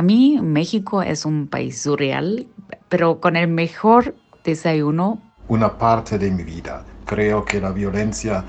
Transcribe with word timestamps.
Para 0.00 0.06
mí, 0.06 0.38
México 0.40 1.02
es 1.02 1.26
un 1.26 1.46
país 1.46 1.82
surreal, 1.82 2.46
pero 2.88 3.20
con 3.20 3.36
el 3.36 3.48
mejor 3.48 4.14
desayuno. 4.42 5.20
Una 5.48 5.76
parte 5.76 6.16
de 6.16 6.30
mi 6.30 6.42
vida. 6.42 6.86
Creo 7.04 7.44
que 7.44 7.60
la 7.60 7.70
violencia 7.70 8.42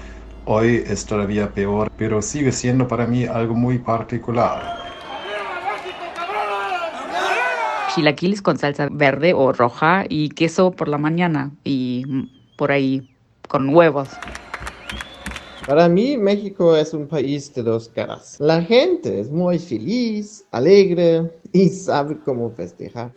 hoy 0.45 0.81
es 0.87 1.05
todavía 1.05 1.51
peor, 1.51 1.91
pero 1.97 2.21
sigue 2.21 2.53
siendo 2.53 2.87
para 2.87 3.05
mí 3.05 3.25
algo 3.25 3.53
muy 3.53 3.79
particular. 3.79 4.77
Chilaquiles 7.94 8.42
con 8.42 8.58
salsa 8.58 8.88
verde 8.90 9.33
o 9.33 9.52
roja 9.52 10.06
y 10.08 10.29
queso 10.29 10.72
por 10.72 10.88
la 10.88 10.97
mañana 10.97 11.52
y 11.65 12.29
por 12.56 12.72
ahí 12.72 13.13
con 13.49 13.76
huevos. 13.76 14.08
Para 15.72 15.88
mí, 15.88 16.17
México 16.17 16.76
es 16.76 16.94
un 16.94 17.08
país 17.08 17.54
de 17.54 17.63
dos 17.63 17.88
caras. 17.88 18.35
La 18.41 18.62
gente 18.62 19.22
es 19.22 19.31
muy 19.31 19.58
feliz, 19.58 20.44
alegre 20.52 21.31
y 21.54 21.70
sabe 21.70 22.17
cómo 22.26 22.52
festejar. 22.52 23.13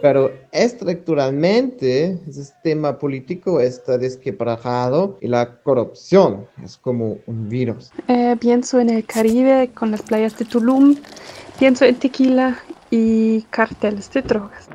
Pero 0.00 0.32
estructuralmente 0.52 2.18
el 2.26 2.32
sistema 2.32 2.98
político 2.98 3.60
está 3.60 3.98
desquebrajado 3.98 5.18
y 5.20 5.28
la 5.28 5.60
corrupción 5.60 6.46
es 6.64 6.78
como 6.78 7.18
un 7.26 7.50
virus. 7.50 7.90
Eh, 8.08 8.38
pienso 8.40 8.80
en 8.80 8.88
el 8.88 9.04
Caribe 9.04 9.68
con 9.74 9.90
las 9.90 10.00
playas 10.00 10.38
de 10.38 10.46
Tulum, 10.46 10.96
pienso 11.58 11.84
en 11.84 11.96
tequila 11.96 12.58
y 12.90 13.42
carteles 13.50 14.10
de 14.14 14.22
drogas. 14.22 14.66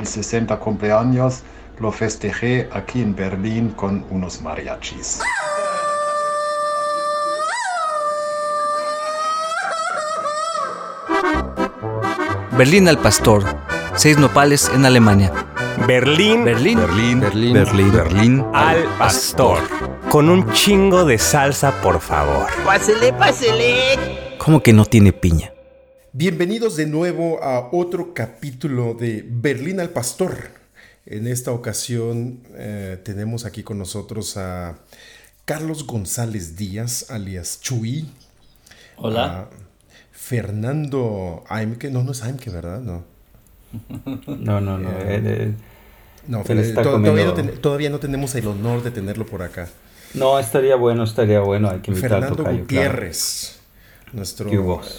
Mi 0.00 0.06
60 0.06 0.56
cumpleaños 0.58 1.42
lo 1.80 1.90
festejé 1.90 2.68
aquí 2.72 3.02
en 3.02 3.14
Berlín 3.14 3.70
con 3.70 4.04
unos 4.10 4.40
mariachis. 4.42 5.20
Berlín 12.56 12.88
al 12.88 12.98
Pastor, 12.98 13.44
seis 13.94 14.18
nopales 14.18 14.70
en 14.74 14.84
Alemania. 14.84 15.32
Berlín, 15.86 16.44
Berlín, 16.44 16.80
Berlín, 16.80 17.20
Berlín, 17.20 17.52
Berlín, 17.54 17.92
Berlín 17.92 18.46
al 18.52 18.84
Pastor. 18.98 19.60
Con 20.08 20.28
un 20.28 20.50
chingo 20.52 21.04
de 21.04 21.18
salsa, 21.18 21.72
por 21.82 22.00
favor. 22.00 22.46
Pásele, 22.64 23.12
pásele. 23.12 24.36
¿Cómo 24.38 24.60
que 24.60 24.72
no 24.72 24.84
tiene 24.84 25.12
piña? 25.12 25.52
Bienvenidos 26.18 26.74
de 26.74 26.86
nuevo 26.86 27.40
a 27.44 27.68
otro 27.70 28.12
capítulo 28.12 28.94
de 28.94 29.24
Berlín 29.24 29.78
al 29.78 29.90
Pastor. 29.90 30.48
En 31.06 31.28
esta 31.28 31.52
ocasión 31.52 32.40
eh, 32.56 32.98
tenemos 33.04 33.44
aquí 33.44 33.62
con 33.62 33.78
nosotros 33.78 34.36
a 34.36 34.78
Carlos 35.44 35.86
González 35.86 36.56
Díaz, 36.56 37.08
alias 37.12 37.60
Chuy. 37.60 38.10
Hola. 38.96 39.26
a 39.42 39.48
Fernando 40.10 41.44
Aimke. 41.48 41.88
No, 41.88 42.02
no 42.02 42.10
es 42.10 42.24
Aimke, 42.24 42.50
¿verdad? 42.50 42.80
No. 42.80 43.04
No, 44.26 44.60
no, 44.60 44.76
no. 44.76 44.90
Eh, 44.90 45.14
él- 45.14 45.26
él- 45.28 45.54
No, 46.26 46.42
Él 46.48 46.58
está 46.58 46.82
to- 46.82 46.90
comiendo- 46.94 47.12
todavía, 47.12 47.26
no 47.26 47.34
ten- 47.52 47.60
todavía 47.62 47.90
no 47.90 47.98
tenemos 48.00 48.34
el 48.34 48.48
honor 48.48 48.82
de 48.82 48.90
tenerlo 48.90 49.24
por 49.24 49.42
acá. 49.42 49.68
no, 50.14 50.40
estaría 50.40 50.74
bueno, 50.74 51.04
estaría 51.04 51.38
bueno. 51.38 51.70
Hay 51.70 51.78
que 51.78 51.92
invitar 51.92 52.10
Fernando 52.10 52.34
tocayo, 52.38 52.58
Gutiérrez, 52.58 53.57
nuestro, 54.12 54.50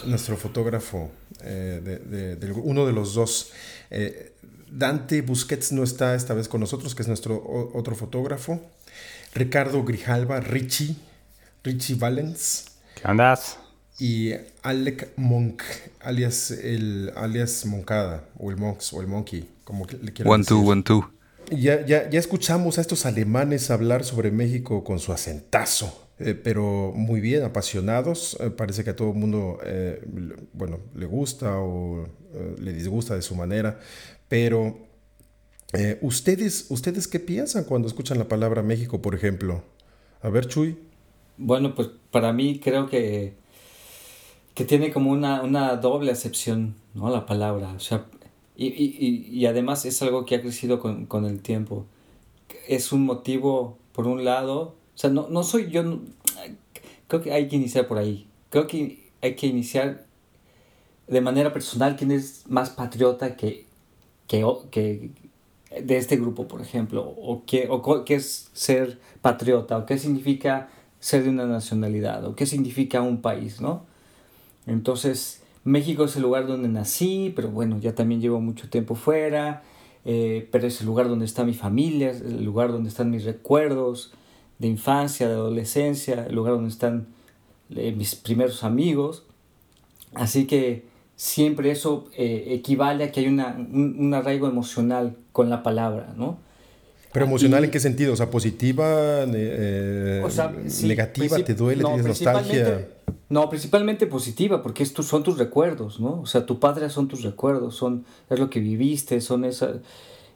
nuestro 0.06 0.38
fotógrafo, 0.38 1.10
eh, 1.44 1.82
de- 1.84 2.00
de- 2.00 2.36
del- 2.36 2.52
uno 2.54 2.86
de 2.86 2.94
los 2.94 3.14
dos. 3.14 3.52
Eh, 3.92 4.34
Dante 4.72 5.22
Busquets 5.22 5.72
no 5.72 5.84
está 5.84 6.14
esta 6.16 6.34
vez 6.34 6.48
con 6.48 6.60
nosotros, 6.62 6.94
que 6.96 7.02
es 7.02 7.08
nuestro 7.08 7.36
o- 7.36 7.78
otro 7.78 7.96
fotógrafo. 7.96 8.62
Ricardo 9.34 9.84
Grijalva, 9.84 10.40
Richie, 10.40 10.96
Richie 11.64 11.96
Valens 11.96 12.66
¿Qué 12.96 13.02
andas? 13.04 13.58
y 14.00 14.32
Alec 14.64 15.10
Monk, 15.18 15.62
alias 16.00 16.52
el 16.52 17.12
alias 17.16 17.66
Moncada, 17.66 18.26
o 18.38 18.50
el 18.52 18.58
Monks, 18.58 18.94
o 18.94 19.02
el 19.02 19.08
Monkey, 19.08 19.50
como 19.64 19.86
le 19.86 20.14
quieran 20.14 20.34
One, 20.34 20.44
two, 20.46 20.56
decir. 20.58 20.72
one, 20.72 20.84
two. 20.84 21.12
Ya, 21.52 21.84
ya, 21.86 22.10
ya 22.10 22.20
escuchamos 22.20 22.78
a 22.78 22.82
estos 22.82 23.06
alemanes 23.08 23.72
hablar 23.72 24.04
sobre 24.04 24.30
México 24.32 24.84
con 24.84 25.00
su 25.00 25.12
acentazo, 25.12 26.09
eh, 26.20 26.34
pero 26.36 26.92
muy 26.94 27.22
bien, 27.22 27.44
apasionados. 27.44 28.38
Eh, 28.40 28.50
parece 28.50 28.84
que 28.84 28.90
a 28.90 28.96
todo 28.96 29.10
el 29.10 29.16
mundo, 29.16 29.60
eh, 29.64 30.02
bueno, 30.54 30.80
le 30.96 31.06
gusta 31.06 31.58
o 31.60 32.08
le 32.60 32.74
disgusta 32.74 33.16
de 33.16 33.24
su 33.24 33.36
manera, 33.36 33.80
pero 34.28 34.78
¿ustedes, 36.02 36.68
¿ustedes 36.70 37.08
qué 37.08 37.20
piensan 37.20 37.64
cuando 37.64 37.88
escuchan 37.88 38.20
la 38.20 38.28
palabra 38.28 38.62
México, 38.62 39.02
por 39.02 39.16
ejemplo? 39.16 39.64
A 40.22 40.30
ver, 40.30 40.48
Chuy. 40.48 40.78
Bueno, 41.38 41.74
pues 41.74 41.90
para 42.12 42.32
mí 42.32 42.60
creo 42.60 42.88
que, 42.88 43.34
que 44.54 44.66
tiene 44.66 44.92
como 44.92 45.12
una, 45.12 45.42
una 45.42 45.76
doble 45.78 46.12
acepción, 46.12 46.76
¿no? 46.94 47.10
La 47.10 47.26
palabra. 47.26 47.74
O 47.74 47.80
sea, 47.80 48.06
y, 48.56 48.68
y, 48.68 49.26
y, 49.32 49.46
además 49.48 49.86
es 49.86 50.02
algo 50.02 50.26
que 50.26 50.36
ha 50.36 50.42
crecido 50.42 50.80
con, 50.80 51.06
con 51.06 51.26
el 51.26 51.42
tiempo. 51.42 51.86
Es 52.68 52.92
un 52.92 53.06
motivo, 53.06 53.80
por 53.94 54.06
un 54.06 54.26
lado, 54.26 54.76
sea, 55.00 55.10
no, 55.10 55.28
no 55.30 55.44
soy 55.44 55.70
yo, 55.70 55.84
no- 55.84 56.02
creo 57.08 57.22
que 57.22 57.34
hay 57.34 57.48
que 57.48 57.56
iniciar 57.56 57.88
por 57.88 57.98
ahí. 57.98 58.28
Creo 58.50 58.68
que 58.68 59.10
hay 59.22 59.36
que 59.36 59.48
iniciar 59.48 60.06
de 61.08 61.22
manera 61.22 61.52
personal 61.54 61.96
quién 61.96 62.12
es 62.12 62.44
más 62.48 62.70
patriota 62.70 63.36
que, 63.36 63.66
que, 64.28 64.44
o- 64.44 64.70
que 64.70 65.12
de 65.82 65.98
este 65.98 66.18
grupo, 66.18 66.48
por 66.48 66.62
ejemplo, 66.62 67.04
o 67.04 67.44
qué, 67.46 67.68
o 67.70 68.04
qué 68.06 68.16
es 68.16 68.50
ser 68.54 69.00
patriota, 69.22 69.78
o 69.78 69.86
qué 69.86 69.98
significa 69.98 70.70
ser 71.00 71.24
de 71.24 71.30
una 71.30 71.46
nacionalidad, 71.46 72.26
o 72.26 72.36
qué 72.36 72.46
significa 72.46 73.02
un 73.02 73.22
país, 73.22 73.62
¿no? 73.62 73.86
Entonces, 74.68 75.42
México 75.64 76.06
es 76.06 76.16
el 76.16 76.24
lugar 76.24 76.48
donde 76.48 76.68
nací, 76.68 77.32
pero 77.36 77.50
bueno, 77.50 77.80
ya 77.80 77.96
también 77.96 78.22
llevo 78.22 78.40
mucho 78.42 78.70
tiempo 78.70 78.96
fuera, 78.96 79.64
eh, 80.06 80.48
pero 80.52 80.68
es 80.68 80.82
el 80.82 80.88
lugar 80.88 81.08
donde 81.08 81.26
está 81.26 81.44
mi 81.44 81.54
familia, 81.54 82.12
es 82.12 82.22
el 82.22 82.44
lugar 82.44 82.72
donde 82.72 82.90
están 82.90 83.10
mis 83.10 83.24
recuerdos 83.24 84.14
de 84.60 84.68
infancia, 84.68 85.28
de 85.28 85.34
adolescencia, 85.34 86.26
el 86.28 86.36
lugar 86.36 86.54
donde 86.54 86.70
están 86.70 87.08
eh, 87.76 87.92
mis 87.92 88.16
primeros 88.16 88.64
amigos. 88.64 89.24
Así 90.14 90.46
que 90.48 90.86
siempre 91.16 91.72
eso 91.72 92.08
eh, 92.18 92.48
equivale 92.50 93.06
a 93.06 93.12
que 93.12 93.22
hay 93.22 93.28
una, 93.28 93.56
un, 93.58 93.96
un 94.00 94.14
arraigo 94.14 94.48
emocional 94.48 95.16
con 95.32 95.50
la 95.50 95.64
palabra, 95.64 96.14
¿no? 96.16 96.38
¿Pero 97.12 97.26
emocional 97.26 97.64
Y- 97.64 97.66
en 97.66 97.72
qué 97.72 97.80
sentido? 97.80 98.14
O 98.14 98.16
sea, 98.16 98.30
positiva, 98.30 99.24
eh, 99.34 100.22
O 100.24 100.30
sea, 100.30 100.54
sí, 100.68 100.88
negativa, 100.88 101.38
¿te 101.40 101.56
duele? 101.56 101.82
no, 101.82 101.90
¿Tienes 101.90 102.06
nostalgia? 102.06 102.88
No, 103.30 103.50
principalmente 103.50 104.06
positiva, 104.08 104.62
porque 104.62 104.84
estos 104.84 105.08
son 105.08 105.24
tus 105.24 105.38
recuerdos, 105.40 106.00
¿no? 106.00 106.22
O 106.22 106.26
sea, 106.28 106.46
tu 106.46 106.60
patria 106.60 106.90
son 106.90 107.08
tus 107.08 107.24
recuerdos, 107.24 107.76
son, 107.76 108.06
es 108.30 108.40
lo 108.40 108.50
que 108.50 108.60
viviste, 108.60 109.22
son 109.22 109.44
esas, 109.46 109.78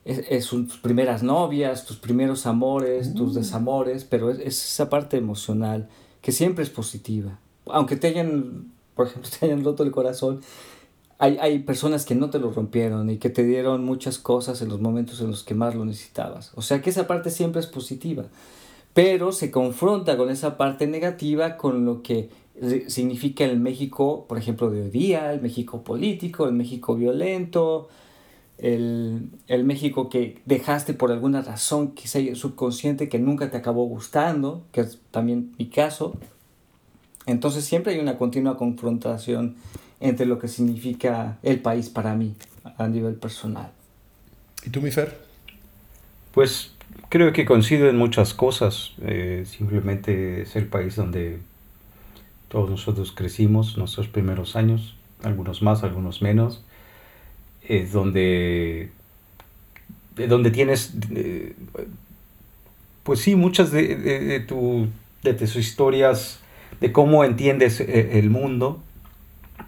es, 0.06 0.26
es- 0.30 0.46
son 0.46 0.68
tus 0.68 0.78
primeras 0.78 1.24
novias, 1.24 1.86
tus 1.86 1.98
primeros 1.98 2.46
amores, 2.46 3.10
Mm. 3.10 3.14
tus 3.16 3.34
desamores, 3.36 4.04
pero 4.04 4.30
es, 4.32 4.40
es 4.40 4.64
esa 4.74 4.90
parte 4.90 5.18
emocional 5.18 5.88
que 6.22 6.32
siempre 6.32 6.64
es 6.64 6.70
positiva. 6.70 7.40
Aunque 7.68 7.96
te 7.96 8.08
hayan, 8.08 8.72
por 8.96 9.08
ejemplo, 9.08 9.30
te 9.40 9.46
hayan 9.46 9.64
roto 9.64 9.84
el 9.84 9.92
corazón, 9.92 10.42
hay, 11.20 11.38
hay 11.40 11.60
personas 11.60 12.06
que 12.06 12.16
no 12.16 12.30
te 12.30 12.40
lo 12.40 12.52
rompieron 12.52 13.10
y 13.10 13.18
que 13.18 13.30
te 13.30 13.44
dieron 13.44 13.86
muchas 13.86 14.18
cosas 14.18 14.62
en 14.62 14.68
los 14.70 14.82
momentos 14.82 15.22
en 15.22 15.28
los 15.32 15.44
que 15.44 15.54
más 15.54 15.74
lo 15.76 15.86
necesitabas. 15.86 16.52
O 16.56 16.62
sea 16.62 16.82
que 16.82 16.90
esa 16.90 17.08
parte 17.08 17.30
siempre 17.30 17.62
es 17.62 17.68
positiva, 17.68 18.26
pero 18.94 19.32
se 19.32 19.50
confronta 19.52 20.18
con 20.18 20.30
esa 20.30 20.58
parte 20.58 20.86
negativa 20.88 21.56
con 21.56 21.86
lo 21.86 22.02
que 22.04 22.30
significa 22.88 23.46
el 23.46 23.60
México, 23.60 24.26
por 24.28 24.38
ejemplo, 24.38 24.70
de 24.70 24.84
hoy 24.84 24.90
día, 24.90 25.32
el 25.34 25.42
México 25.42 25.84
político, 25.84 26.46
el 26.46 26.54
México 26.54 26.96
violento, 26.96 27.88
el, 28.58 29.30
el 29.48 29.64
México 29.64 30.10
que 30.10 30.42
dejaste 30.46 30.94
por 30.94 31.12
alguna 31.12 31.42
razón, 31.42 31.92
quizá 31.92 32.20
subconsciente, 32.36 33.10
que 33.10 33.20
nunca 33.20 33.52
te 33.52 33.58
acabó 33.58 33.86
gustando, 33.86 34.66
que 34.72 34.82
es 34.82 35.00
también 35.12 35.54
mi 35.58 35.68
caso. 35.68 36.16
Entonces 37.26 37.66
siempre 37.66 37.94
hay 37.94 38.00
una 38.00 38.18
continua 38.18 38.58
confrontación 38.58 39.56
entre 40.00 40.26
lo 40.26 40.40
que 40.40 40.48
significa 40.48 41.38
el 41.44 41.60
país 41.60 41.90
para 41.90 42.16
mí 42.16 42.36
a 42.78 42.88
nivel 42.88 43.16
personal. 43.16 43.72
¿Y 44.66 44.70
tú, 44.70 44.82
mi 44.82 44.92
Fer? 44.92 45.18
Pues 46.34 46.74
creo 47.10 47.32
que 47.34 47.46
coincido 47.46 47.90
en 47.90 47.98
muchas 47.98 48.34
cosas. 48.34 48.94
Eh, 49.02 49.44
simplemente 49.46 50.42
es 50.42 50.56
el 50.56 50.68
país 50.68 50.96
donde 50.96 51.40
todos 52.50 52.70
nosotros 52.70 53.12
crecimos, 53.12 53.78
nuestros 53.78 54.08
primeros 54.08 54.56
años, 54.56 54.96
algunos 55.24 55.62
más, 55.62 55.84
algunos 55.84 56.22
menos. 56.22 56.64
Es 57.68 57.92
donde, 57.92 58.92
de 60.16 60.28
donde 60.28 60.52
tienes, 60.52 60.94
eh, 61.12 61.56
pues 63.04 63.22
sí, 63.22 63.36
muchas 63.36 63.72
de, 63.72 63.96
de, 63.96 64.40
tu, 64.42 64.88
de 65.24 65.34
tus 65.34 65.56
historias, 65.56 66.40
de 66.82 66.92
cómo 66.92 67.24
entiendes 67.24 67.80
eh, 67.80 68.20
el 68.20 68.30
mundo, 68.30 68.82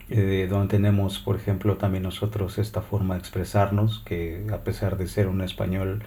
eh, 0.09 0.47
donde 0.49 0.67
tenemos, 0.67 1.19
por 1.19 1.35
ejemplo, 1.35 1.77
también 1.77 2.03
nosotros 2.03 2.57
esta 2.57 2.81
forma 2.81 3.15
de 3.15 3.21
expresarnos, 3.21 4.03
que 4.05 4.45
a 4.51 4.57
pesar 4.63 4.97
de 4.97 5.07
ser 5.07 5.27
un 5.27 5.41
español, 5.41 6.03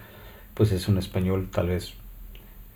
pues 0.53 0.71
es 0.71 0.87
un 0.87 0.97
español 0.97 1.49
tal 1.51 1.67
vez 1.67 1.93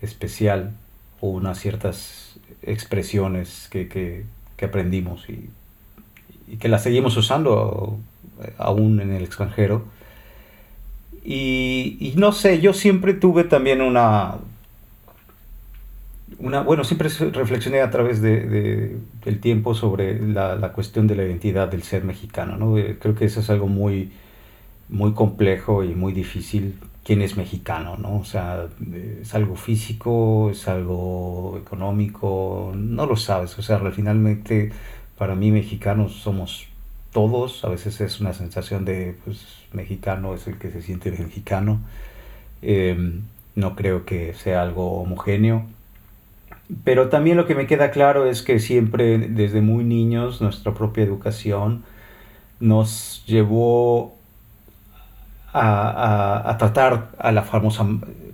especial 0.01 0.73
unas 1.21 1.59
ciertas 1.59 2.37
expresiones 2.61 3.67
que, 3.71 3.87
que, 3.87 4.25
que 4.57 4.65
aprendimos 4.65 5.29
y, 5.29 5.49
y, 6.47 6.57
que 6.57 6.67
las 6.67 6.83
seguimos 6.83 7.15
usando 7.15 7.97
aún 8.57 8.99
en 8.99 9.11
el 9.11 9.23
extranjero. 9.23 9.85
Y, 11.23 12.13
no 12.17 12.31
sé, 12.31 12.59
yo 12.59 12.73
siempre 12.73 13.13
tuve 13.13 13.45
también 13.45 13.81
una, 13.81 14.35
una 16.37 16.61
bueno, 16.61 16.83
siempre 16.83 17.09
reflexioné 17.31 17.81
a 17.81 17.89
través 17.89 18.21
de, 18.21 18.41
de, 18.41 18.97
del 19.23 19.39
tiempo 19.39 19.73
sobre 19.73 20.19
la, 20.19 20.55
la, 20.55 20.73
cuestión 20.73 21.07
de 21.07 21.15
la 21.15 21.23
identidad 21.23 21.69
del 21.69 21.83
ser 21.83 22.03
mexicano, 22.03 22.57
¿no? 22.57 22.75
Creo 22.99 23.15
que 23.15 23.25
eso 23.25 23.39
es 23.39 23.49
algo 23.49 23.67
muy, 23.67 24.11
muy 24.89 25.13
complejo 25.13 25.83
y 25.83 25.95
muy 25.95 26.11
difícil 26.11 26.75
quién 27.03 27.21
es 27.21 27.37
mexicano, 27.37 27.97
¿no? 27.97 28.17
O 28.17 28.25
sea, 28.25 28.67
es 29.21 29.33
algo 29.35 29.55
físico, 29.55 30.49
es 30.51 30.67
algo 30.67 31.57
económico, 31.61 32.71
no 32.75 33.05
lo 33.05 33.15
sabes. 33.15 33.57
O 33.59 33.61
sea, 33.61 33.79
finalmente 33.91 34.71
para 35.17 35.35
mí 35.35 35.51
mexicanos 35.51 36.13
somos 36.13 36.67
todos, 37.13 37.63
a 37.63 37.69
veces 37.69 38.01
es 38.01 38.19
una 38.19 38.33
sensación 38.33 38.85
de, 38.85 39.15
pues, 39.23 39.45
mexicano 39.71 40.33
es 40.33 40.47
el 40.47 40.57
que 40.57 40.71
se 40.71 40.81
siente 40.81 41.11
mexicano. 41.11 41.79
Eh, 42.61 43.21
no 43.55 43.75
creo 43.75 44.05
que 44.05 44.33
sea 44.33 44.61
algo 44.61 45.01
homogéneo. 45.01 45.65
Pero 46.83 47.09
también 47.09 47.37
lo 47.37 47.45
que 47.45 47.55
me 47.55 47.67
queda 47.67 47.91
claro 47.91 48.25
es 48.25 48.41
que 48.41 48.59
siempre 48.59 49.17
desde 49.17 49.61
muy 49.61 49.83
niños 49.83 50.41
nuestra 50.41 50.73
propia 50.73 51.03
educación 51.03 51.83
nos 52.59 53.23
llevó 53.27 54.15
a, 55.51 55.89
a, 55.89 56.49
a, 56.49 56.57
tratar 56.57 57.11
a 57.19 57.31
la 57.31 57.43
famosa 57.43 57.85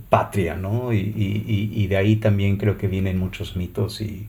patria, 0.10 0.56
¿no? 0.56 0.94
Y, 0.94 1.00
y, 1.00 1.72
y, 1.74 1.88
de 1.88 1.98
ahí 1.98 2.16
también 2.16 2.58
creo 2.58 2.78
que 2.78 2.88
vienen 2.88 3.18
muchos 3.20 3.56
mitos 3.56 4.02
y, 4.02 4.28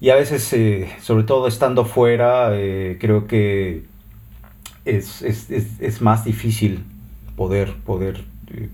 y 0.00 0.10
a 0.10 0.14
veces, 0.14 0.52
eh, 0.52 0.88
sobre 1.00 1.24
todo 1.24 1.46
estando 1.46 1.84
fuera, 1.84 2.50
eh, 2.52 2.96
creo 3.00 3.26
que 3.26 3.84
es, 4.84 5.22
es, 5.22 5.50
es, 5.50 5.80
es, 5.80 6.00
más 6.00 6.24
difícil 6.24 6.84
poder, 7.36 7.74
poder 7.84 8.24
eh, 8.54 8.68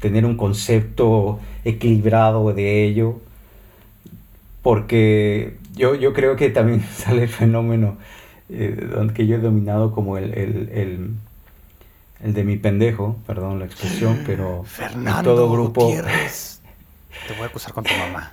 tener 0.00 0.24
un 0.24 0.36
concepto 0.36 1.40
equilibrado 1.64 2.52
de 2.52 2.84
ello, 2.84 3.20
porque 4.62 5.56
yo, 5.74 5.94
yo 5.94 6.12
creo 6.12 6.36
que 6.36 6.50
también 6.50 6.82
sale 6.94 7.24
el 7.24 7.28
fenómeno 7.28 7.96
que 8.48 9.26
yo 9.26 9.36
he 9.36 9.40
dominado 9.40 9.92
como 9.92 10.16
el, 10.16 10.32
el, 10.32 10.70
el 10.72 11.10
el 12.20 12.34
de 12.34 12.44
mi 12.44 12.56
pendejo, 12.56 13.16
perdón 13.26 13.58
la 13.58 13.66
expresión, 13.66 14.22
pero 14.26 14.64
Fernando 14.64 15.34
todo 15.34 15.50
grupo. 15.50 15.84
Gutiérrez. 15.84 16.60
Te 17.26 17.34
voy 17.34 17.44
a 17.44 17.46
acusar 17.46 17.72
con 17.72 17.84
tu 17.84 17.94
mamá. 17.94 18.32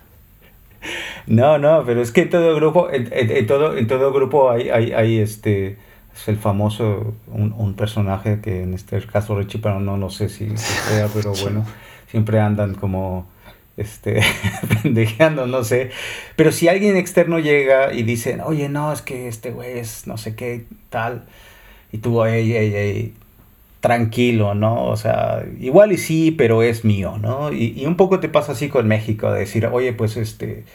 No, 1.28 1.58
no, 1.58 1.84
pero 1.86 2.02
es 2.02 2.12
que 2.12 2.22
en 2.22 2.30
todo 2.30 2.56
grupo, 2.56 2.90
en, 2.92 3.12
en, 3.12 3.32
en 3.32 3.48
todo, 3.48 3.78
en 3.78 3.88
todo 3.88 4.14
grupo 4.14 4.52
hay, 4.52 4.70
hay, 4.70 4.92
hay, 4.92 5.18
este, 5.18 5.78
es 6.16 6.28
el 6.28 6.38
famoso, 6.38 7.14
un, 7.28 7.54
un, 7.58 7.74
personaje 7.74 8.40
que 8.42 8.62
en 8.62 8.74
este 8.74 9.02
caso 9.02 9.38
Richie, 9.38 9.60
pero 9.60 9.80
no, 9.80 9.98
no 9.98 10.10
sé 10.10 10.30
si, 10.30 10.50
si 10.50 10.58
sea, 10.58 11.08
pero 11.14 11.34
bueno, 11.42 11.66
siempre 12.10 12.40
andan 12.40 12.76
como, 12.76 13.28
este, 13.76 14.22
pendejeando, 14.84 15.48
no 15.48 15.64
sé. 15.64 15.90
Pero 16.36 16.52
si 16.52 16.68
alguien 16.68 16.96
externo 16.96 17.40
llega 17.40 17.94
y 17.94 18.04
dice, 18.04 18.40
oye, 18.44 18.70
no, 18.70 18.94
es 18.94 19.02
que 19.02 19.28
este 19.28 19.52
güey 19.52 19.80
es 19.80 20.08
no 20.08 20.18
sé 20.18 20.36
qué, 20.36 20.66
tal, 20.90 21.26
y 21.92 21.98
tú, 22.00 22.24
ey, 22.24 22.54
ey, 22.54 22.76
ey, 22.76 23.14
tranquilo, 23.80 24.54
¿no? 24.56 24.86
O 24.86 24.98
sea, 24.98 25.44
igual 25.60 25.92
y 25.92 25.98
sí, 25.98 26.32
pero 26.32 26.64
es 26.64 26.86
mío, 26.86 27.18
¿no? 27.20 27.52
Y, 27.52 27.74
y, 27.80 27.86
un 27.86 27.98
poco 27.98 28.20
te 28.20 28.30
pasa 28.30 28.54
así 28.54 28.70
con 28.70 28.88
México, 28.88 29.32
de 29.32 29.42
decir, 29.42 29.68
oye, 29.68 29.94
pues 29.94 30.18
este, 30.18 30.66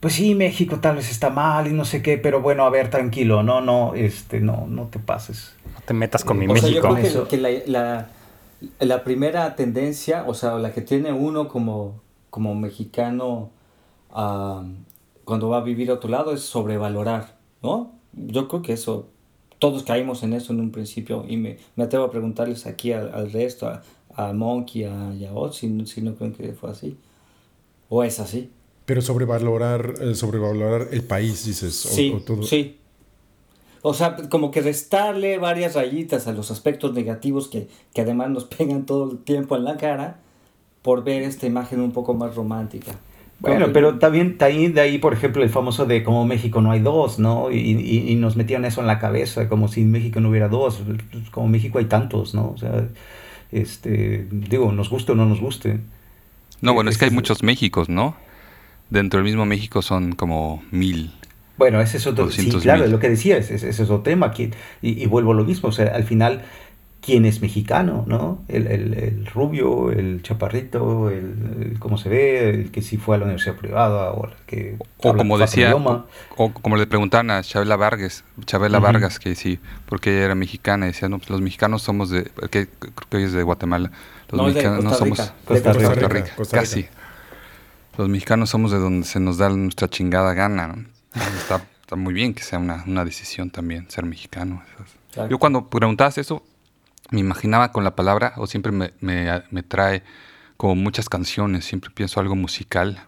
pues 0.00 0.14
sí, 0.14 0.34
México 0.34 0.78
tal 0.80 0.96
vez 0.96 1.10
está 1.10 1.30
mal 1.30 1.66
y 1.66 1.72
no 1.72 1.84
sé 1.84 2.02
qué, 2.02 2.18
pero 2.18 2.40
bueno, 2.40 2.64
a 2.64 2.70
ver, 2.70 2.90
tranquilo, 2.90 3.42
no, 3.42 3.60
no, 3.60 3.94
este, 3.94 4.40
no, 4.40 4.66
no 4.66 4.86
te 4.86 4.98
pases. 4.98 5.54
No 5.74 5.80
te 5.84 5.94
metas 5.94 6.24
con 6.24 6.38
mi 6.38 6.46
o 6.46 6.52
México. 6.52 6.66
Sea, 6.66 6.74
yo 6.74 6.82
creo 6.82 7.24
que, 7.24 7.36
que 7.36 7.42
la, 7.42 7.50
la, 7.66 8.08
la, 8.80 9.04
primera 9.04 9.56
tendencia, 9.56 10.24
o 10.26 10.34
sea, 10.34 10.56
la 10.58 10.72
que 10.72 10.82
tiene 10.82 11.12
uno 11.12 11.48
como, 11.48 12.02
como 12.30 12.54
mexicano 12.54 13.50
uh, 14.10 14.62
cuando 15.24 15.48
va 15.48 15.58
a 15.58 15.62
vivir 15.62 15.90
a 15.90 15.94
otro 15.94 16.10
lado 16.10 16.32
es 16.32 16.42
sobrevalorar, 16.42 17.36
¿no? 17.62 17.92
Yo 18.12 18.48
creo 18.48 18.62
que 18.62 18.74
eso 18.74 19.08
todos 19.58 19.82
caímos 19.82 20.22
en 20.22 20.32
eso 20.34 20.52
en 20.52 20.60
un 20.60 20.70
principio 20.70 21.24
y 21.26 21.36
me, 21.36 21.58
me 21.76 21.84
atrevo 21.84 22.04
a 22.04 22.10
preguntarles 22.10 22.66
aquí 22.66 22.92
al, 22.92 23.12
al 23.14 23.32
resto, 23.32 23.66
a, 23.66 23.82
a, 24.14 24.32
Monkey, 24.32 24.84
a 24.84 25.14
Yaot, 25.14 25.52
si, 25.52 25.86
si, 25.86 26.02
no 26.02 26.14
creen 26.14 26.32
que 26.32 26.52
fue 26.52 26.70
así. 26.70 26.96
¿O 27.88 28.02
es 28.02 28.20
así? 28.20 28.50
Pero 28.86 29.02
sobrevalorar, 29.02 29.94
eh, 30.00 30.14
sobrevalorar 30.14 30.88
el 30.92 31.02
país, 31.02 31.44
dices. 31.44 31.74
Sí, 31.74 32.12
o, 32.14 32.16
o 32.16 32.20
todo. 32.20 32.42
sí. 32.42 32.78
O 33.82 33.94
sea, 33.94 34.16
como 34.30 34.50
que 34.50 34.62
restarle 34.62 35.38
varias 35.38 35.76
rayitas 35.76 36.26
a 36.26 36.32
los 36.32 36.50
aspectos 36.50 36.92
negativos 36.92 37.46
que, 37.46 37.68
que 37.94 38.00
además 38.00 38.30
nos 38.30 38.44
pegan 38.58 38.84
todo 38.86 39.12
el 39.12 39.18
tiempo 39.18 39.56
en 39.56 39.64
la 39.64 39.76
cara 39.76 40.18
por 40.82 41.04
ver 41.04 41.22
esta 41.22 41.46
imagen 41.46 41.80
un 41.80 41.92
poco 41.92 42.14
más 42.14 42.34
romántica. 42.34 42.92
Bueno, 43.38 43.66
pero 43.72 43.98
también 43.98 44.38
ahí, 44.40 44.68
de 44.68 44.80
ahí, 44.80 44.98
por 44.98 45.12
ejemplo, 45.12 45.42
el 45.42 45.50
famoso 45.50 45.84
de 45.84 46.02
como 46.02 46.24
México 46.24 46.62
no 46.62 46.70
hay 46.70 46.80
dos, 46.80 47.18
¿no? 47.18 47.50
Y, 47.50 47.58
y, 47.58 48.10
y, 48.10 48.14
nos 48.14 48.34
metían 48.34 48.64
eso 48.64 48.80
en 48.80 48.86
la 48.86 48.98
cabeza, 48.98 49.48
como 49.48 49.68
si 49.68 49.82
en 49.82 49.90
México 49.90 50.20
no 50.20 50.30
hubiera 50.30 50.48
dos, 50.48 50.80
como 51.30 51.46
México 51.46 51.78
hay 51.78 51.84
tantos, 51.84 52.34
¿no? 52.34 52.52
O 52.52 52.56
sea, 52.56 52.88
este, 53.52 54.26
digo, 54.30 54.72
nos 54.72 54.88
guste 54.88 55.12
o 55.12 55.14
no 55.14 55.26
nos 55.26 55.40
guste. 55.40 55.80
No, 56.62 56.72
bueno, 56.72 56.88
es 56.88 56.96
que 56.96 57.04
hay 57.04 57.10
muchos 57.10 57.42
Méxicos, 57.42 57.88
¿no? 57.88 58.16
Dentro 58.90 59.18
del 59.18 59.24
mismo 59.24 59.46
México 59.46 59.82
son 59.82 60.12
como 60.12 60.62
mil. 60.70 61.12
Bueno, 61.58 61.80
ese 61.80 61.96
es 61.96 62.06
otro, 62.06 62.30
sí, 62.30 62.50
claro, 62.50 62.84
es 62.84 62.90
lo 62.90 62.98
que 62.98 63.08
decía, 63.08 63.38
ese, 63.38 63.54
ese 63.54 63.70
es 63.70 63.80
otro 63.80 64.00
tema, 64.00 64.26
aquí, 64.26 64.50
y, 64.82 65.02
y 65.02 65.06
vuelvo 65.06 65.32
a 65.32 65.34
lo 65.34 65.44
mismo, 65.44 65.70
o 65.70 65.72
sea, 65.72 65.86
al 65.86 66.04
final 66.04 66.42
quién 67.00 67.24
es 67.24 67.40
mexicano, 67.40 68.04
¿no? 68.06 68.44
El, 68.48 68.66
el, 68.66 68.94
el 68.94 69.26
rubio, 69.26 69.90
el 69.90 70.22
chaparrito, 70.22 71.08
el, 71.08 71.34
el, 71.60 71.78
cómo 71.78 71.96
se 71.98 72.08
ve, 72.08 72.50
el 72.50 72.70
que 72.72 72.82
sí 72.82 72.96
fue 72.96 73.14
a 73.14 73.18
la 73.18 73.24
universidad 73.24 73.54
privada 73.54 74.10
o 74.10 74.26
el 74.26 74.32
que... 74.46 74.76
O 74.98 75.16
como 75.16 75.38
decía, 75.38 75.74
o, 75.74 76.06
o, 76.36 76.52
como 76.52 76.76
le 76.76 76.86
preguntaban 76.86 77.30
a 77.30 77.42
Chabela 77.42 77.76
Vargas, 77.76 78.24
Chabela 78.44 78.78
uh 78.78 78.80
-huh. 78.80 78.84
Vargas, 78.84 79.18
que 79.18 79.34
sí, 79.34 79.58
porque 79.86 80.14
ella 80.14 80.24
era 80.26 80.34
mexicana, 80.34 80.86
y 80.86 80.88
decía, 80.88 81.08
no, 81.08 81.18
pues 81.18 81.30
los 81.30 81.40
mexicanos 81.40 81.82
somos 81.82 82.10
de, 82.10 82.24
que, 82.50 82.66
creo 82.66 83.08
que 83.08 83.16
ella 83.18 83.26
es 83.26 83.32
de 83.32 83.42
Guatemala, 83.44 83.92
los 84.30 84.40
no, 84.40 84.48
mexicanos 84.48 84.84
no 84.84 84.92
somos... 84.92 85.32
Costa 85.44 85.72
Rica, 85.72 85.88
Costa, 85.88 86.08
Rica, 86.08 86.36
Costa 86.36 86.56
Rica, 86.56 86.60
casi. 86.60 86.88
Los 87.96 88.08
mexicanos 88.08 88.50
somos 88.50 88.70
de 88.70 88.78
donde 88.78 89.06
se 89.06 89.20
nos 89.20 89.38
da 89.38 89.48
nuestra 89.48 89.88
chingada 89.88 90.34
gana, 90.34 90.66
¿no? 90.68 90.84
Está, 91.14 91.66
está 91.80 91.96
muy 91.96 92.12
bien 92.12 92.34
que 92.34 92.42
sea 92.42 92.58
una, 92.58 92.84
una 92.86 93.04
decisión 93.04 93.50
también 93.50 93.90
ser 93.90 94.04
mexicano. 94.04 94.62
Claro. 95.12 95.30
Yo 95.30 95.38
cuando 95.38 95.70
preguntabas 95.70 96.18
eso, 96.18 96.44
me 97.10 97.20
imaginaba 97.20 97.72
con 97.72 97.84
la 97.84 97.96
palabra, 97.96 98.34
o 98.36 98.46
siempre 98.46 98.72
me, 98.72 98.92
me, 99.00 99.42
me, 99.50 99.62
trae 99.62 100.02
como 100.56 100.74
muchas 100.74 101.08
canciones, 101.08 101.64
siempre 101.64 101.90
pienso 101.90 102.20
algo 102.20 102.36
musical. 102.36 103.06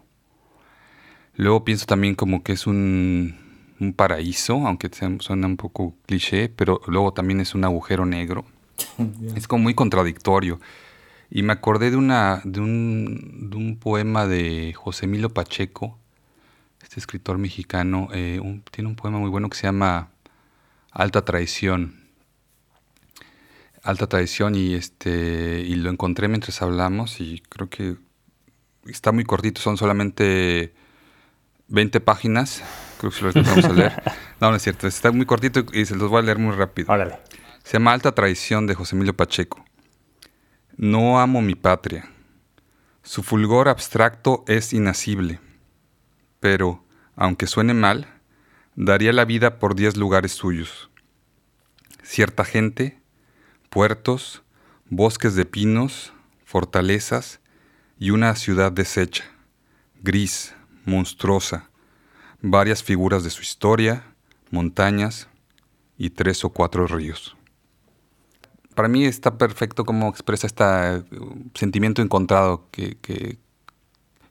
Luego 1.35 1.65
pienso 1.65 1.87
también 1.87 2.15
como 2.15 2.43
que 2.43 2.53
es 2.53 2.67
un, 2.67 3.37
un 3.81 3.93
paraíso, 3.93 4.67
aunque 4.67 4.91
suena 5.21 5.47
un 5.47 5.57
poco 5.57 5.95
cliché, 6.07 6.49
pero 6.49 6.81
luego 6.87 7.13
también 7.13 7.41
es 7.41 7.55
un 7.55 7.65
agujero 7.65 8.07
negro. 8.07 8.45
yeah. 8.99 9.35
Es 9.37 9.47
como 9.47 9.65
muy 9.65 9.75
contradictorio. 9.75 10.61
Y 11.31 11.43
me 11.43 11.53
acordé 11.53 11.91
de, 11.91 11.97
una, 11.97 12.41
de, 12.45 12.61
un, 12.61 13.51
de 13.51 13.57
un 13.57 13.79
poema 13.79 14.27
de 14.27 14.73
José 14.75 15.07
Emilio 15.07 15.31
Pacheco, 15.31 15.99
este 16.83 17.01
escritor 17.01 17.39
mexicano, 17.39 18.09
eh, 18.13 18.41
un, 18.43 18.63
tiene 18.63 18.89
un 18.89 18.97
poema 18.97 19.19
muy 19.19 19.29
bueno 19.29 19.51
que 19.51 19.57
se 19.57 19.67
llama 19.67 20.11
Alta 20.91 21.25
Traición 21.25 22.09
alta 23.83 24.07
tradición 24.07 24.55
y 24.55 24.75
este 24.75 25.61
y 25.67 25.75
lo 25.77 25.91
encontré 25.91 26.29
mientras 26.29 26.61
hablamos 26.63 27.21
y 27.21 27.43
creo 27.49 27.71
que 27.71 27.97
está 28.87 29.13
muy 29.13 29.25
cortito, 29.25 29.61
son 29.61 29.77
solamente 29.77 30.75
20 31.69 32.01
páginas, 32.01 32.63
creo 32.99 33.11
que 33.11 33.19
si 33.19 33.25
lo 33.25 33.33
vamos 33.33 33.65
a 33.65 33.73
leer. 33.73 34.03
No, 34.41 34.51
no 34.51 34.57
es 34.57 34.63
cierto, 34.63 34.87
está 34.87 35.11
muy 35.11 35.27
cortito 35.27 35.65
y 35.73 35.85
se 35.85 35.97
los 35.97 36.09
voy 36.09 36.21
a 36.21 36.23
leer 36.23 36.39
muy 36.39 36.55
rápido. 36.55 36.93
Órale. 36.93 37.19
Se 37.65 37.73
llama 37.73 37.93
Alta 37.93 38.13
Tradición 38.13 38.69
de 38.69 38.77
José 38.77 38.95
Emilio 38.95 39.17
Pacheco. 39.17 39.65
No 40.81 41.19
amo 41.19 41.43
mi 41.43 41.57
patria. 41.57 42.09
Su 43.03 43.25
fulgor 43.25 43.69
abstracto 43.69 44.45
es 44.47 44.73
inacible. 44.73 45.41
Pero, 46.39 46.85
aunque 47.17 47.49
suene 47.49 47.75
mal, 47.75 48.07
daría 48.77 49.13
la 49.13 49.25
vida 49.25 49.59
por 49.59 49.75
diez 49.75 49.97
lugares 49.97 50.31
suyos. 50.31 50.89
Cierta 52.05 52.45
gente, 52.45 53.01
puertos, 53.71 54.45
bosques 54.89 55.35
de 55.35 55.47
pinos, 55.47 56.13
fortalezas 56.45 57.41
y 57.99 58.11
una 58.11 58.37
ciudad 58.37 58.71
deshecha, 58.71 59.25
gris, 60.01 60.55
monstruosa, 60.85 61.71
varias 62.41 62.85
figuras 62.85 63.25
de 63.25 63.31
su 63.31 63.43
historia, 63.43 64.15
montañas 64.53 65.29
y 65.97 66.11
tres 66.11 66.45
o 66.45 66.51
cuatro 66.51 66.87
ríos. 66.87 67.37
Para 68.79 68.87
mí 68.87 69.05
está 69.05 69.37
perfecto 69.37 69.85
cómo 69.85 70.09
expresa 70.09 70.47
este 70.47 70.65
sentimiento 71.55 72.01
encontrado 72.01 72.69
que, 72.71 72.97
que, 73.03 73.37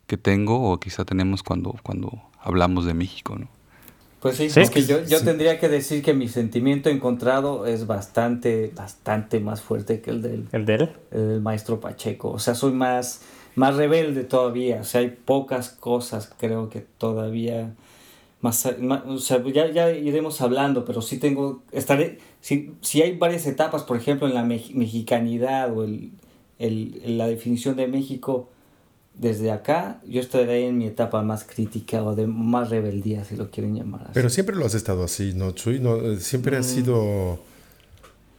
que 0.06 0.16
tengo 0.16 0.72
o 0.72 0.80
quizá 0.80 1.04
tenemos 1.04 1.44
cuando, 1.44 1.76
cuando 1.84 2.14
hablamos 2.40 2.86
de 2.86 2.94
México, 2.94 3.36
¿no? 3.38 3.50
Pues 4.22 4.38
sí, 4.38 4.50
¿Sí? 4.50 4.62
que 4.74 4.86
yo, 4.86 5.04
yo 5.04 5.22
tendría 5.22 5.60
que 5.60 5.68
decir 5.68 6.02
que 6.02 6.14
mi 6.14 6.30
sentimiento 6.30 6.90
encontrado 6.90 7.66
es 7.66 7.88
bastante, 7.88 8.72
bastante 8.74 9.42
más 9.42 9.60
fuerte 9.60 10.00
que 10.00 10.12
el 10.12 10.22
del, 10.22 10.48
¿El 10.54 10.66
del? 10.66 10.92
El 11.12 11.28
del 11.28 11.42
maestro 11.42 11.82
Pacheco. 11.82 12.30
O 12.30 12.40
sea, 12.40 12.56
soy 12.56 12.72
más, 12.72 13.24
más 13.56 13.76
rebelde 13.76 14.24
todavía. 14.24 14.80
O 14.80 14.86
sea, 14.86 15.02
hay 15.02 15.10
pocas 15.10 15.72
cosas 15.72 16.32
creo 16.40 16.70
que 16.70 16.86
todavía 16.98 17.74
más, 18.40 18.68
o 19.08 19.18
sea, 19.18 19.44
ya, 19.44 19.68
ya 19.72 19.92
iremos 19.92 20.42
hablando, 20.42 20.86
pero 20.86 21.02
sí 21.02 21.18
tengo, 21.18 21.64
estaré, 21.72 22.20
si, 22.48 22.72
si 22.80 23.02
hay 23.02 23.18
varias 23.18 23.46
etapas, 23.46 23.84
por 23.84 23.98
ejemplo, 23.98 24.26
en 24.26 24.34
la 24.34 24.46
mexicanidad 24.46 25.78
o 25.78 25.84
el, 25.84 26.12
el, 26.60 27.18
la 27.18 27.28
definición 27.28 27.76
de 27.76 27.88
México, 27.88 28.48
desde 29.16 29.52
acá 29.52 30.00
yo 30.08 30.22
estaré 30.22 30.66
en 30.66 30.78
mi 30.78 30.86
etapa 30.86 31.22
más 31.24 31.44
crítica 31.44 32.02
o 32.02 32.16
de 32.16 32.26
más 32.26 32.70
rebeldía, 32.70 33.26
si 33.26 33.36
lo 33.36 33.52
quieren 33.52 33.76
llamar 33.76 34.04
así. 34.04 34.12
Pero 34.14 34.30
siempre 34.30 34.56
lo 34.56 34.66
has 34.66 34.76
estado 34.76 35.04
así, 35.04 35.34
¿no, 35.36 35.52
Chuy? 35.52 35.82
No, 35.82 35.98
eh, 35.98 36.22
siempre 36.22 36.56
has 36.56 36.68
mm. 36.68 36.70
sido 36.70 37.40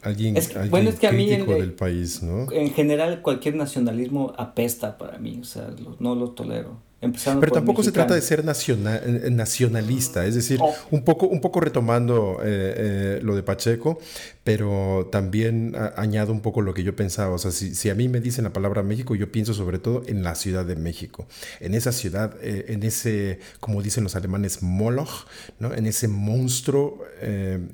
alguien, 0.01 0.35
bueno, 0.71 0.89
es 0.89 0.95
que 0.95 1.09
crítico 1.09 1.51
a 1.51 1.55
mí 1.55 1.61
del 1.61 1.73
país, 1.73 2.23
¿no? 2.23 2.51
En 2.51 2.71
general, 2.71 3.21
cualquier 3.21 3.57
nacionalismo 3.57 4.33
apesta 4.37 4.97
para 4.97 5.19
mí, 5.19 5.37
o 5.39 5.45
sea, 5.45 5.69
no 5.99 6.15
lo 6.15 6.31
tolero. 6.31 6.79
Pero 6.99 7.51
tampoco 7.53 7.81
se 7.81 7.93
trata 7.93 8.13
de 8.13 8.21
ser 8.21 8.43
nacional, 8.43 9.01
eh, 9.05 9.29
nacionalista, 9.31 10.25
es 10.25 10.35
decir, 10.35 10.59
oh. 10.61 10.73
un, 10.91 11.03
poco, 11.03 11.27
un 11.27 11.39
poco 11.39 11.61
retomando 11.61 12.39
eh, 12.41 12.73
eh, 12.77 13.19
lo 13.23 13.37
de 13.37 13.43
Pacheco, 13.43 13.99
pero 14.43 15.07
también 15.09 15.75
añado 15.95 16.33
un 16.33 16.41
poco 16.41 16.61
lo 16.61 16.73
que 16.73 16.83
yo 16.83 16.95
pensaba. 16.97 17.33
O 17.33 17.37
sea, 17.37 17.51
si, 17.51 17.89
a 17.89 17.95
mí 17.95 18.09
me 18.09 18.19
dicen 18.19 18.43
la 18.43 18.51
palabra 18.51 18.83
México, 18.83 19.15
yo 19.15 19.31
pienso 19.31 19.53
sobre 19.53 19.79
todo 19.79 20.03
en 20.07 20.23
la 20.23 20.35
Ciudad 20.35 20.65
de 20.65 20.75
México, 20.75 21.25
en 21.61 21.73
esa 21.73 21.93
ciudad, 21.93 22.35
en 22.41 22.83
ese, 22.83 23.39
como 23.61 23.81
dicen 23.81 24.03
los 24.03 24.15
alemanes, 24.17 24.61
Moloch, 24.61 25.27
¿no? 25.59 25.73
en 25.73 25.85
ese 25.85 26.09
monstruo 26.09 27.03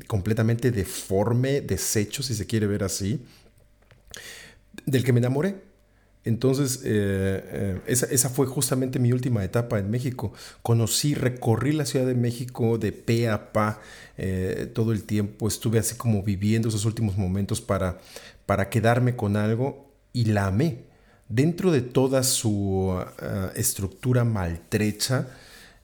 completamente 0.07 0.69
deforme, 0.71 1.61
deshecho, 1.61 2.21
si 2.21 2.35
se 2.35 2.45
quiere 2.45 2.67
ver 2.67 2.83
así, 2.83 3.25
del 4.85 5.03
que 5.03 5.13
me 5.13 5.19
enamoré. 5.19 5.55
Entonces, 6.25 6.81
eh, 6.83 7.79
eh, 7.79 7.81
esa, 7.85 8.29
fue 8.29 8.47
justamente 8.47 8.97
mi 8.97 9.13
última 9.13 9.43
etapa 9.43 9.77
en 9.77 9.91
México. 9.91 10.33
Conocí, 10.63 11.13
recorrí 11.13 11.71
la 11.71 11.85
Ciudad 11.85 12.07
de 12.07 12.15
México 12.15 12.79
de 12.79 12.91
pe 12.91 13.29
a 13.29 13.53
pa 13.53 13.79
eh, 14.17 14.69
todo 14.73 14.91
el 14.91 15.03
tiempo. 15.03 15.47
Estuve 15.47 15.77
así 15.77 15.95
como 15.95 16.23
viviendo 16.23 16.69
esos 16.69 16.85
últimos 16.85 17.15
momentos 17.15 17.61
para, 17.61 17.99
para 18.47 18.69
quedarme 18.69 19.15
con 19.15 19.37
algo 19.37 19.93
y 20.13 20.25
la 20.25 20.47
amé. 20.47 20.85
Dentro 21.29 21.71
de 21.71 21.81
toda 21.81 22.23
su 22.23 22.99
estructura 23.55 24.23
maltrecha, 24.23 25.27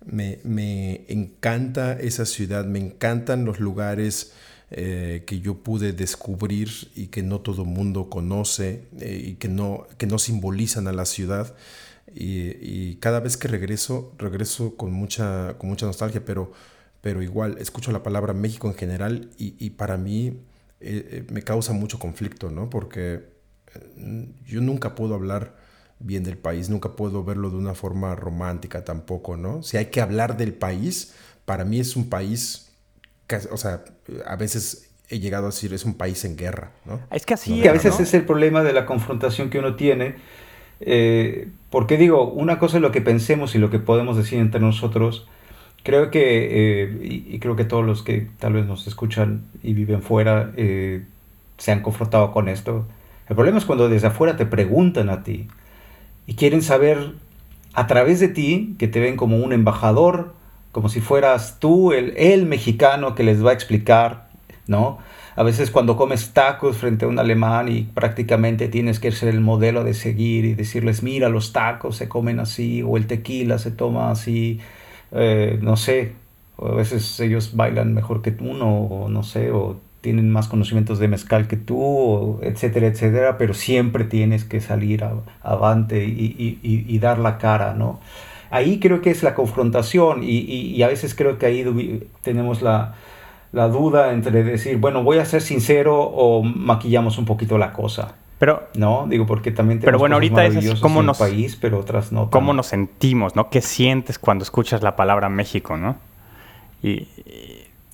me, 0.05 0.39
me 0.43 1.05
encanta 1.07 1.93
esa 1.93 2.25
ciudad, 2.25 2.65
me 2.65 2.79
encantan 2.79 3.45
los 3.45 3.60
lugares 3.60 4.33
eh, 4.74 5.24
que 5.28 5.42
yo 5.42 5.56
pude 5.63 5.92
descubrir 5.92 6.70
y 6.96 7.08
que 7.08 7.24
no 7.24 7.42
todo 7.42 7.66
mundo 7.66 8.10
conoce 8.10 8.86
eh, 9.01 9.22
y 9.32 9.34
que 9.34 9.50
no, 9.50 9.86
que 9.98 10.08
no 10.08 10.18
simbolizan 10.18 10.88
a 10.88 10.94
la 10.94 11.04
ciudad. 11.04 11.56
Y, 12.16 12.96
cada 12.96 13.20
vez 13.20 13.36
que 13.36 13.50
regreso, 13.50 14.13
regreso 14.18 14.78
con 14.78 14.94
mucha, 14.94 15.58
con 15.58 15.70
mucha 15.70 15.86
nostalgia, 15.86 16.24
pero, 16.24 16.54
pero 17.01 17.22
igual 17.22 17.58
escucho 17.60 17.92
la 17.92 18.01
palabra 18.01 18.34
México 18.34 18.68
en 18.70 18.75
general 18.75 19.30
y, 19.38 19.72
para 19.72 19.98
mí 19.98 20.40
eh, 20.80 21.25
me 21.30 21.42
causa 21.42 21.74
mucho 21.74 22.00
conflicto, 22.00 22.50
¿no? 22.50 22.70
Porque 22.70 23.30
yo 24.46 24.62
nunca 24.62 24.96
puedo 24.96 25.16
hablar 25.16 25.58
bien 26.00 26.24
del 26.24 26.38
país, 26.38 26.70
nunca 26.70 26.96
puedo 26.96 27.24
verlo 27.25 27.50
de 27.50 27.58
una 27.58 27.74
forma 27.74 28.16
romántica 28.16 28.86
tampoco, 28.86 29.36
¿no? 29.36 29.63
Si 29.63 29.78
hay 29.78 29.88
que 29.88 30.01
hablar 30.01 30.38
del 30.38 30.54
país, 30.54 31.13
para 31.46 31.66
mí 31.66 31.80
es 31.80 31.96
un 31.96 32.10
país 32.10 32.71
o 33.51 33.57
sea, 33.57 33.83
a 34.25 34.35
veces 34.35 34.89
he 35.09 35.19
llegado 35.19 35.45
a 35.45 35.50
decir 35.50 35.73
es 35.73 35.85
un 35.85 35.95
país 35.95 36.23
en 36.25 36.38
guerra, 36.38 36.71
¿no? 36.85 37.00
Es 37.11 37.25
que 37.25 37.33
así. 37.33 37.61
Que 37.61 37.69
a 37.69 37.73
veces 37.73 38.00
es 38.00 38.13
el 38.13 38.23
problema 38.23 38.63
de 38.63 38.73
la 38.73 38.85
confrontación 38.85 39.50
que 39.50 39.59
uno 39.59 39.75
tiene. 39.75 40.15
Eh, 40.79 41.50
porque 41.69 41.97
digo, 41.97 42.27
una 42.31 42.57
cosa 42.59 42.77
es 42.77 42.81
lo 42.81 42.91
que 42.91 43.01
pensemos 43.01 43.53
y 43.53 43.59
lo 43.59 43.69
que 43.69 43.79
podemos 43.79 44.17
decir 44.17 44.39
entre 44.39 44.61
nosotros. 44.61 45.27
Creo 45.83 46.11
que, 46.11 46.83
eh, 46.83 47.00
y, 47.01 47.39
creo 47.39 47.55
que 47.55 47.65
todos 47.65 47.85
los 47.85 48.03
que 48.03 48.27
tal 48.39 48.53
vez 48.53 48.67
nos 48.67 48.85
escuchan 48.88 49.45
y 49.63 49.73
viven 49.73 50.03
fuera 50.03 50.51
eh, 50.55 51.05
se 51.57 51.71
han 51.71 51.81
confrontado 51.81 52.31
con 52.31 52.50
esto. 52.50 52.85
El 53.27 53.35
problema 53.35 53.57
es 53.57 53.65
cuando 53.65 53.89
desde 53.89 54.07
afuera 54.07 54.38
te 54.38 54.45
preguntan 54.45 55.09
a 55.09 55.23
ti 55.23 55.47
y 56.27 56.35
quieren 56.35 56.61
saber 56.61 57.13
a 57.73 57.88
través 57.88 58.19
de 58.19 58.27
ti, 58.27 58.75
que 58.77 58.88
te 58.88 59.00
ven 59.00 59.15
como 59.15 59.38
un 59.38 59.53
embajador 59.53 60.33
como 60.72 60.90
si 60.90 61.01
fueras 61.01 61.60
tú 61.60 61.92
el, 61.94 62.13
el 62.18 62.46
mexicano 62.46 63.16
que 63.16 63.24
les 63.24 63.46
va 63.46 63.51
a 63.51 63.54
explicar, 63.54 64.30
¿no? 64.68 65.00
A 65.36 65.44
veces 65.44 65.72
cuando 65.72 65.96
comes 65.96 66.34
tacos 66.34 66.78
frente 66.78 67.06
a 67.06 67.08
un 67.08 67.18
alemán 67.18 67.70
y 67.70 67.84
prácticamente 67.84 68.68
tienes 68.68 69.00
que 69.00 69.12
ser 69.12 69.30
el 69.30 69.40
modelo 69.40 69.84
de 69.84 69.94
seguir 69.94 70.46
y 70.46 70.54
decirles, 70.56 71.04
mira, 71.04 71.30
los 71.30 71.54
tacos 71.54 71.96
se 71.96 72.10
comen 72.10 72.40
así, 72.40 72.84
o 72.84 72.98
el 72.98 73.08
tequila 73.08 73.58
se 73.58 73.72
toma 73.72 74.12
así, 74.12 74.60
eh, 75.12 75.58
no 75.62 75.78
sé, 75.78 76.13
o 76.58 76.68
a 76.68 76.75
veces 76.75 77.20
ellos 77.20 77.56
bailan 77.56 77.94
mejor 77.94 78.22
que 78.22 78.32
tú, 78.32 78.54
no, 78.54 78.82
o 78.82 79.10
no 79.10 79.24
sé, 79.24 79.51
o 79.51 79.80
tienen 80.01 80.30
más 80.32 80.48
conocimientos 80.48 81.00
de 81.00 81.08
mezcal 81.08 81.48
que 81.48 81.58
tú, 81.58 82.40
etcétera, 82.42 82.88
etcétera, 82.88 83.38
pero 83.38 83.54
siempre 83.54 84.04
tienes 84.04 84.44
que 84.46 84.60
salir 84.60 85.06
avante 85.44 86.06
y, 86.06 86.60
y, 86.62 86.86
y 86.88 87.00
dar 87.00 87.20
la 87.20 87.38
cara, 87.38 87.74
¿no? 87.74 88.00
Ahí 88.51 88.79
creo 88.79 89.01
que 89.01 89.10
es 89.10 89.24
la 89.24 89.34
confrontación 89.34 90.22
y, 90.24 90.81
a 90.84 90.88
veces 90.88 91.15
creo 91.15 91.38
que 91.39 91.46
ahí 91.48 92.10
tenemos 92.22 92.62
la, 92.62 92.93
duda 93.51 94.13
entre 94.13 94.43
decir, 94.43 94.77
bueno, 94.77 95.03
voy 95.03 95.17
a 95.17 95.25
ser 95.25 95.41
sincero 95.41 96.00
o 96.00 96.43
maquillamos 96.43 97.17
un 97.17 97.25
poquito 97.25 97.58
la 97.58 97.74
cosa. 97.74 98.15
Pero, 98.38 98.70
no, 98.74 99.05
digo 99.08 99.25
porque 99.25 99.51
también 99.51 99.79
tenemos 99.79 99.91
pero 99.91 100.00
bueno, 100.00 100.15
ahorita 100.15 100.46
es 100.46 100.79
como 100.79 101.03
nos, 101.03 101.20
país, 101.20 101.55
pero 101.55 101.79
otras 101.79 102.12
no. 102.12 102.29
¿Cómo 102.29 102.53
nos 102.53 102.67
sentimos, 102.67 103.36
no? 103.36 103.50
¿Qué 103.50 103.62
sientes 103.62 104.17
cuando 104.17 104.43
escuchas 104.43 104.81
la 104.81 104.96
palabra 104.96 105.29
México, 105.29 105.77
no? 105.77 105.98
Y, 106.81 107.08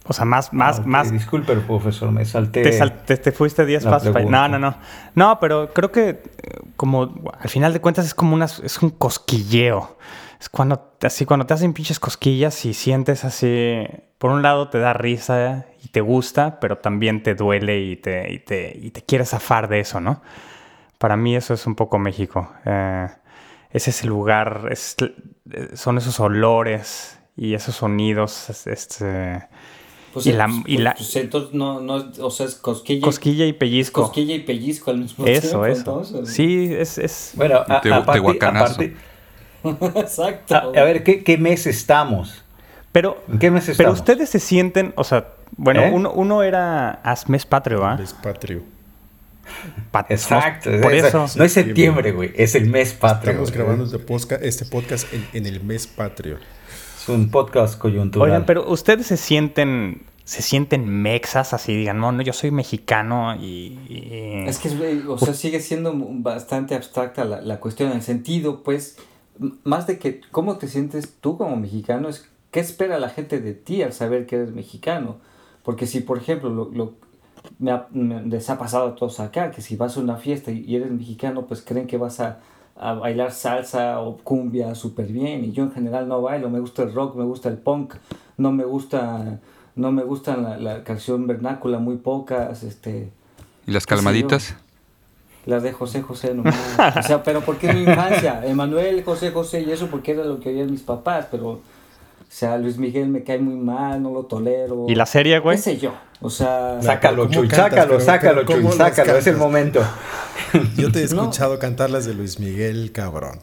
o 0.07 0.13
sea, 0.13 0.23
más, 0.23 0.53
más, 0.53 0.85
más. 0.85 1.11
Disculpe, 1.11 1.53
profesor, 1.57 2.13
me 2.13 2.23
salté. 2.23 2.63
Te, 2.63 3.17
te, 3.17 3.31
fuiste 3.33 3.65
10 3.65 3.83
pasos. 3.83 4.15
No, 4.25 4.47
no, 4.47 4.57
no. 4.57 4.75
No, 5.15 5.37
pero 5.41 5.73
creo 5.73 5.91
que 5.91 6.09
eh, 6.09 6.21
como 6.77 7.13
al 7.37 7.49
final 7.49 7.73
de 7.73 7.81
cuentas 7.81 8.05
es 8.05 8.13
como 8.13 8.33
una, 8.33 8.45
es 8.45 8.81
un 8.81 8.91
cosquilleo 8.91 9.97
es 10.39 10.49
cuando, 10.49 10.93
así, 11.01 11.25
cuando 11.25 11.45
te 11.45 11.53
hacen 11.53 11.73
pinches 11.73 11.99
cosquillas 11.99 12.65
y 12.65 12.73
sientes 12.73 13.25
así, 13.25 13.83
por 14.17 14.31
un 14.31 14.41
lado 14.41 14.69
te 14.69 14.79
da 14.79 14.93
risa 14.93 15.65
y 15.83 15.89
te 15.89 16.01
gusta, 16.01 16.59
pero 16.59 16.77
también 16.77 17.23
te 17.23 17.33
duele 17.33 17.81
y 17.81 17.95
te, 17.95 18.31
y 18.31 18.39
te, 18.39 18.77
y 18.79 18.91
te 18.91 19.01
quieres 19.01 19.29
zafar 19.29 19.67
de 19.67 19.79
eso, 19.79 19.99
¿no? 19.99 20.21
Para 20.97 21.17
mí 21.17 21.35
eso 21.35 21.53
es 21.53 21.65
un 21.65 21.75
poco 21.75 21.97
México. 21.97 22.51
Eh, 22.65 23.07
es 23.71 23.87
ese 23.87 24.07
lugar, 24.07 24.69
es, 24.71 24.95
son 25.73 25.97
esos 25.97 26.19
olores 26.19 27.19
y 27.35 27.53
esos 27.53 27.75
sonidos, 27.75 28.49
este... 28.67 29.47
Pues 30.13 30.25
y 30.25 30.31
la, 30.31 30.49
y 30.65 30.77
la 30.77 30.95
pues 30.95 31.15
entonces 31.17 31.53
no, 31.53 31.79
no, 31.81 32.11
o 32.21 32.31
sea, 32.31 32.47
es 32.47 32.55
cosquilla, 32.55 33.01
cosquilla 33.01 33.45
y 33.45 33.53
pellizco. 33.53 34.03
Cosquilla 34.03 34.33
y 34.33 34.39
pellizco 34.39 34.89
al 34.89 34.99
mismo 34.99 35.25
eso, 35.27 35.61
tiempo. 35.61 35.65
Eso, 35.65 36.01
eso. 36.01 36.25
Sí, 36.25 36.73
es, 36.73 36.97
es... 36.97 37.33
Bueno, 37.35 37.59
a, 37.67 37.81
te, 37.81 37.93
aparte, 37.93 38.95
Exacto. 39.95 40.55
A, 40.55 40.83
ver, 40.83 41.03
¿qué, 41.03 41.37
mes 41.37 41.67
estamos? 41.67 42.43
Pero, 42.91 43.23
¿En 43.27 43.39
qué 43.39 43.51
mes 43.51 43.67
estamos? 43.69 43.77
Pero 43.77 43.91
ustedes 43.91 44.29
se 44.29 44.39
sienten, 44.39 44.93
o 44.95 45.03
sea, 45.03 45.27
bueno, 45.55 45.81
¿Eh? 45.81 45.91
uno, 45.91 46.43
era 46.43 47.01
mes 47.27 47.45
patrio, 47.45 47.85
¿ah? 47.85 47.95
Mes 47.95 48.13
patrio. 48.13 48.63
Exacto. 50.09 50.69
Por 50.81 50.93
eso. 50.93 51.25
No 51.35 51.43
es 51.43 51.53
septiembre, 51.53 52.11
güey, 52.11 52.31
es 52.35 52.55
el 52.55 52.67
mes 52.67 52.93
patrio. 52.93 53.31
Estamos 53.31 53.51
grabando 53.51 53.85
este 53.85 53.99
podcast, 53.99 54.43
este 54.43 54.65
podcast 54.65 55.07
en, 55.33 55.45
el 55.45 55.63
mes 55.63 55.87
patrio. 55.87 56.37
Es 57.01 57.09
un 57.09 57.29
podcast 57.31 57.77
coyuntural. 57.77 58.29
Oigan, 58.29 58.45
pero 58.45 58.69
ustedes 58.69 59.07
se 59.07 59.17
sienten 59.17 60.03
se 60.27 60.41
sienten 60.41 60.85
mexas, 60.89 61.53
así 61.53 61.73
digan, 61.73 62.01
no, 62.01 62.11
no, 62.11 62.21
yo 62.21 62.33
soy 62.33 62.51
mexicano 62.51 63.33
y... 63.37 63.79
Es 64.45 64.59
que, 64.59 64.67
o 65.07 65.17
sea, 65.17 65.33
sigue 65.33 65.61
siendo 65.61 65.93
bastante 65.95 66.75
abstracta 66.75 67.23
la, 67.23 67.39
la, 67.39 67.61
cuestión, 67.61 67.91
en 67.91 67.95
el 67.95 68.03
sentido, 68.03 68.61
pues, 68.61 68.97
más 69.63 69.87
de 69.87 69.99
que 69.99 70.21
cómo 70.31 70.57
te 70.57 70.67
sientes 70.67 71.15
tú 71.19 71.37
como 71.37 71.55
mexicano, 71.55 72.09
es 72.09 72.29
qué 72.51 72.59
espera 72.59 72.99
la 72.99 73.09
gente 73.09 73.39
de 73.39 73.53
ti 73.53 73.81
al 73.81 73.93
saber 73.93 74.25
que 74.25 74.37
eres 74.37 74.51
mexicano. 74.51 75.17
Porque 75.63 75.85
si, 75.85 75.99
por 75.99 76.17
ejemplo, 76.17 76.49
lo, 76.49 76.69
lo 76.71 76.93
me, 77.59 78.23
les 78.23 78.49
ha 78.49 78.57
pasado 78.57 78.89
a 78.89 78.95
todos 78.95 79.19
acá, 79.19 79.51
que 79.51 79.61
si 79.61 79.75
vas 79.75 79.97
a 79.97 79.99
una 79.99 80.17
fiesta 80.17 80.51
y 80.51 80.75
eres 80.75 80.91
mexicano, 80.91 81.45
pues 81.45 81.61
creen 81.61 81.87
que 81.87 81.97
vas 81.97 82.19
a, 82.19 82.39
a 82.75 82.93
bailar 82.93 83.31
salsa 83.31 83.99
o 83.99 84.17
cumbia 84.17 84.75
súper 84.75 85.07
bien. 85.07 85.43
Y 85.43 85.51
yo 85.51 85.63
en 85.63 85.71
general 85.71 86.07
no 86.07 86.21
bailo, 86.21 86.49
me 86.49 86.59
gusta 86.59 86.83
el 86.83 86.93
rock, 86.93 87.15
me 87.15 87.23
gusta 87.23 87.49
el 87.49 87.57
punk, 87.57 87.95
no 88.37 88.51
me 88.51 88.63
gusta, 88.63 89.39
no 89.75 89.91
me 89.91 90.03
gusta 90.03 90.37
la, 90.37 90.57
la 90.57 90.83
canción 90.83 91.27
vernácula, 91.27 91.79
muy 91.79 91.97
pocas. 91.97 92.63
Este, 92.63 93.11
¿Y 93.65 93.71
las 93.71 93.85
calmaditas? 93.85 94.55
Las 95.47 95.63
de 95.63 95.71
José 95.71 96.01
José 96.01 96.33
nomás. 96.33 96.55
o 96.97 97.01
sea, 97.01 97.23
pero 97.23 97.41
porque 97.41 97.69
es 97.69 97.75
mi 97.75 97.81
infancia. 97.83 98.41
Emanuel, 98.45 99.03
José 99.03 99.31
José 99.31 99.61
y 99.61 99.71
eso 99.71 99.87
porque 99.87 100.11
era 100.11 100.23
lo 100.23 100.39
que 100.39 100.49
oían 100.49 100.69
mis 100.69 100.81
papás, 100.81 101.27
pero... 101.31 101.61
O 102.19 102.29
sea, 102.29 102.57
Luis 102.57 102.77
Miguel 102.77 103.07
me 103.07 103.23
cae 103.23 103.39
muy 103.39 103.55
mal, 103.55 104.03
no 104.03 104.11
lo 104.11 104.23
tolero. 104.23 104.85
¿Y 104.89 104.95
la 104.95 105.05
serie, 105.05 105.39
güey? 105.39 105.55
¿Qué 105.55 105.63
sé 105.63 105.77
yo? 105.77 105.93
O 106.19 106.29
sea... 106.29 106.77
Sácalo, 106.81 107.29
Chuy, 107.29 107.49
sácalo, 107.49 108.01
sácalo, 108.01 108.43
Chuy, 108.43 108.69
sácalo, 108.73 109.15
es 109.15 109.27
el 109.27 109.37
momento. 109.37 109.81
Yo 110.77 110.91
te 110.91 110.99
he 110.99 111.03
escuchado 111.03 111.57
cantar 111.57 111.89
las 111.89 112.05
de 112.05 112.13
Luis 112.13 112.37
Miguel, 112.37 112.91
cabrón. 112.91 113.39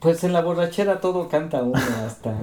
Pues 0.00 0.24
en 0.24 0.32
la 0.32 0.42
borrachera 0.42 1.00
todo 1.00 1.28
canta 1.28 1.62
uno, 1.62 1.78
hasta, 2.04 2.34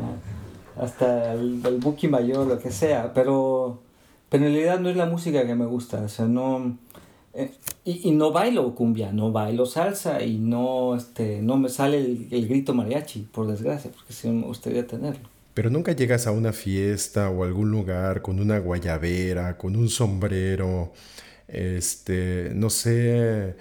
hasta 0.82 1.34
el, 1.34 1.62
el 1.66 1.78
Buki 1.80 2.08
Mayor, 2.08 2.48
lo 2.48 2.58
que 2.58 2.72
sea, 2.72 3.12
pero, 3.14 3.82
pero 4.30 4.46
en 4.46 4.54
realidad 4.54 4.80
no 4.80 4.88
es 4.88 4.96
la 4.96 5.08
música 5.08 5.46
que 5.46 5.56
me 5.56 5.66
gusta, 5.66 5.98
o 5.98 6.10
sea, 6.10 6.24
no... 6.26 6.78
Eh, 7.40 7.52
y, 7.86 8.10
y, 8.10 8.12
no 8.12 8.32
bailo 8.32 8.76
cumbia, 8.76 9.12
no 9.14 9.32
bailo 9.32 9.66
salsa 9.66 10.22
y 10.24 10.38
no, 10.38 10.96
este, 10.96 11.42
no 11.42 11.58
me 11.58 11.70
sale 11.70 11.98
el, 11.98 12.28
el 12.32 12.48
grito 12.48 12.74
mariachi, 12.74 13.28
por 13.32 13.48
desgracia, 13.48 13.90
porque 13.92 14.14
sí 14.14 14.28
me 14.30 14.46
gustaría 14.46 14.86
tenerlo. 14.86 15.28
Pero 15.54 15.70
nunca 15.70 15.94
llegas 15.94 16.28
a 16.28 16.32
una 16.32 16.54
fiesta 16.54 17.30
o 17.30 17.44
algún 17.44 17.72
lugar 17.72 18.22
con 18.22 18.40
una 18.40 18.60
guayabera, 18.60 19.58
con 19.58 19.76
un 19.76 19.90
sombrero, 19.90 20.92
este, 21.48 22.52
no 22.54 22.70
sé, 22.70 23.56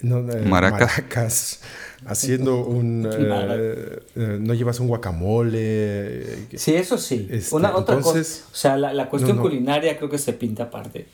no, 0.00 0.18
eh, 0.30 0.42
maracas. 0.46 0.80
maracas. 0.98 1.60
haciendo 2.06 2.64
un... 2.64 3.08
Eh, 3.16 3.98
eh, 4.16 4.38
no 4.40 4.54
llevas 4.54 4.80
un 4.80 4.88
guacamole. 4.88 6.46
Sí, 6.56 6.74
eso 6.74 6.96
sí. 6.98 7.28
Este, 7.30 7.54
Una 7.54 7.76
otra 7.76 7.96
entonces- 7.96 8.42
cosa. 8.42 8.50
O 8.52 8.54
sea, 8.56 8.76
la, 8.76 8.92
la 8.92 9.08
cuestión 9.08 9.36
No, 9.36 9.42
no. 9.42 9.48
culinaria 9.48 9.96
creo 9.96 10.08
que 10.10 10.18
se 10.18 10.32
pinta 10.32 10.64
aparte. 10.64 11.06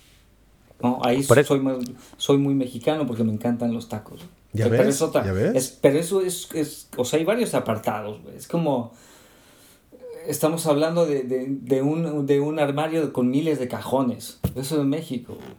¿No? 0.83 0.99
Ahí 1.03 1.23
Por 1.23 1.45
soy, 1.45 1.61
más- 1.61 1.79
soy 2.17 2.39
muy 2.39 2.55
mexicano 2.55 3.07
porque 3.07 3.25
me 3.25 3.33
encantan 3.33 3.73
los 3.73 3.89
tacos. 3.89 4.21
¿Ya 4.53 4.69
pero 4.69 4.83
es 4.89 5.01
otra- 5.01 5.25
¿Ya 5.25 5.33
ves? 5.33 5.55
es- 5.55 5.79
pero 5.81 5.99
eso 5.99 6.21
es, 6.21 6.49
es- 6.55 6.89
O 6.97 7.05
sea, 7.05 7.19
hay 7.19 7.25
varios 7.25 7.55
apartados, 7.55 8.23
güey. 8.23 8.37
Es 8.37 8.47
como. 8.49 8.93
Estamos 10.27 10.67
hablando 10.67 11.05
de, 11.05 11.25
de, 11.25 11.47
de 11.49 11.83
un, 11.83 12.27
de 12.27 12.41
un 12.41 12.59
armario 12.61 13.13
con 13.13 13.29
miles 13.31 13.59
de 13.59 13.67
cajones. 13.69 14.39
Eso 14.55 14.81
es 14.81 14.87
México. 14.87 15.35
güey. 15.35 15.57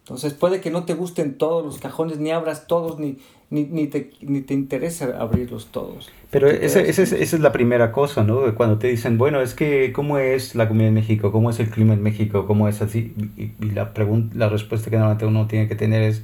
Entonces 0.00 0.34
puede 0.34 0.60
que 0.60 0.70
no 0.70 0.84
te 0.84 0.94
gusten 0.94 1.34
todos 1.34 1.64
los 1.64 1.78
cajones, 1.78 2.18
ni 2.18 2.30
abras 2.30 2.66
todos, 2.66 2.98
ni, 2.98 3.18
ni, 3.50 3.64
ni, 3.64 3.86
te, 3.86 4.10
ni 4.20 4.40
te 4.40 4.54
interesa 4.54 5.16
abrirlos 5.20 5.66
todos. 5.66 6.10
Pero 6.30 6.48
esa, 6.48 6.80
esa 6.80 7.02
es, 7.02 7.12
esa 7.12 7.36
es 7.36 7.40
la 7.40 7.52
primera 7.52 7.92
cosa, 7.92 8.24
¿no? 8.24 8.54
Cuando 8.54 8.78
te 8.78 8.88
dicen, 8.88 9.18
bueno, 9.18 9.40
es 9.40 9.54
que, 9.54 9.92
¿cómo 9.92 10.18
es 10.18 10.54
la 10.54 10.68
comida 10.68 10.88
en 10.88 10.94
México? 10.94 11.32
¿Cómo 11.32 11.50
es 11.50 11.60
el 11.60 11.70
clima 11.70 11.94
en 11.94 12.02
México? 12.02 12.46
¿Cómo 12.46 12.68
es 12.68 12.82
así? 12.82 13.14
Y, 13.36 13.52
y 13.64 13.70
la, 13.70 13.94
pregunta, 13.94 14.36
la 14.36 14.48
respuesta 14.48 14.90
que 14.90 14.96
normalmente 14.96 15.26
uno 15.26 15.46
tiene 15.46 15.68
que 15.68 15.76
tener 15.76 16.02
es, 16.02 16.22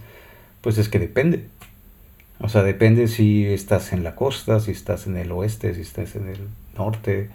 pues 0.62 0.78
es 0.78 0.88
que 0.88 0.99
depende. 0.99 1.45
O 2.38 2.49
sea, 2.49 2.62
depende 2.62 3.09
si 3.09 3.47
estás 3.47 3.92
en 3.92 4.04
la 4.04 4.14
costa, 4.14 4.61
si 4.61 4.71
estás 4.71 5.06
en 5.06 5.16
el 5.16 5.33
oeste, 5.33 5.75
si 5.75 5.80
estás 5.80 6.16
en 6.16 6.28
el 6.28 6.38
norte, 6.76 7.30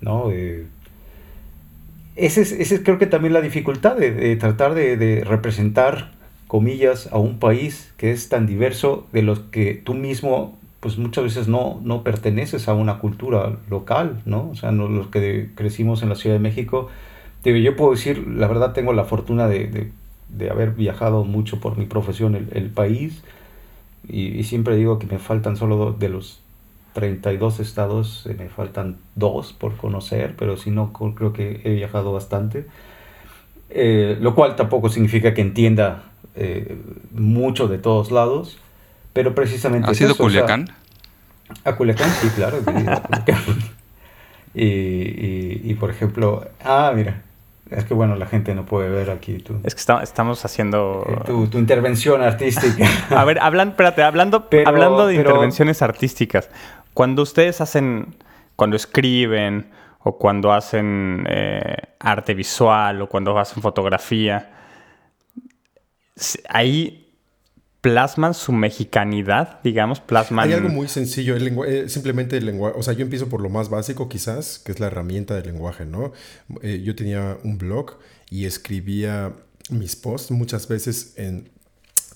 ¿no? 0.00 0.30
Eh, 0.30 0.66
ese 2.16 2.40
es, 2.40 2.52
ese 2.52 2.76
es 2.76 2.80
creo 2.82 2.98
que 2.98 3.06
también 3.06 3.34
la 3.34 3.40
dificultad 3.40 3.96
de, 3.96 4.36
tratar 4.36 4.74
de, 4.74 5.22
representar, 5.24 6.12
comillas, 6.46 7.08
a 7.12 7.18
un 7.18 7.38
país 7.38 7.92
que 7.96 8.10
es 8.10 8.28
tan 8.28 8.46
diverso 8.46 9.06
de 9.12 9.22
los 9.22 9.40
que 9.40 9.74
tú 9.74 9.94
mismo, 9.94 10.58
pues 10.80 10.96
muchas 10.98 11.24
veces 11.24 11.48
no, 11.48 11.80
no 11.84 12.02
perteneces 12.02 12.68
a 12.68 12.74
una 12.74 12.98
cultura 12.98 13.58
local, 13.68 14.22
¿no? 14.24 14.50
O 14.50 14.54
sea, 14.54 14.72
los 14.72 15.08
que 15.08 15.50
crecimos 15.54 16.02
en 16.02 16.08
la 16.08 16.14
Ciudad 16.14 16.36
de 16.36 16.40
México, 16.40 16.88
yo 17.44 17.76
puedo 17.76 17.92
decir, 17.92 18.26
la 18.26 18.48
verdad 18.48 18.72
tengo 18.72 18.92
la 18.92 19.04
fortuna 19.04 19.46
de, 19.46 19.92
de, 20.28 20.50
haber 20.50 20.72
viajado 20.72 21.24
mucho 21.24 21.60
por 21.60 21.76
mi 21.76 21.86
profesión 21.86 22.34
el, 22.34 22.70
país 22.70 23.22
y, 24.08 24.28
y 24.28 24.44
siempre 24.44 24.76
digo 24.76 24.98
que 24.98 25.06
me 25.06 25.18
faltan 25.18 25.56
solo 25.56 25.92
de 25.92 26.08
los 26.08 26.42
32 26.96 27.60
estados, 27.60 28.24
eh, 28.26 28.34
me 28.38 28.48
faltan 28.48 28.96
dos 29.16 29.52
por 29.52 29.76
conocer, 29.76 30.34
pero 30.38 30.56
si 30.56 30.70
no, 30.70 30.94
creo 30.94 31.34
que 31.34 31.60
he 31.62 31.74
viajado 31.74 32.10
bastante. 32.10 32.66
Eh, 33.68 34.16
lo 34.18 34.34
cual 34.34 34.56
tampoco 34.56 34.88
significa 34.88 35.34
que 35.34 35.42
entienda 35.42 36.04
eh, 36.36 36.78
mucho 37.12 37.68
de 37.68 37.76
todos 37.76 38.10
lados, 38.10 38.58
pero 39.12 39.34
precisamente... 39.34 39.90
¿Has 39.90 39.96
es 39.98 40.00
ido 40.00 40.10
a 40.10 40.12
eso, 40.14 40.24
o 40.24 40.30
sea, 40.30 40.40
Culiacán? 40.42 40.70
a 41.64 41.76
Culiacán, 41.76 42.10
sí, 42.12 42.28
claro. 42.34 42.56
he 42.66 42.80
ido 42.80 42.92
a 42.92 43.02
Culiacán. 43.02 43.42
y, 44.54 44.64
y, 44.64 45.60
y, 45.64 45.74
por 45.74 45.90
ejemplo, 45.90 46.46
ah, 46.64 46.92
mira, 46.96 47.22
es 47.70 47.84
que 47.84 47.92
bueno, 47.92 48.16
la 48.16 48.26
gente 48.26 48.54
no 48.54 48.64
puede 48.64 48.88
ver 48.88 49.10
aquí 49.10 49.38
tu, 49.38 49.56
Es 49.64 49.74
que 49.74 49.80
está- 49.80 50.02
estamos 50.02 50.42
haciendo... 50.46 51.04
eh, 51.08 51.16
tu, 51.26 51.46
tu 51.48 51.58
intervención 51.58 52.22
artística. 52.22 52.86
A 53.10 53.24
ver, 53.24 53.38
hablan, 53.40 53.70
espérate, 53.70 54.02
hablando, 54.02 54.48
Pero- 54.48 54.68
hablando 54.68 55.06
de 55.06 55.16
pero- 55.16 55.30
intervenciones 55.30 55.82
artísticas, 55.82 56.48
cuando 56.96 57.20
ustedes 57.24 57.60
hacen, 57.60 58.16
cuando 58.56 58.74
escriben 58.74 59.68
o 60.02 60.16
cuando 60.16 60.50
hacen 60.50 61.26
eh, 61.28 61.76
arte 61.98 62.32
visual 62.32 63.02
o 63.02 63.06
cuando 63.10 63.38
hacen 63.38 63.62
fotografía, 63.62 64.50
ahí 66.48 67.12
plasman 67.82 68.32
su 68.32 68.50
mexicanidad, 68.52 69.60
digamos, 69.62 70.00
plasman... 70.00 70.48
Hay 70.48 70.54
algo 70.54 70.70
muy 70.70 70.88
sencillo, 70.88 71.36
eh, 71.36 71.90
simplemente 71.90 72.38
el 72.38 72.46
lenguaje, 72.46 72.78
o 72.78 72.82
sea, 72.82 72.94
yo 72.94 73.02
empiezo 73.02 73.28
por 73.28 73.42
lo 73.42 73.50
más 73.50 73.68
básico 73.68 74.08
quizás, 74.08 74.58
que 74.58 74.72
es 74.72 74.80
la 74.80 74.86
herramienta 74.86 75.34
del 75.34 75.48
lenguaje, 75.48 75.84
¿no? 75.84 76.14
Eh, 76.62 76.80
yo 76.82 76.96
tenía 76.96 77.36
un 77.44 77.58
blog 77.58 77.98
y 78.30 78.46
escribía 78.46 79.34
mis 79.68 79.96
posts 79.96 80.30
muchas 80.30 80.66
veces 80.66 81.12
en, 81.18 81.50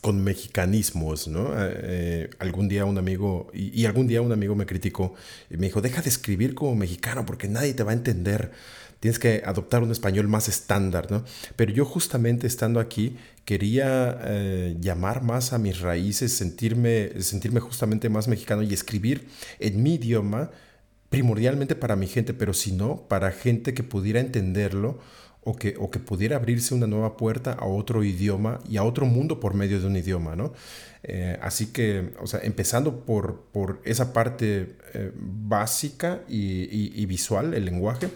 con 0.00 0.22
mexicanismos, 0.22 1.28
¿no? 1.28 1.52
Eh, 1.52 1.72
eh, 1.82 2.30
algún 2.38 2.68
día 2.68 2.84
un 2.84 2.96
amigo, 2.96 3.50
y, 3.52 3.84
algún 3.84 4.06
día 4.06 4.22
un 4.22 4.32
amigo 4.32 4.54
me 4.54 4.66
criticó 4.66 5.14
y 5.50 5.56
me 5.56 5.66
dijo, 5.66 5.80
deja 5.80 6.00
de 6.00 6.08
escribir 6.08 6.54
como 6.54 6.74
mexicano 6.74 7.26
porque 7.26 7.48
nadie 7.48 7.74
te 7.74 7.82
va 7.82 7.90
a 7.90 7.94
entender. 7.94 8.50
Tienes 9.00 9.18
que 9.18 9.42
adoptar 9.46 9.82
un 9.82 9.90
español 9.90 10.28
más 10.28 10.48
estándar, 10.48 11.10
¿no? 11.10 11.24
Pero 11.56 11.72
yo 11.72 11.84
justamente 11.86 12.46
estando 12.46 12.80
aquí 12.80 13.16
quería 13.44 14.18
eh, 14.24 14.76
llamar 14.80 15.22
más 15.22 15.52
a 15.52 15.58
mis 15.58 15.80
raíces, 15.80 16.32
sentirme, 16.32 17.22
sentirme 17.22 17.60
justamente 17.60 18.08
más 18.08 18.28
mexicano 18.28 18.62
y 18.62 18.72
escribir 18.74 19.28
en 19.58 19.82
mi 19.82 19.94
idioma 19.94 20.50
primordialmente 21.08 21.74
para 21.74 21.96
mi 21.96 22.06
gente, 22.06 22.34
pero 22.34 22.54
si 22.54 22.72
no, 22.72 23.08
para 23.08 23.32
gente 23.32 23.74
que 23.74 23.82
pudiera 23.82 24.20
entenderlo 24.20 25.00
o 25.42 25.56
que, 25.56 25.74
o 25.78 25.90
que 25.90 25.98
pudiera 25.98 26.36
abrirse 26.36 26.74
una 26.74 26.86
nueva 26.86 27.16
puerta 27.16 27.52
a 27.52 27.66
otro 27.66 28.04
idioma 28.04 28.60
y 28.68 28.76
a 28.76 28.84
otro 28.84 29.06
mundo 29.06 29.40
por 29.40 29.54
medio 29.54 29.80
de 29.80 29.86
un 29.86 29.96
idioma, 29.96 30.36
¿no? 30.36 30.52
Eh, 31.02 31.38
así 31.40 31.68
que, 31.72 32.12
o 32.20 32.26
sea, 32.26 32.40
empezando 32.42 33.00
por, 33.06 33.40
por 33.52 33.80
esa 33.84 34.12
parte 34.12 34.76
eh, 34.94 35.12
básica 35.16 36.20
y, 36.28 36.64
y- 37.02 37.06
visual, 37.06 37.54
el 37.54 37.64
lenguaje, 37.64 38.10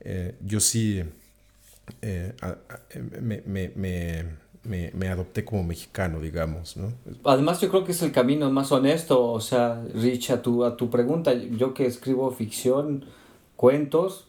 eh, 0.00 0.36
yo 0.44 0.60
sí 0.60 1.02
me, 3.20 3.42
me- 3.46 3.72
me- 4.64 4.90
me- 4.94 5.08
adopté 5.08 5.44
como 5.44 5.62
mexicano, 5.64 6.20
digamos, 6.20 6.76
¿no? 6.76 6.92
Además, 7.24 7.60
yo 7.60 7.68
creo 7.70 7.84
que 7.84 7.92
es 7.92 8.02
el 8.02 8.12
camino 8.12 8.50
más 8.50 8.70
honesto. 8.72 9.32
O 9.32 9.40
sea, 9.40 9.82
Rich, 9.94 10.30
a 10.30 10.42
tu, 10.42 10.64
a 10.64 10.76
tu 10.76 10.90
pregunta, 10.90 11.32
yo 11.34 11.74
que 11.74 11.86
escribo 11.86 12.30
ficción, 12.30 13.04
cuentos, 13.56 14.27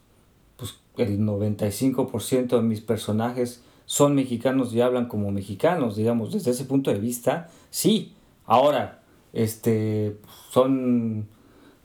el 1.04 1.20
95% 1.20 2.48
de 2.58 2.62
mis 2.62 2.82
personajes 2.82 3.64
son 3.86 4.16
mexicanos 4.16 4.74
y 4.74 4.82
hablan 4.82 5.08
como 5.08 5.32
mexicanos, 5.32 5.96
digamos, 5.96 6.32
desde 6.32 6.52
ese 6.52 6.66
punto 6.66 6.92
de 6.92 7.00
vista, 7.00 7.48
sí. 7.70 8.14
Ahora, 8.46 9.00
este, 9.34 10.18
son 10.52 11.28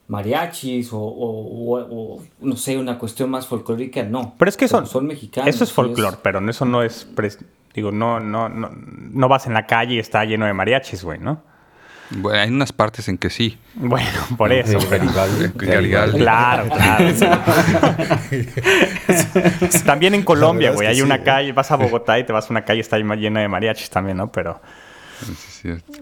mariachis 0.08 0.92
o, 0.92 0.98
o- 0.98 1.76
o- 1.78 2.14
o, 2.16 2.22
no 2.40 2.56
sé, 2.56 2.76
una 2.78 2.98
cuestión 2.98 3.30
más 3.30 3.46
folclórica, 3.46 4.02
no. 4.02 4.34
Pero 4.38 4.48
es 4.48 4.56
que 4.56 4.68
son, 4.68 4.86
son 4.86 5.06
mexicanos. 5.06 5.54
Eso 5.54 5.64
es 5.64 5.72
folclore, 5.72 6.18
pero 6.22 6.40
no- 6.40 6.50
eso 6.50 6.64
no 6.66 6.82
es... 6.82 7.08
pres- 7.14 7.38
digo, 7.74 7.90
no, 7.90 8.20
no, 8.20 8.48
no, 8.48 8.70
no 8.72 9.28
vas 9.28 9.46
en 9.46 9.54
la 9.54 9.66
calle 9.66 9.94
y 9.94 9.98
está 9.98 10.24
lleno 10.24 10.46
de 10.46 10.52
mariachis, 10.52 11.02
güey, 11.04 11.18
¿no? 11.18 11.42
Bueno, 12.10 12.40
hay 12.40 12.48
unas 12.50 12.72
partes 12.72 13.08
en 13.08 13.18
que 13.18 13.30
sí. 13.30 13.58
Bueno, 13.74 14.08
por 14.36 14.52
eso. 14.52 14.80
Sí, 14.80 14.86
Garibaldi. 14.88 15.50
Garibaldi. 15.54 16.18
Claro, 16.18 16.68
claro. 16.68 17.04
también 19.86 20.14
en 20.14 20.22
Colombia, 20.22 20.70
es 20.70 20.74
güey, 20.76 20.86
que 20.86 20.90
hay 20.90 20.96
sí, 20.96 21.02
una 21.02 21.16
¿eh? 21.16 21.22
calle, 21.24 21.52
vas 21.52 21.70
a 21.70 21.76
Bogotá 21.76 22.18
y 22.18 22.24
te 22.24 22.32
vas 22.32 22.46
a 22.46 22.50
una 22.52 22.64
calle 22.64 22.80
está 22.80 22.98
llena 22.98 23.40
de 23.40 23.48
mariachis 23.48 23.90
también, 23.90 24.16
¿no? 24.18 24.30
Pero, 24.30 24.60
Sí, 25.20 25.32
es 25.32 25.38
cierto. 25.62 25.92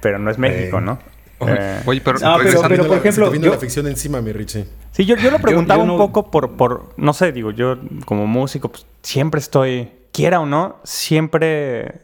pero 0.00 0.18
no 0.18 0.30
es 0.30 0.38
México, 0.38 0.78
Eh, 0.78 0.82
¿no? 0.82 0.98
Oye, 1.40 1.54
Eh, 1.58 1.80
Oye, 1.86 2.00
pero, 2.00 2.18
Ah, 2.24 2.36
pero- 2.42 2.62
pero, 2.62 2.86
por 2.86 2.96
Se 2.96 3.02
te 3.02 3.08
ejemplo, 3.08 3.30
vino 3.30 3.44
yo- 3.46 3.52
la 3.52 3.58
ficción 3.58 3.86
encima, 3.86 4.20
mi 4.20 4.32
Richie. 4.32 4.66
Sí, 4.92 5.04
yo, 5.04 5.16
yo 5.16 5.30
lo 5.30 5.38
preguntaba 5.38 5.80
yo 5.82 5.86
no- 5.86 5.92
un 5.94 5.98
poco 5.98 6.30
por, 6.30 6.56
por, 6.56 6.94
no 6.96 7.12
sé, 7.12 7.32
digo, 7.32 7.50
yo 7.52 7.78
como 8.04 8.26
músico, 8.26 8.70
pues, 8.70 8.86
siempre 9.02 9.40
estoy, 9.40 9.90
quiera 10.12 10.40
o 10.40 10.46
no, 10.46 10.80
siempre 10.84 12.02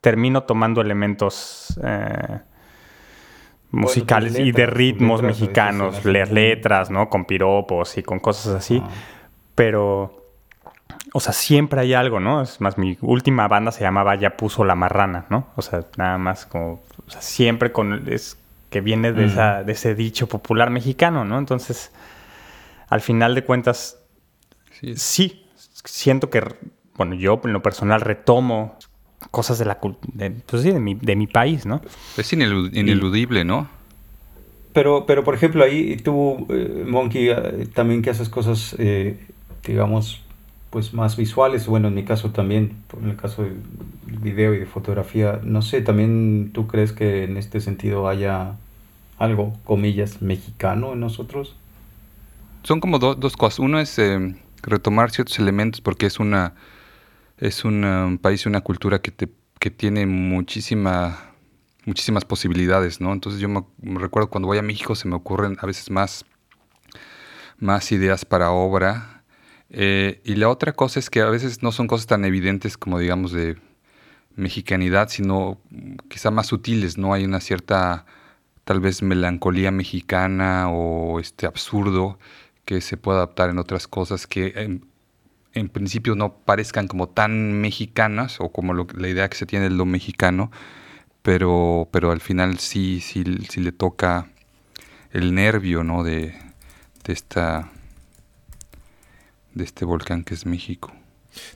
termino 0.00 0.44
tomando 0.44 0.80
elementos 0.80 1.78
eh, 1.84 2.38
musicales 3.70 4.38
y 4.38 4.52
de 4.52 4.66
ritmos 4.66 5.20
letras 5.20 5.24
a 5.24 5.26
veces 5.26 5.40
mexicanos, 5.40 6.04
leer 6.04 6.32
letras, 6.32 6.90
¿no? 6.90 7.08
Con 7.08 7.24
piropos 7.24 7.96
y 7.98 8.02
con 8.02 8.18
cosas 8.18 8.54
así. 8.54 8.82
Ah. 8.84 8.88
Pero 9.54 10.20
o 11.12 11.20
sea, 11.20 11.32
siempre 11.32 11.80
hay 11.80 11.94
algo, 11.94 12.20
¿no? 12.20 12.42
Es 12.42 12.60
más, 12.60 12.78
mi 12.78 12.96
última 13.00 13.48
banda 13.48 13.72
se 13.72 13.82
llamaba 13.82 14.14
Ya 14.14 14.36
puso 14.36 14.64
la 14.64 14.74
marrana, 14.74 15.26
¿no? 15.28 15.48
O 15.56 15.62
sea, 15.62 15.84
nada 15.96 16.18
más 16.18 16.46
como, 16.46 16.82
o 17.06 17.10
sea, 17.10 17.20
siempre 17.20 17.72
con, 17.72 18.08
es 18.08 18.38
que 18.70 18.80
viene 18.80 19.12
de, 19.12 19.26
esa, 19.26 19.64
de 19.64 19.72
ese 19.72 19.94
dicho 19.94 20.28
popular 20.28 20.70
mexicano, 20.70 21.24
¿no? 21.24 21.38
Entonces, 21.38 21.92
al 22.88 23.00
final 23.00 23.34
de 23.34 23.44
cuentas, 23.44 23.98
sí, 24.94 25.46
siento 25.84 26.30
que, 26.30 26.42
bueno, 26.94 27.14
yo 27.14 27.40
en 27.44 27.52
lo 27.52 27.62
personal 27.62 28.00
retomo 28.00 28.78
cosas 29.30 29.58
de 29.58 29.64
la 29.64 29.78
de, 30.12 30.30
pues 30.30 30.62
sí, 30.62 30.70
de, 30.70 30.80
mi, 30.80 30.94
de 30.94 31.16
mi 31.16 31.26
país, 31.26 31.66
¿no? 31.66 31.80
Es 32.16 32.32
ineludible, 32.32 33.44
¿no? 33.44 33.68
Pero, 34.72 35.04
pero, 35.06 35.24
por 35.24 35.34
ejemplo, 35.34 35.64
ahí 35.64 35.96
tú, 35.96 36.46
eh, 36.48 36.84
Monkey, 36.86 37.28
eh, 37.28 37.68
también 37.74 38.02
que 38.02 38.10
haces 38.10 38.28
cosas, 38.28 38.76
eh, 38.78 39.18
digamos, 39.66 40.22
pues 40.70 40.94
más 40.94 41.16
visuales, 41.16 41.66
bueno, 41.66 41.88
en 41.88 41.94
mi 41.94 42.04
caso 42.04 42.30
también, 42.30 42.76
en 43.02 43.10
el 43.10 43.16
caso 43.16 43.42
de 43.42 43.52
video 44.06 44.54
y 44.54 44.58
de 44.58 44.66
fotografía, 44.66 45.40
no 45.42 45.62
sé, 45.62 45.82
también 45.82 46.50
tú 46.52 46.68
crees 46.68 46.92
que 46.92 47.24
en 47.24 47.36
este 47.36 47.60
sentido 47.60 48.08
haya 48.08 48.54
algo, 49.18 49.54
comillas, 49.64 50.22
mexicano 50.22 50.92
en 50.92 51.00
nosotros? 51.00 51.56
Son 52.62 52.78
como 52.78 52.98
dos 52.98 53.36
cosas. 53.36 53.58
Uno 53.58 53.80
es 53.80 54.00
retomar 54.62 55.10
ciertos 55.10 55.38
elementos 55.38 55.80
porque 55.80 56.06
es 56.06 56.20
una 56.20 56.54
es 57.40 57.64
un 57.64 58.18
país 58.22 58.44
y 58.44 58.48
una 58.48 58.60
cultura 58.60 59.00
que, 59.00 59.10
te, 59.10 59.28
que 59.58 59.70
tiene 59.70 60.06
muchísima 60.06 61.30
muchísimas 61.84 62.24
posibilidades, 62.24 63.00
¿no? 63.00 63.12
Entonces 63.12 63.40
yo 63.40 63.48
me, 63.48 63.64
recuerdo 63.98 64.30
cuando 64.30 64.46
voy 64.46 64.58
a 64.58 64.62
México 64.62 64.94
se 64.94 65.08
me 65.08 65.16
ocurren 65.16 65.56
a 65.60 65.66
veces 65.66 65.90
más, 65.90 66.24
más 67.58 67.92
ideas 67.92 68.24
para 68.24 68.50
obra. 68.50 69.24
Eh, 69.70 70.20
y 70.24 70.34
la 70.36 70.48
otra 70.48 70.72
cosa 70.72 70.98
es 70.98 71.10
que 71.10 71.20
a 71.20 71.30
veces 71.30 71.62
no 71.62 71.72
son 71.72 71.86
cosas 71.86 72.06
tan 72.06 72.24
evidentes 72.24 72.76
como 72.76 72.98
digamos 72.98 73.32
de 73.32 73.56
mexicanidad, 74.36 75.08
sino 75.08 75.60
quizá 76.08 76.30
más 76.30 76.48
sutiles, 76.48 76.98
¿no? 76.98 77.12
Hay 77.14 77.24
una 77.24 77.40
cierta 77.40 78.06
tal 78.64 78.80
vez 78.80 79.02
melancolía 79.02 79.70
mexicana 79.70 80.70
o 80.70 81.20
este 81.20 81.46
absurdo 81.46 82.18
que 82.64 82.80
se 82.80 82.96
puede 82.96 83.18
adaptar 83.18 83.50
en 83.50 83.58
otras 83.58 83.88
cosas 83.88 84.26
que 84.26 84.80
en, 85.54 85.68
principio 85.68 86.14
no 86.14 86.34
parezcan 86.38 86.88
como 86.88 87.08
tan 87.08 87.60
mexicanas 87.60 88.40
o 88.40 88.50
como 88.50 88.74
la 88.74 89.08
idea 89.08 89.28
que 89.28 89.36
se 89.36 89.46
tiene 89.46 89.68
de 89.68 89.74
lo 89.74 89.86
mexicano, 89.86 90.50
pero, 91.22 91.88
pero 91.92 92.10
al 92.10 92.20
final 92.20 92.58
sí, 92.58 93.00
sí, 93.00 93.24
sí 93.48 93.60
le 93.60 93.72
toca 93.72 94.28
el 95.12 95.34
nervio, 95.34 95.84
¿no? 95.84 96.02
De, 96.04 96.34
de, 97.04 97.12
esta, 97.12 97.70
de 99.54 99.64
este 99.64 99.84
volcán 99.84 100.24
que 100.24 100.34
es 100.34 100.46
México. 100.46 100.92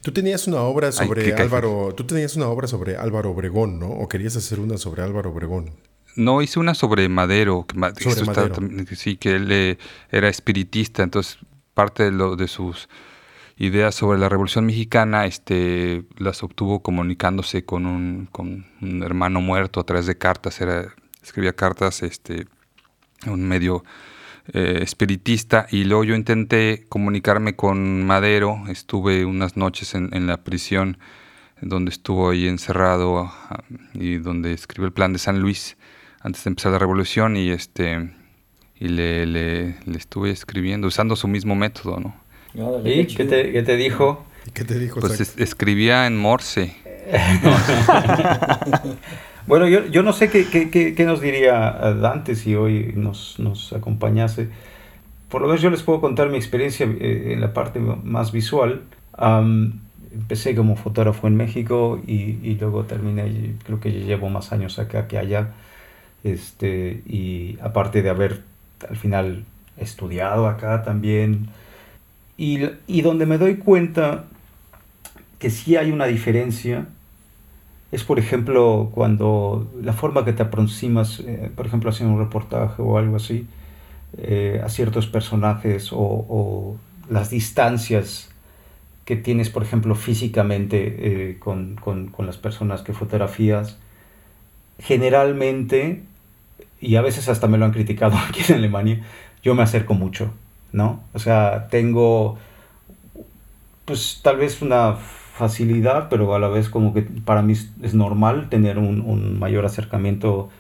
Tú 0.03 0.13
tenías 0.13 0.47
una 0.47 0.61
obra 0.61 0.93
sobre 0.93 1.35
Álvaro, 1.35 1.95
tú 1.97 2.05
tenías 2.05 2.37
una 2.37 2.49
obra 2.49 2.69
sobre 2.69 2.97
Álvaro 2.97 3.31
Obregón, 3.31 3.81
¿no? 3.81 3.89
O 3.89 4.09
querías 4.09 4.37
hacer 4.37 4.61
una 4.61 4.79
sobre 4.79 5.03
Álvaro 5.03 5.31
Obregón. 5.31 5.73
No, 6.17 6.43
hice 6.43 6.61
una 6.61 6.75
sobre 6.75 7.09
Madero, 7.09 7.67
que, 7.67 8.97
sí, 8.97 9.17
que 9.17 9.35
él 9.35 9.51
eh, 9.51 9.79
era 10.11 10.29
espiritista, 10.29 11.03
entonces 11.03 11.39
parte 11.75 12.05
de, 12.05 12.13
lo, 12.13 12.37
de 12.37 12.47
sus 12.47 12.89
ideas 13.57 13.95
sobre 13.95 14.19
la 14.19 14.29
Revolución 14.29 14.67
Mexicana 14.67 15.27
este, 15.27 16.05
las 16.19 16.43
obtuvo 16.43 16.83
comunicándose 16.83 17.65
con 17.65 17.87
un, 17.87 18.29
con 18.31 18.67
un 18.81 19.03
hermano 19.03 19.41
muerto 19.41 19.81
a 19.81 19.85
través 19.85 20.07
de 20.07 20.19
cartas. 20.19 20.61
Era, 20.61 20.95
escribía 21.23 21.55
cartas 21.55 22.03
este, 22.03 22.47
un 23.27 23.47
medio 23.47 23.85
eh, 24.53 24.81
espiritista 24.83 25.67
y 25.71 25.85
luego 25.85 26.05
yo 26.05 26.15
intenté 26.15 26.87
comunicarme 26.89 27.57
con 27.57 28.05
Madero. 28.05 28.65
Estuve 28.69 29.25
unas 29.25 29.57
noches 29.57 29.95
en, 29.95 30.11
en 30.13 30.27
la 30.27 30.43
prisión 30.43 30.99
donde 31.61 31.91
estuvo 31.91 32.31
ahí 32.31 32.49
encerrado 32.49 33.21
ah, 33.21 33.63
y 33.95 34.19
donde 34.19 34.53
escribió 34.53 34.87
el 34.87 34.93
plan 34.93 35.13
de 35.13 35.19
San 35.19 35.41
Luis 35.41 35.77
antes 36.21 36.45
de 36.45 36.49
empezar 36.49 36.73
la 36.73 36.79
revolución 36.79 37.37
y 37.37 37.51
este 37.51 38.11
y 38.77 38.89
le, 38.89 39.25
le, 39.25 39.79
le 39.85 39.97
estuve 39.97 40.31
escribiendo 40.31 40.89
usando 40.89 41.15
su 41.15 41.29
mismo 41.29 41.55
método, 41.55 42.01
¿no? 42.01 42.24
¿Y 42.55 43.07
qué 43.07 43.25
te, 43.25 43.77
dijo? 43.77 44.25
¿Qué 44.53 44.65
te 44.65 44.79
dijo? 44.79 45.01
Pues 45.01 45.37
escribía 45.39 46.07
en 46.07 46.17
Morse. 46.17 46.77
bueno, 49.47 49.67
yo, 49.69 49.87
yo, 49.87 50.03
no 50.03 50.13
sé 50.13 50.31
qué, 50.31 50.49
qué, 50.49 50.95
qué, 50.95 51.05
nos 51.05 51.21
diría 51.21 51.53
Dante 52.01 52.37
si 52.37 52.55
hoy 52.55 52.93
nos, 52.95 53.41
nos, 53.41 53.73
acompañase. 53.73 54.49
Por 55.29 55.43
lo 55.43 55.49
menos 55.49 55.63
yo 55.63 55.71
les 55.71 55.83
puedo 55.83 56.01
contar 56.01 56.29
mi 56.29 56.37
experiencia 56.37 56.87
eh, 56.87 57.33
en 57.33 57.41
la 57.41 57.53
parte 57.53 57.81
más 57.81 58.31
visual. 58.31 58.83
empecé 60.13 60.55
como 60.55 60.77
fotógrafo 60.77 61.27
en 61.27 61.37
México 61.37 62.01
y, 62.07 62.39
y, 62.43 62.57
luego 62.61 62.85
terminé, 62.85 63.57
creo 63.65 63.81
que 63.81 63.91
llevo 63.91 64.29
más 64.29 64.53
años 64.53 64.79
acá 64.79 65.09
que 65.09 65.19
allá. 65.19 65.55
Este, 66.23 67.03
y 67.05 67.59
aparte 67.61 68.01
de 68.01 68.11
haber 68.11 68.43
al 68.89 68.97
final 68.97 69.45
estudiado 69.77 70.47
acá 70.47 70.83
también, 70.85 71.49
y, 72.37 73.03
donde 73.03 73.27
me 73.27 73.39
doy 73.39 73.57
cuenta 73.57 74.25
que 75.39 75.51
sí 75.51 75.77
hay 75.77 75.91
una 75.93 76.07
diferencia 76.07 76.87
es, 77.93 78.03
por 78.03 78.19
ejemplo, 78.19 78.91
cuando 78.93 79.71
la 79.81 79.93
forma 79.93 80.25
que 80.25 80.33
te 80.33 80.43
aproximas, 80.43 81.21
eh, 81.21 81.51
por 81.55 81.67
ejemplo, 81.67 81.91
haciendo 81.91 82.15
un 82.15 82.21
reportaje 82.21 82.83
o 82.83 82.99
algo 82.99 83.17
así, 83.17 83.47
eh, 84.19 84.61
a 84.65 84.69
ciertos 84.69 85.07
personajes 85.07 85.91
o, 85.93 86.77
las 87.09 87.31
distancias 87.31 88.31
que 89.05 89.15
tienes, 89.15 89.51
por 89.51 89.63
ejemplo, 89.63 89.95
físicamente 89.95 91.31
eh, 91.31 91.39
con, 91.39 91.77
con, 91.77 92.09
con, 92.09 92.27
las 92.27 92.39
personas 92.39 92.83
que 92.83 92.95
fotografías, 92.95 93.77
generalmente, 94.79 96.03
y 96.81 96.97
a 96.97 97.03
veces 97.03 97.29
hasta 97.29 97.47
me 97.47 97.59
lo 97.59 97.67
han 97.67 97.73
criticado 97.73 98.17
aquí 98.29 98.41
en 98.49 98.57
Alemania, 98.57 99.05
yo 99.43 99.55
me 99.55 99.63
acerco 99.63 99.95
mucho. 99.95 100.33
¿No? 100.75 101.05
O 101.15 101.21
sea, 101.21 101.69
tengo, 101.71 102.37
pues 103.85 104.21
tal 104.23 104.39
vez 104.39 104.61
una 104.61 104.95
facilidad, 104.95 106.09
pero 106.11 106.35
a 106.35 106.41
la 106.41 106.49
vez 106.49 106.69
como 106.69 106.93
que 106.93 107.03
para 107.03 107.43
mí 107.43 107.53
es 107.53 107.95
normal 107.95 108.49
tener 108.51 108.79
un, 108.79 109.39
mayor 109.39 109.65
acercamiento, 109.65 110.51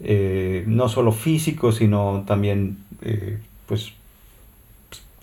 eh, 0.00 0.62
no 0.68 0.88
solo 0.88 1.10
físico, 1.10 1.72
sino 1.72 2.22
también, 2.24 2.78
eh, 3.02 3.38
pues, 3.66 3.92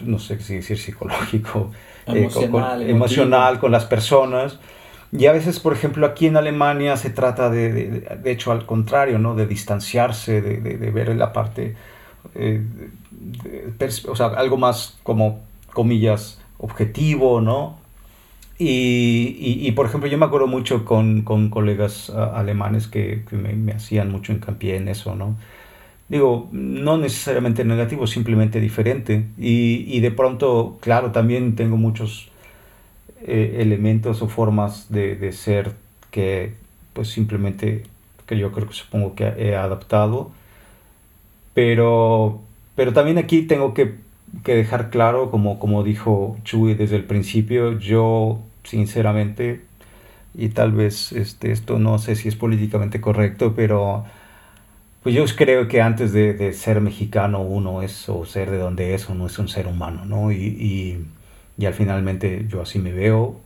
no 0.04 0.20
sé 0.20 0.38
qué 0.38 0.56
decir, 0.56 0.78
psicológico, 0.78 1.72
eh, 2.08 2.30
emocional, 2.88 3.58
con, 3.60 3.72
las 3.72 3.86
personas. 3.86 4.60
Y 5.14 5.28
a 5.28 5.32
veces, 5.32 5.62
por 5.62 5.72
ejemplo, 5.72 6.06
aquí 6.06 6.28
en 6.28 6.36
Alemania 6.36 6.98
se 6.98 7.10
trata 7.10 7.50
de, 7.50 7.72
de, 7.72 8.32
hecho, 8.32 8.52
al 8.52 8.66
contrario, 8.66 9.18
¿no? 9.18 9.34
De 9.34 9.46
distanciarse, 9.46 10.42
de, 10.42 10.60
de 10.60 10.92
ver 10.92 11.16
la 11.16 11.32
parte 11.32 11.76
eh, 12.36 12.64
o 14.08 14.16
sea, 14.16 14.28
algo 14.28 14.58
más 14.58 14.98
como, 15.04 15.42
comillas, 15.74 16.40
objetivo, 16.58 17.42
¿no? 17.42 17.80
Y, 18.58 19.36
y, 19.40 19.72
por 19.72 19.88
ejemplo, 19.88 20.08
yo 20.08 20.20
me 20.20 20.26
acuerdo 20.26 20.46
mucho 20.46 20.86
con, 20.86 21.24
con 21.24 21.50
colegas 21.50 22.12
ah, 22.12 22.34
alemanes 22.36 22.88
que, 22.88 23.24
que 23.28 23.36
me, 23.36 23.54
me, 23.54 23.72
hacían 23.72 24.12
mucho 24.12 24.34
hincapié 24.34 24.76
en 24.76 24.88
eso, 24.88 25.16
¿no? 25.16 25.36
Digo, 26.10 26.48
no 26.52 26.98
necesariamente 26.98 27.66
negativo, 27.66 28.06
simplemente 28.06 28.60
diferente. 28.60 29.26
Y, 29.40 29.86
y 29.88 30.00
de 30.02 30.12
pronto, 30.12 30.78
claro, 30.80 31.12
también 31.12 31.56
tengo 31.56 31.78
muchos 31.78 32.30
eh, 33.26 33.58
elementos 33.60 34.22
o 34.22 34.28
formas 34.28 34.92
de, 34.92 35.16
de, 35.16 35.32
ser 35.32 35.72
que, 36.12 36.54
pues 36.94 37.10
simplemente, 37.10 37.86
que 38.28 38.38
yo 38.38 38.52
creo 38.52 38.68
que 38.68 38.74
supongo 38.74 39.16
que 39.16 39.24
he 39.26 39.56
adaptado 39.56 40.32
pero, 41.54 42.42
pero 42.76 42.94
también 42.94 43.18
aquí 43.18 43.44
tengo 43.44 43.74
que, 43.74 43.96
que 44.44 44.56
dejar 44.56 44.90
claro, 44.90 45.32
como, 45.32 45.60
como 45.60 45.84
dijo 45.84 46.38
Chuy 46.44 46.74
desde 46.76 46.96
el 46.98 47.06
principio, 47.06 47.78
yo 47.80 48.40
sinceramente, 48.64 49.62
y 50.36 50.50
tal 50.50 50.72
vez 50.72 51.12
este, 51.12 51.52
esto 51.52 51.80
no 51.80 52.00
sé 52.00 52.16
si 52.16 52.30
es 52.30 52.36
políticamente 52.36 53.02
correcto, 53.02 53.54
pero 53.56 54.06
pues 55.04 55.16
yo 55.16 55.26
creo 55.36 55.68
que 55.68 55.82
antes 55.82 56.14
de, 56.14 56.34
de, 56.34 56.54
ser 56.54 56.80
mexicano 56.82 57.42
uno 57.42 57.82
es, 57.82 58.08
o 58.10 58.26
ser 58.26 58.52
de 58.52 58.58
donde 58.58 58.94
es, 58.94 59.10
uno 59.10 59.28
es 59.28 59.40
un 59.40 59.48
ser 59.50 59.68
humano, 59.68 60.06
¿no? 60.06 60.32
Y, 60.32 60.36
y, 60.38 61.06
y 61.58 61.66
al 61.66 61.74
finalmente 61.74 62.46
yo 62.48 62.62
así 62.62 62.80
me 62.80 62.94
veo 62.94 63.41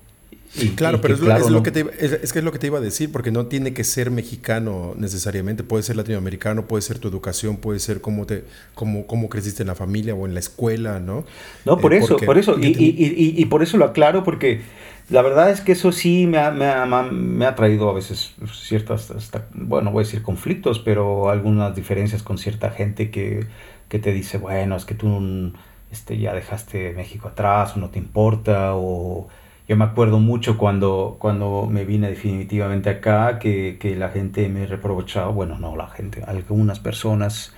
claro, 0.76 1.02
pero 1.02 1.16
es, 1.16 1.50
lo 1.50 1.64
que 1.64 1.72
te, 1.72 1.86
es, 2.00 2.32
que 2.32 2.40
es 2.40 2.46
lo 2.46 2.52
que 2.52 2.60
te 2.60 2.68
iba 2.68 2.78
a 2.78 2.82
decir, 2.82 3.12
porque 3.12 3.32
no 3.32 3.48
tiene 3.48 3.74
que 3.74 3.84
ser 3.84 4.12
mexicano 4.12 4.94
necesariamente, 4.98 5.64
puede 5.64 5.84
ser 5.84 5.96
latinoamericano, 5.96 6.66
puede 6.68 6.82
ser 6.82 7.00
tu 7.00 7.08
educación, 7.08 7.58
puede 7.58 7.80
ser 7.80 8.02
cómo, 8.02 8.26
te, 8.26 8.46
cómo, 8.74 9.08
cómo 9.08 9.30
creciste 9.30 9.64
en 9.64 9.68
la 9.68 9.76
familia 9.76 10.16
o 10.16 10.26
en 10.26 10.34
la 10.34 10.40
escuela, 10.40 11.00
¿no? 11.00 11.26
No, 11.66 11.78
por 11.78 11.94
eh, 11.94 11.98
eso, 11.98 12.18
por 12.18 12.38
eso, 12.38 12.58
y, 12.60 12.68
y, 12.68 13.34
y, 13.38 13.46
por 13.46 13.64
eso 13.64 13.78
lo 13.78 13.86
aclaro, 13.86 14.24
porque 14.24 14.62
la 15.10 15.22
verdad 15.22 15.52
es 15.52 15.62
que 15.62 15.74
eso 15.74 15.92
sí 15.92 16.28
me 16.28 16.40
ha, 16.40 16.52
me 16.52 16.66
ha, 16.66 16.86
me 16.86 17.46
ha 17.46 17.56
traído 17.56 17.90
a 17.90 17.94
veces 17.94 18.34
ciertas, 18.52 19.12
hasta, 19.12 19.48
bueno, 19.54 19.92
voy 19.92 20.04
a 20.04 20.06
decir 20.06 20.22
conflictos, 20.22 20.80
pero 20.80 21.30
algunas 21.30 21.76
diferencias 21.76 22.24
con 22.24 22.38
cierta 22.38 22.72
gente 22.72 23.12
que, 23.12 23.46
que 23.90 24.00
te 24.00 24.12
dice, 24.12 24.38
bueno, 24.38 24.76
es 24.76 24.86
que 24.86 24.96
tú 24.96 25.54
este, 25.92 26.18
ya 26.18 26.34
dejaste 26.34 26.94
México 26.94 27.28
atrás 27.28 27.76
o 27.76 27.80
no 27.80 27.90
te 27.90 28.00
importa, 28.00 28.76
o 28.76 29.28
yo 29.68 29.76
me 29.76 29.86
acuerdo 29.86 30.20
mucho 30.20 30.58
cuando, 30.58 31.18
cuando 31.20 31.68
me 31.70 31.86
vine 31.86 32.10
definitivamente 32.10 32.90
acá, 32.90 33.40
que, 33.40 33.78
que 33.80 33.96
la 33.96 34.10
gente 34.10 34.48
me 34.50 34.66
reprochaba, 34.66 35.30
bueno, 35.30 35.58
no 35.58 35.76
la 35.76 35.88
gente, 35.88 36.24
algunas 36.26 36.80
personas 36.80 37.54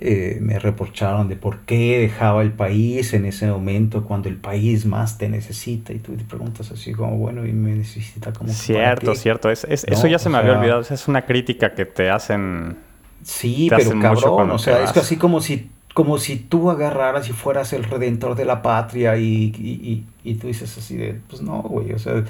eh, 0.00 0.38
me 0.40 0.58
reprocharon 0.58 1.28
de 1.28 1.36
por 1.36 1.60
qué 1.60 2.00
dejaba 2.00 2.42
el 2.42 2.50
país 2.50 3.14
en 3.14 3.26
ese 3.26 3.46
momento 3.46 4.02
cuando 4.02 4.28
el 4.28 4.36
país 4.36 4.86
más 4.86 5.18
te 5.18 5.28
necesita 5.28 5.92
y 5.92 6.00
tú 6.00 6.16
te 6.16 6.24
preguntas 6.24 6.72
así 6.72 6.92
como, 6.92 7.16
bueno, 7.16 7.46
y 7.46 7.52
me 7.52 7.76
necesita 7.76 8.32
como... 8.32 8.52
Cierto, 8.52 9.14
cierto, 9.14 9.50
es, 9.50 9.64
eso 9.64 10.08
ya 10.08 10.18
se 10.18 10.28
me 10.28 10.38
había 10.38 10.58
olvidado, 10.58 10.80
esa 10.80 10.94
es 10.94 11.06
una 11.06 11.22
crítica 11.22 11.74
que 11.74 11.84
te 11.84 12.10
hacen... 12.10 12.76
Sí, 13.22 13.68
pero 13.70 13.98
cabrón, 14.00 14.50
o 14.50 14.58
sea, 14.58 14.82
es 14.82 14.96
así 14.96 15.16
como 15.16 15.40
si, 15.40 15.70
como 15.94 16.18
si 16.18 16.36
tú 16.36 16.70
agarraras 16.70 17.28
y 17.30 17.32
fueras 17.32 17.72
el 17.72 17.84
redentor 17.84 18.34
de 18.34 18.44
la 18.44 18.60
patria 18.62 19.16
y, 19.16 19.54
y, 19.58 20.04
y 20.24 20.34
tú 20.34 20.48
dices 20.48 20.76
así 20.76 20.96
de, 20.96 21.20
pues 21.28 21.40
no, 21.40 21.62
güey, 21.62 21.92
o 21.92 21.98
sea 21.98 22.24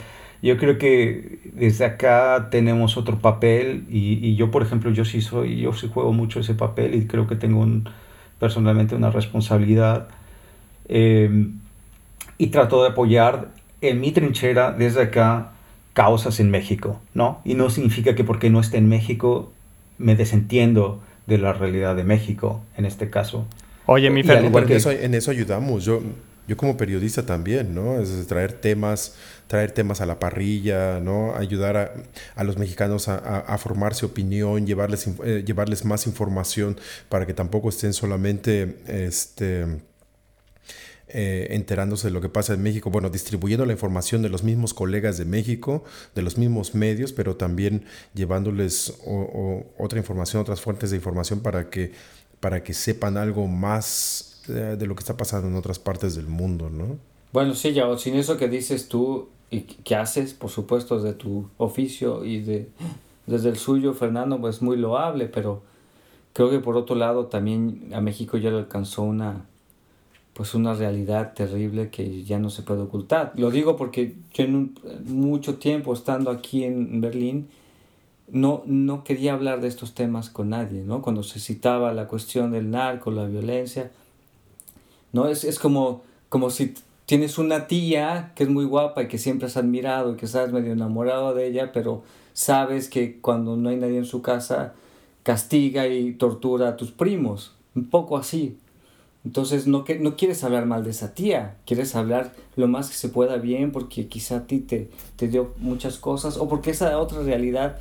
yo 0.44 0.59
creo 0.59 0.77
que 0.77 1.38
desde 1.55 1.87
acá 1.87 2.48
tenemos 2.50 2.98
otro 2.98 3.18
papel 3.18 3.87
y, 3.88 4.37
yo, 4.37 4.50
por 4.50 4.62
ejemplo, 4.62 4.90
yo 4.90 5.07
sí 5.07 5.22
soy, 5.22 5.59
yo 5.59 5.72
sí 5.72 5.88
juego 5.90 6.12
mucho 6.12 6.38
ese 6.38 6.53
papel 6.53 6.94
y 6.94 7.07
creo 7.07 7.27
que 7.27 7.35
tengo 7.35 7.61
un, 7.61 7.88
personalmente 8.38 8.94
una 8.94 9.09
responsabilidad 9.09 10.09
em, 10.87 11.61
y 12.37 12.48
trato 12.48 12.83
de 12.83 12.90
apoyar 12.90 13.48
en 13.81 14.03
mi 14.03 14.12
trinchera 14.12 14.72
desde 14.72 15.05
acá 15.05 15.53
causas 15.94 16.38
en 16.40 16.50
México, 16.50 17.00
¿no? 17.14 17.40
Y 17.46 17.55
no 17.55 17.70
significa 17.70 18.14
que 18.14 18.22
porque 18.22 18.50
no 18.50 18.61
esté 18.61 18.77
en 18.77 18.88
México 18.90 19.50
me 19.96 20.14
desentiendo 20.14 21.00
de 21.27 21.39
la 21.39 21.53
realidad 21.53 21.97
de 21.97 22.05
México, 22.05 22.63
en 22.77 22.87
este 22.87 23.11
caso. 23.11 23.47
Oye, 23.87 24.11
mi 24.11 24.23
Fer, 24.23 24.45
en, 24.45 24.73
eso, 24.73 24.91
en 24.91 25.15
eso 25.15 25.31
ayudamos. 25.31 25.85
Yo, 25.85 26.03
yo 26.47 26.57
como 26.57 26.77
periodista 26.77 27.25
también, 27.25 27.75
¿no? 27.75 28.01
Es 28.01 28.27
traer 28.27 28.53
temas, 28.53 29.17
traer 29.47 29.73
temas 29.73 30.01
a 30.01 30.07
la 30.07 30.19
parrilla, 30.19 31.01
¿no? 31.01 31.35
Ayudar 31.35 31.95
a, 32.37 32.45
los 32.45 32.59
mexicanos 32.59 33.09
a, 33.09 33.59
formarse 33.59 34.07
opinión, 34.07 34.67
llevarles, 34.67 35.09
eh, 35.25 35.43
llevarles 35.47 35.85
más 35.85 36.07
información 36.07 36.79
para 37.09 37.27
que 37.27 37.35
tampoco 37.35 37.69
estén 37.69 37.93
solamente, 37.93 38.77
este, 38.87 39.67
eh, 41.16 41.46
enterándose 41.50 42.09
de 42.09 42.12
lo 42.12 42.20
que 42.20 42.29
pasa 42.29 42.55
en 42.55 42.62
México, 42.62 42.90
bueno, 42.90 43.09
distribuyendo 43.09 43.64
la 43.64 43.72
información 43.72 44.20
de 44.20 44.29
los 44.29 44.42
mismos 44.42 44.74
colegas 44.74 45.16
de 45.16 45.24
México, 45.24 45.85
de 46.16 46.22
los 46.22 46.37
mismos 46.37 46.74
medios, 46.74 47.12
pero 47.12 47.37
también 47.37 47.85
llevándoles 48.14 48.98
otra 49.79 50.00
información, 50.00 50.42
otras 50.42 50.61
fuentes 50.61 50.90
de 50.90 50.96
información 50.96 51.38
para 51.38 51.70
que, 51.70 51.92
para 52.40 52.64
que 52.64 52.74
sepan 52.74 53.16
algo 53.16 53.46
más 53.46 54.42
de, 54.48 54.87
lo 54.87 54.96
que 54.96 55.00
está 55.00 55.16
pasando 55.16 55.46
en 55.46 55.55
otras 55.55 55.79
partes 55.79 56.16
del 56.16 56.27
mundo, 56.27 56.68
¿no? 56.68 56.98
Bueno, 57.33 57.55
sí, 57.55 57.72
ya, 57.72 57.96
sin 57.96 58.16
eso 58.16 58.37
que 58.37 58.48
dices 58.48 58.88
tú 58.88 59.29
y 59.50 59.61
que 59.61 59.94
haces, 59.94 60.35
por 60.35 60.50
supuesto, 60.50 61.00
de 61.00 61.12
tu 61.12 61.48
oficio 61.59 62.24
y 62.24 62.40
de 62.40 62.68
desde 63.27 63.50
el 63.50 63.57
suyo, 63.57 63.94
Fernando, 63.94 64.40
pues 64.40 64.62
muy 64.62 64.77
loable, 64.77 65.27
pero 65.29 65.62
creo 66.33 66.50
que 66.50 66.59
por 66.59 66.77
otro 66.77 66.96
lado 66.96 67.27
también 67.27 67.90
a 67.94 68.00
México 68.00 68.37
ya 68.37 68.50
le 68.50 68.59
alcanzó 68.59 69.03
una 69.03 69.46
pues 70.35 70.55
una 70.55 70.75
realidad 70.75 71.33
terrible 71.33 71.90
que 71.90 72.25
ya 72.25 72.38
no 72.38 72.51
se 72.51 72.62
puede 72.62 72.83
ocultar. 72.83 73.33
Lo 73.37 73.51
digo 73.51 73.77
porque 73.77 74.14
yo 74.35 74.44
en 74.44 74.75
mucho 75.07 75.57
tiempo 75.57 75.94
estando 75.94 76.31
aquí 76.31 76.64
en 76.64 77.01
Berlín 77.01 77.49
no, 78.29 78.62
no 78.66 79.05
quería 79.05 79.35
hablar 79.35 79.61
de 79.61 79.68
estos 79.68 79.94
temas 79.94 80.31
con 80.31 80.51
nadie, 80.51 80.83
¿no? 80.83 81.03
Cuando 81.03 81.23
se 81.23 81.38
citaba 81.38 81.92
la 81.92 82.09
cuestión 82.09 82.51
del 82.51 82.70
narco, 82.70 83.11
la 83.11 83.27
violencia, 83.27 83.92
¿no? 85.12 85.29
Es, 85.29 85.44
es 85.44 85.59
como, 85.59 86.03
como 86.29 86.51
si 86.51 86.75
tienes 87.07 87.38
una 87.38 87.66
tía 87.66 88.33
que 88.35 88.44
es 88.44 88.49
muy 88.49 88.64
guapa 88.64 89.05
y 89.05 89.09
que 89.09 89.18
siempre 89.18 89.47
has 89.47 89.57
admirado 89.57 90.14
y 90.14 90.16
que 90.16 90.27
estás 90.27 90.53
medio 90.53 90.73
enamorado 90.73 91.35
de 91.35 91.47
ella, 91.47 91.70
pero 91.73 92.03
sabes 92.33 92.88
que 92.88 93.20
cuando 93.20 93.57
no 93.57 93.68
hay 93.68 93.77
nadie 93.77 93.99
en 93.99 94.05
su 94.05 94.20
casa 94.20 94.75
castiga 95.23 95.87
y 95.87 96.12
tortura 96.14 96.70
a 96.70 96.77
tus 96.77 96.90
primos. 96.90 97.55
Un 97.75 97.88
poco 97.88 98.16
así. 98.16 98.59
Entonces 99.25 99.67
no, 99.67 99.85
que, 99.85 99.99
no 99.99 100.17
quieres 100.17 100.45
hablar 100.45 100.67
mal 100.67 100.85
de 100.85 100.91
esa 100.91 101.15
tía, 101.15 101.57
quieres 101.65 101.97
hablar 101.97 102.35
lo 102.57 102.69
más 102.69 102.91
que 102.91 102.97
se 102.97 103.09
pueda 103.09 103.37
bien 103.37 103.73
porque 103.73 104.07
quizá 104.07 104.37
a 104.37 104.47
ti 104.47 104.59
te, 104.59 104.91
te 105.17 105.29
dio 105.29 105.55
muchas 105.59 105.97
cosas 105.97 106.37
o 106.37 106.47
porque 106.49 106.71
esa 106.71 106.99
otra 106.99 107.23
realidad 107.23 107.79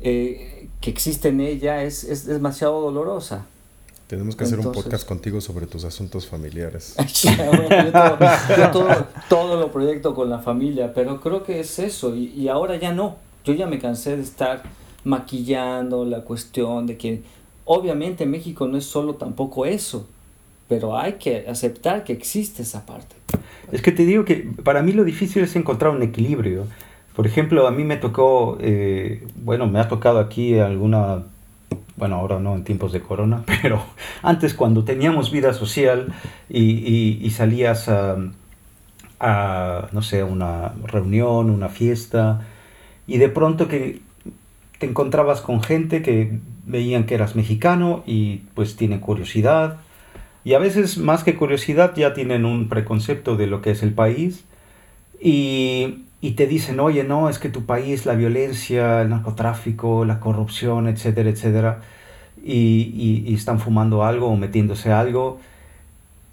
eh, 0.00 0.68
que 0.80 0.90
existe 0.90 1.28
en 1.28 1.40
ella 1.40 1.82
es, 1.82 2.04
es 2.04 2.24
demasiado 2.26 2.80
dolorosa. 2.80 3.46
Tenemos 4.10 4.34
que 4.34 4.42
hacer 4.42 4.58
un 4.58 4.72
podcast 4.72 5.06
contigo 5.06 5.40
sobre 5.40 5.68
tus 5.68 5.84
asuntos 5.84 6.26
familiares. 6.26 6.96
yo, 7.22 8.72
todo, 9.28 9.56
lo 9.56 9.70
proyecto 9.70 10.16
con 10.16 10.28
la 10.28 10.40
familia, 10.40 10.92
pero 10.92 11.20
creo 11.20 11.44
que 11.44 11.60
es 11.60 11.78
eso. 11.78 12.16
Y, 12.16 12.48
ahora 12.48 12.74
ya 12.74 12.92
no. 12.92 13.18
Yo 13.44 13.54
ya 13.54 13.68
me 13.68 13.78
cansé 13.78 14.16
de 14.16 14.24
estar 14.24 14.64
maquillando 15.04 16.04
la 16.04 16.22
cuestión 16.22 16.88
de 16.88 16.98
que 16.98 17.22
obviamente 17.64 18.26
México 18.26 18.66
no 18.66 18.78
es 18.78 18.84
solo 18.84 19.14
tampoco 19.14 19.64
eso, 19.64 20.08
pero 20.70 20.96
hay 20.96 21.14
que 21.14 21.46
aceptar 21.48 22.04
que 22.04 22.12
existe 22.12 22.62
esa 22.62 22.86
parte. 22.86 23.16
Es 23.72 23.82
que 23.82 23.90
te 23.90 24.06
digo 24.06 24.24
que 24.24 24.48
para 24.62 24.82
mí 24.82 24.92
lo 24.92 25.02
difícil 25.02 25.42
es 25.42 25.56
encontrar 25.56 25.90
un 25.90 26.02
equilibrio. 26.02 26.64
Por 27.16 27.26
ejemplo, 27.26 27.66
a 27.66 27.72
mí 27.72 27.82
me 27.82 27.96
tocó, 27.96 28.56
eh, 28.60 29.26
bueno, 29.34 29.66
me 29.66 29.80
ha 29.80 29.88
tocado 29.88 30.20
aquí 30.20 30.60
alguna 30.60 31.24
bueno, 31.96 32.16
ahora 32.16 32.38
no 32.38 32.54
en 32.54 32.62
tiempos 32.62 32.92
de 32.92 33.00
corona, 33.00 33.42
pero 33.62 33.82
antes 34.22 34.54
cuando 34.54 34.84
teníamos 34.84 35.32
vida 35.32 35.52
social 35.52 36.14
y, 36.48 37.28
salías 37.30 37.88
a, 37.88 39.88
no 39.92 40.02
sé, 40.02 40.22
una 40.22 40.72
reunión, 40.84 41.50
una 41.50 41.68
fiesta, 41.68 42.46
y 43.08 43.18
de 43.18 43.28
pronto 43.28 43.66
que 43.66 44.00
te 44.78 44.86
encontrabas 44.86 45.40
con 45.40 45.62
gente 45.62 46.00
que 46.00 46.38
veían 46.64 47.04
que 47.04 47.16
eras 47.16 47.34
mexicano 47.34 48.04
y 48.06 48.36
pues 48.54 48.76
tienen 48.76 49.00
curiosidad, 49.00 49.80
y 50.44 50.54
a 50.54 50.58
veces 50.58 50.98
más 50.98 51.24
que 51.24 51.36
curiosidad 51.36 51.94
ya 51.94 52.14
tienen 52.14 52.44
un 52.44 52.68
preconcepto 52.68 53.36
de 53.36 53.46
lo 53.46 53.62
que 53.62 53.72
es 53.72 53.82
el 53.82 53.92
país, 53.92 54.44
y, 55.20 56.04
y 56.20 56.32
te 56.32 56.46
dicen, 56.46 56.80
oye, 56.80 57.04
no, 57.04 57.28
es 57.28 57.38
que 57.38 57.50
tu 57.50 57.66
país, 57.66 58.06
la 58.06 58.14
violencia, 58.14 59.02
el 59.02 59.10
narcotráfico, 59.10 60.04
la 60.04 60.20
corrupción, 60.20 60.88
etcétera, 60.88 61.30
etcétera, 61.30 61.80
y, 62.42 63.24
y, 63.26 63.34
están 63.34 63.60
fumando 63.60 64.04
algo 64.04 64.28
o 64.28 64.36
metiéndose 64.36 64.92
algo, 64.92 65.40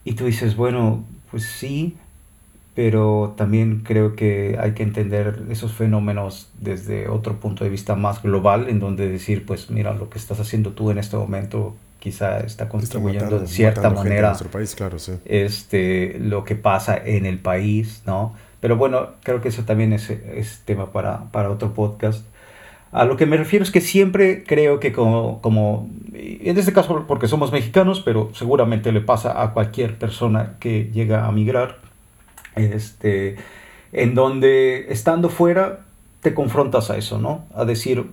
y 0.06 0.14
tú 0.14 0.26
dices, 0.26 0.56
bueno, 0.56 1.04
pues 1.32 1.44
sí, 1.44 1.98
pero 2.76 3.34
también 3.36 3.82
creo 3.84 4.16
que 4.16 4.58
hay 4.62 4.74
que 4.74 4.84
entender 4.84 5.44
esos 5.50 5.74
fenómenos 5.74 6.52
desde 6.62 7.10
otro 7.10 7.40
punto 7.40 7.64
de 7.64 7.70
vista 7.70 7.96
más 7.96 8.22
global, 8.22 8.70
en 8.70 8.80
donde 8.80 9.10
decir, 9.10 9.46
pues 9.46 9.70
mira, 9.70 9.94
lo 9.94 10.10
que 10.10 10.18
estás 10.18 10.40
haciendo 10.40 10.72
tú 10.72 10.92
en 10.92 11.00
este 11.00 11.18
momento 11.18 11.76
quizá 12.00 12.40
está 12.40 12.70
contribuyendo 12.70 13.40
de 13.40 13.48
cierta 13.48 13.90
manera 13.90 14.34
país, 14.52 14.76
claro, 14.76 15.00
sí. 15.00 15.14
este, 15.26 16.18
lo 16.20 16.44
que 16.44 16.56
pasa 16.56 16.98
en 16.98 17.26
el 17.26 17.40
país, 17.40 18.04
¿no? 18.06 18.36
Pero 18.60 18.76
bueno, 18.76 19.10
creo 19.24 19.42
que 19.42 19.50
eso 19.50 19.64
también 19.64 19.94
es, 19.94 20.10
es 20.10 20.62
tema 20.66 20.92
para, 20.92 21.26
para, 21.32 21.50
otro 21.52 21.74
podcast. 21.74 22.26
A 22.92 23.06
lo 23.06 23.18
que 23.18 23.26
me 23.26 23.38
refiero 23.38 23.64
es 23.64 23.72
que 23.72 23.82
siempre 23.82 24.44
creo 24.44 24.80
que 24.80 24.94
como, 24.94 25.42
como, 25.42 25.90
en 26.14 26.58
este 26.58 26.74
caso 26.74 27.06
porque 27.08 27.28
somos 27.28 27.52
mexicanos, 27.52 28.02
pero 28.04 28.32
seguramente 28.34 28.92
le 28.92 29.02
pasa 29.02 29.42
a 29.44 29.54
cualquier 29.54 29.98
persona 29.98 30.56
que 30.60 30.90
llega 30.92 31.26
a 31.26 31.32
migrar, 31.32 31.80
este, 32.56 33.36
en 33.92 34.16
donde 34.16 34.88
estando 34.90 35.30
fuera 35.30 35.82
te 36.22 36.34
confrontas 36.34 36.90
a 36.90 36.98
eso, 36.98 37.20
¿no? 37.20 37.46
A 37.54 37.66
decir 37.66 38.06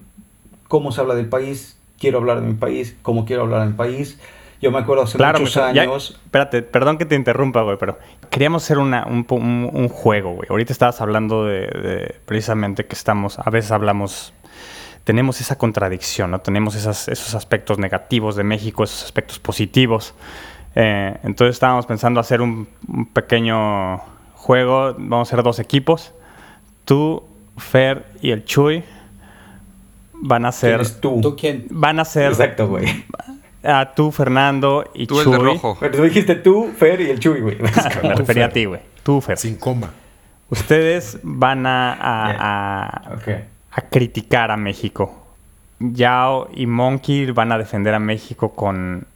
cómo 0.69 0.93
se 0.93 1.01
habla 1.01 1.15
del 1.15 1.29
país, 1.29 1.79
quiero 1.99 2.19
hablar 2.19 2.41
de 2.41 2.47
mi 2.47 2.55
país, 2.55 2.97
cómo 3.03 3.25
quiero 3.25 3.43
hablar 3.43 3.67
del 3.67 3.75
país, 3.75 4.19
yo 4.65 4.71
me 4.71 4.79
acuerdo 4.79 5.03
hace 5.03 5.19
muchos 5.19 5.57
años. 5.59 6.19
espérate, 6.25 6.63
perdón 6.63 6.97
que 6.97 7.05
te 7.05 7.15
interrumpa, 7.15 7.61
güey, 7.61 7.77
pero 7.77 7.99
queríamos 8.31 8.65
hacer 8.65 8.79
una, 8.79 9.07
un, 9.07 9.27
un, 9.29 9.89
juego, 9.91 10.33
güey. 10.33 10.47
Ahorita 10.49 10.73
estabas 10.73 11.03
hablando 11.03 11.45
de, 11.45 12.15
precisamente 12.25 12.87
que 12.87 12.95
estamos, 12.95 13.39
a 13.39 13.51
veces 13.51 13.73
hablamos, 13.73 14.33
tenemos 15.05 15.43
esa 15.43 15.59
contradicción, 15.59 16.31
¿no? 16.31 16.41
Tenemos 16.41 16.77
esas, 16.77 17.09
esos 17.09 17.35
aspectos 17.35 17.79
negativos 17.79 18.37
de 18.37 18.45
México, 18.45 18.85
esos 18.85 19.05
aspectos 19.05 19.39
positivos. 19.39 20.15
Eh, 20.75 21.15
entonces 21.25 21.57
estábamos 21.57 21.85
pensando 21.85 22.19
hacer 22.19 22.41
un, 22.41 22.67
pequeño 23.13 23.99
juego. 24.35 24.95
Vamos 24.97 25.29
a 25.29 25.35
hacer 25.35 25.45
dos 25.45 25.59
equipos. 25.59 26.15
Tú, 26.87 27.23
Fer 27.59 28.07
y 28.23 28.31
el 28.31 28.47
Chuy 28.47 28.83
van 30.27 30.47
a 30.47 30.53
ser. 30.53 30.89
tú? 31.01 31.21
¿Tú 31.21 31.37
quién? 31.37 31.67
Van 31.71 32.01
a 32.01 32.05
ser. 32.05 32.33
Exacto, 32.33 32.69
güey 32.69 32.87
a 33.65 33.95
tú, 33.95 34.13
Fernando 34.13 34.91
y 34.95 35.07
tú 35.07 35.23
Chuy. 35.23 35.33
el 35.33 35.39
de 35.39 35.45
rojo. 35.45 35.77
Pero 35.81 35.97
tú 35.97 36.03
dijiste 36.03 36.35
tú, 36.37 36.71
Fer 36.77 37.01
y 37.01 37.11
el 37.11 37.19
Chuy, 37.19 37.41
güey. 37.41 37.59
Me 38.03 38.15
refería 38.15 38.47
a 38.47 38.49
ti, 38.51 38.67
güey. 38.67 38.81
Tú, 39.03 39.21
Fer. 39.21 39.39
Sin 39.39 39.57
coma. 39.57 39.93
Ustedes 40.51 41.19
van 41.23 41.67
a, 41.67 41.95
a, 41.95 43.19
a, 43.71 43.81
criticar 43.91 44.51
a 44.51 44.57
México. 44.57 45.23
Yao 45.81 46.49
y 46.55 46.67
Monkey 46.67 47.31
van 47.31 47.51
a 47.53 47.59
defender 47.59 47.95
a 47.95 47.99
México 47.99 48.51
con 48.51 49.07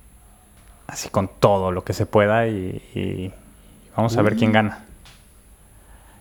así 0.86 1.10
con 1.10 1.30
todo 1.38 1.70
lo 1.70 1.84
que 1.84 1.92
se 1.92 2.06
pueda 2.06 2.46
y, 2.48 3.32
vamos 3.94 4.16
a 4.16 4.22
ver 4.22 4.36
quién 4.36 4.52
gana. 4.52 4.84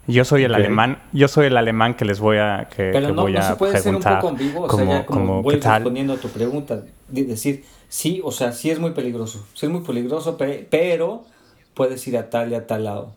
Yo 0.07 0.23
soy 0.23 0.43
el 0.43 0.55
alemán, 0.55 1.01
yo 1.11 1.27
soy 1.27 1.47
el 1.47 1.57
alemán 1.57 1.95
que 1.95 2.05
les 2.05 2.19
voy 2.19 2.37
a 2.37 2.69
que, 2.73 2.91
Pero 2.93 3.13
no, 3.13 3.23
voy 3.23 3.33
no 3.33 3.39
a 3.39 3.43
se 3.43 3.55
puede 3.57 3.77
ser 3.77 3.95
un 3.95 4.01
poco 4.01 4.29
ambiguo, 4.29 4.65
o 4.65 4.69
sea, 4.69 4.85
ya 4.85 5.05
como, 5.05 5.43
voy 5.43 5.55
respondiendo 5.55 6.13
a 6.13 6.17
tu 6.17 6.29
pregunta, 6.29 6.81
decir, 7.09 7.65
sí, 7.89 8.21
o 8.23 8.31
sea, 8.31 8.53
sí 8.53 8.69
es 8.69 8.79
muy 8.79 8.91
peligroso, 8.91 9.45
sí 9.53 9.65
es 9.65 9.71
muy 9.71 9.81
peligroso, 9.81 10.37
pero 10.69 11.25
puedes 11.73 12.07
ir 12.07 12.17
a 12.17 12.29
tal 12.29 12.51
y 12.51 12.55
a 12.55 12.65
tal 12.65 12.85
lado, 12.85 13.15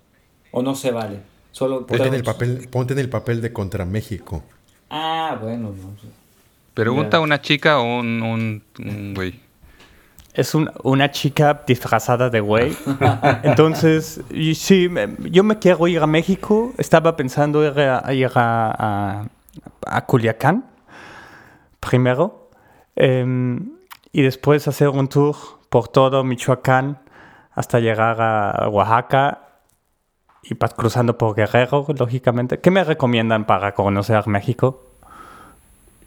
o 0.50 0.62
no 0.62 0.74
se 0.74 0.90
vale. 0.90 1.20
Solo 1.52 1.86
ponte, 1.86 2.06
en 2.06 2.14
el 2.14 2.22
papel, 2.22 2.68
ponte 2.70 2.92
en 2.92 2.98
el 3.00 3.08
papel 3.08 3.40
de 3.40 3.52
contra 3.52 3.84
México. 3.84 4.44
Ah, 4.88 5.38
bueno. 5.40 5.70
No, 5.70 6.10
Pregunta 6.74 7.16
a 7.16 7.20
una 7.20 7.40
chica 7.40 7.80
o 7.80 7.98
un, 7.98 8.62
un, 8.78 9.14
güey. 9.14 9.40
Es 10.32 10.54
una 10.54 11.10
chica 11.10 11.62
disfrazada 11.66 12.30
de 12.30 12.40
güey. 12.40 12.76
Entonces, 13.42 14.20
sí, 14.54 14.88
yo 15.30 15.44
me 15.44 15.58
quiero 15.58 15.88
ir 15.88 16.02
a 16.02 16.06
México. 16.06 16.72
Estaba 16.78 17.16
pensando 17.16 17.64
ir 17.64 17.78
a, 17.80 18.14
ir 18.14 18.30
a, 18.34 19.26
a, 19.86 20.06
Culiacán 20.06 20.64
primero 21.80 22.50
em, 22.94 23.70
y 24.12 24.22
después 24.22 24.68
hacer 24.68 24.88
un 24.88 25.08
tour 25.08 25.36
por 25.68 25.88
todo 25.88 26.22
Michoacán 26.22 26.98
hasta 27.52 27.80
llegar 27.80 28.20
a 28.20 28.68
Oaxaca 28.68 29.50
y 30.42 30.54
cruzando 30.54 31.18
por 31.18 31.34
Guerrero, 31.34 31.86
lógicamente. 31.98 32.58
¿Qué 32.58 32.70
me 32.70 32.84
recomiendan 32.84 33.44
para 33.44 33.74
conocer 33.74 34.26
México? 34.26 34.82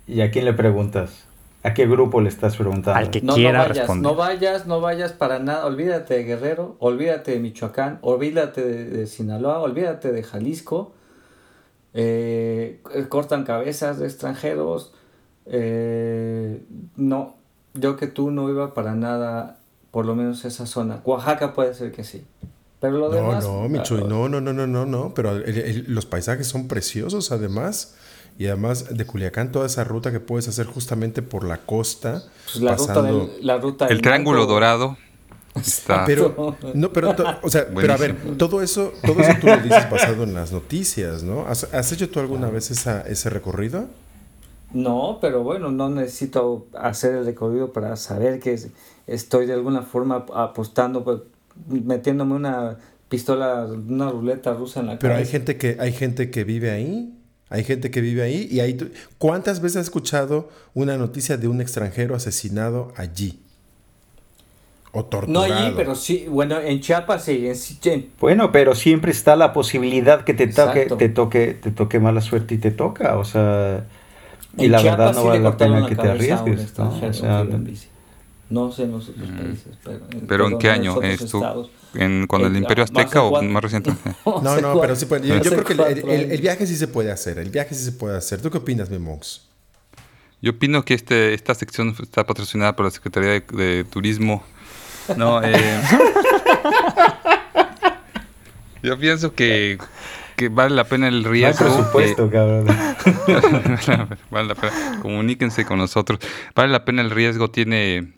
¿Y 0.07 0.21
a 0.21 0.31
quién 0.31 0.45
le 0.45 0.53
preguntas? 0.53 1.25
¿A 1.63 1.73
qué 1.73 1.88
grupo 1.88 2.19
le 2.19 2.28
estás 2.28 2.58
preguntando? 2.58 2.99
Al 2.99 3.10
que 3.10 3.21
quiera 3.21 3.60
no 3.60 3.60
vayas, 3.60 3.78
responder. 3.78 4.12
No 4.12 4.15
vayas, 4.15 4.67
no 4.67 4.82
vayas 4.82 5.13
para 5.13 5.39
nada. 5.39 5.65
Olvídate 5.65 6.15
de 6.15 6.23
Guerrero, 6.26 6.76
olvídate 6.80 7.32
de 7.32 7.39
Michoacán, 7.39 7.99
olvídate 8.02 8.62
de, 8.62 9.08
Sinaloa, 9.08 9.60
olvídate 9.60 10.12
de 10.12 10.23
Jalisco. 10.23 10.93
Eh, 11.93 12.82
cortan 13.08 13.45
cabezas 13.45 13.97
de 13.97 14.08
extranjeros. 14.08 14.93
Eh, 15.45 16.62
no, 16.97 17.38
yo 17.73 17.95
que 17.95 18.08
tú 18.08 18.30
no 18.32 18.49
iba 18.49 18.73
para 18.73 18.93
nada, 18.95 19.60
por 19.91 20.06
lo 20.06 20.15
menos 20.15 20.43
esa 20.43 20.65
zona. 20.65 20.99
Oaxaca 21.06 21.54
puede 21.54 21.73
ser 21.73 21.93
que 21.93 22.04
sí. 22.04 22.26
Pero 22.82 22.97
lo 22.97 23.08
no, 23.08 23.15
demás. 23.15 23.45
No, 23.45 23.69
Micho, 23.69 23.97
no, 24.06 24.28
no, 24.28 24.41
no, 24.41 24.52
no, 24.52 24.67
no, 24.67 24.86
no. 24.86 25.13
Pero 25.13 25.39
los 25.88 26.06
paisajes 26.06 26.45
son 26.45 26.67
preciosos, 26.67 27.32
además. 27.32 27.95
Y 28.38 28.48
además 28.48 28.96
de 28.96 29.06
Culiacán, 29.06 29.52
toda 29.52 29.67
esa 29.67 29.84
ruta 29.84 30.12
que 30.12 30.19
puedes 30.19 30.48
hacer 30.48 30.65
justamente 30.65 31.22
por 31.22 31.43
la 31.43 31.58
costa. 31.58 32.24
Pues 32.46 32.63
la, 32.63 32.76
ruta 32.76 33.02
del, 33.02 33.30
la 33.41 33.58
ruta 33.58 33.88
El 33.88 34.02
Triángulo 34.02 34.46
Dorado. 34.46 34.98
Está. 35.56 36.04
Pero, 36.06 36.56
no, 36.74 36.91
pero, 36.91 37.15
o 37.43 37.50
sea, 37.50 37.67
pero 37.76 37.93
a 37.93 37.98
ver, 37.98 38.15
todo 38.38 38.63
eso, 38.63 38.91
todo 39.06 39.19
eso 39.22 39.34
tú 39.39 39.48
lo 39.48 39.58
dices 39.58 39.88
basado 39.89 40.24
en 40.24 40.34
las 40.34 40.52
noticias, 40.52 41.22
¿no? 41.22 41.46
¿Has, 41.46 41.91
hecho 41.91 42.10
tú 42.10 42.19
alguna 42.19 42.50
vez 42.50 42.72
esa, 42.72 43.02
ese 43.02 43.30
recorrido? 43.30 43.88
No, 44.74 45.19
pero 45.22 45.43
bueno, 45.43 45.72
no 45.72 45.89
necesito 45.89 46.65
hacer 46.74 47.13
el 47.13 47.26
recorrido 47.26 47.72
para 47.72 47.96
saber 47.98 48.39
que 48.39 48.60
estoy 49.06 49.46
de 49.46 49.54
alguna 49.54 49.84
forma 49.84 50.26
apostando, 50.34 51.04
pues, 51.04 51.19
metiéndome 51.67 52.34
una 52.34 52.80
pistola, 53.08 53.65
una 53.65 54.10
ruleta 54.10 54.54
rusa 54.54 54.80
en 54.80 54.88
la 54.88 54.98
Pero 54.98 55.13
hay 55.13 55.28
gente 55.28 55.58
que 55.58 55.78
hay 55.80 55.93
gente 55.93 56.32
que 56.32 56.43
vive 56.43 56.72
ahí 56.72 57.13
hay 57.53 57.63
gente 57.63 57.91
que 57.91 58.01
vive 58.01 58.23
ahí 58.23 58.47
y 58.49 58.61
hay... 58.61 58.75
¿Cuántas 59.19 59.61
veces 59.61 59.77
has 59.77 59.83
escuchado 59.83 60.49
una 60.73 60.97
noticia 60.97 61.37
de 61.37 61.47
un 61.47 61.61
extranjero 61.61 62.15
asesinado 62.15 62.91
allí? 62.97 63.39
O 64.91 65.05
torturado. 65.05 65.47
No 65.47 65.53
allí, 65.53 65.71
pero 65.75 65.93
sí, 65.93 66.25
bueno, 66.27 66.59
en 66.59 66.81
Chiapas 66.81 67.25
sí. 67.25 67.47
En, 67.85 68.09
bueno, 68.19 68.51
pero 68.51 68.73
siempre 68.73 69.11
está 69.11 69.35
la 69.35 69.53
posibilidad 69.53 70.23
que 70.23 70.33
te 70.33 70.47
toque, 70.47 70.87
te 70.97 71.09
toque, 71.09 71.53
te 71.53 71.69
toque 71.69 71.99
mala 71.99 72.21
suerte 72.21 72.55
y 72.55 72.57
te 72.57 72.71
toca, 72.71 73.19
o 73.19 73.23
sea... 73.23 73.85
Y 74.57 74.67
la 74.67 74.81
verdad 74.81 75.13
no 75.13 75.23
vale 75.23 75.39
la 75.39 75.55
pena 75.55 75.85
que 75.85 75.95
te 75.95 76.07
arriesgues. 76.09 76.75
¿no? 76.79 76.89
O 76.89 77.13
sea, 77.13 77.45
no 78.53 78.71
sé 78.71 78.83
en 78.83 78.91
los 78.91 79.09
otros 79.09 79.29
mm. 79.29 79.37
países, 79.37 79.73
pero... 79.83 79.99
¿Pero 80.27 80.47
en 80.47 80.57
qué 80.59 80.69
año? 80.69 81.01
¿Esto, 81.01 81.69
en, 81.95 82.27
¿Cuando 82.27 82.47
el, 82.47 82.55
Imperio 82.55 82.83
Azteca 82.83 83.23
o 83.23 83.41
más 83.41 83.63
reciente? 83.63 83.91
no, 84.25 84.61
no, 84.61 84.79
pero 84.79 84.95
sí 84.95 85.05
puede. 85.07 85.27
Yo, 85.27 85.39
creo 85.41 85.63
que 85.63 85.73
el, 85.73 86.41
viaje 86.41 86.67
sí 86.67 86.75
se 86.75 86.87
puede 86.87 87.11
hacer. 87.11 87.39
El 87.39 87.49
viaje 87.49 87.73
sí 87.73 87.83
se 87.83 87.91
puede 87.93 88.15
hacer. 88.15 88.41
¿Tú 88.41 88.51
qué 88.51 88.59
opinas, 88.59 88.91
mi 88.91 88.99
Monks? 88.99 89.47
Yo 90.41 90.51
opino 90.51 90.85
que 90.85 90.93
este, 90.93 91.33
esta 91.33 91.55
sección 91.55 91.95
está 91.99 92.25
patrocinada 92.25 92.75
por 92.75 92.85
la 92.85 92.91
Secretaría 92.91 93.43
de, 93.51 93.85
Turismo. 93.85 94.43
No, 95.17 95.41
eh, 95.43 95.53
yo 98.83 98.99
pienso 98.99 99.33
que, 99.33 99.79
que, 100.35 100.49
vale 100.49 100.75
la 100.75 100.83
pena 100.83 101.07
el 101.07 101.23
riesgo. 101.23 101.65
Por 101.65 101.85
supuesto, 101.85 102.29
cabrón. 102.29 102.67
vale 104.29 104.47
la 104.47 104.55
pena. 104.55 104.99
Comuníquense 105.01 105.65
con 105.65 105.79
nosotros. 105.79 106.19
Vale 106.53 106.71
la 106.71 106.85
pena 106.85 107.01
el 107.01 107.09
riesgo. 107.09 107.49
Tiene 107.49 108.13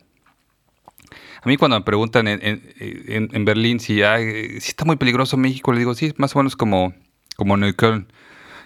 a 1.45 1.47
mí 1.47 1.58
cuando 1.58 1.77
me 1.77 1.86
preguntan 1.86 2.27
en, 2.27 2.39
en, 2.41 3.29
en 3.31 3.45
Berlín 3.45 3.79
si, 3.79 3.99
si 3.99 4.69
está 4.69 4.84
muy 4.84 4.95
peligroso 4.95 5.38
México, 5.38 5.71
le 5.71 5.79
digo, 5.79 5.93
sí, 5.93 6.12
más 6.17 6.36
o 6.36 6.39
menos 6.39 6.55
como, 6.55 6.91
como 7.36 7.55
Neukölln. 7.55 8.08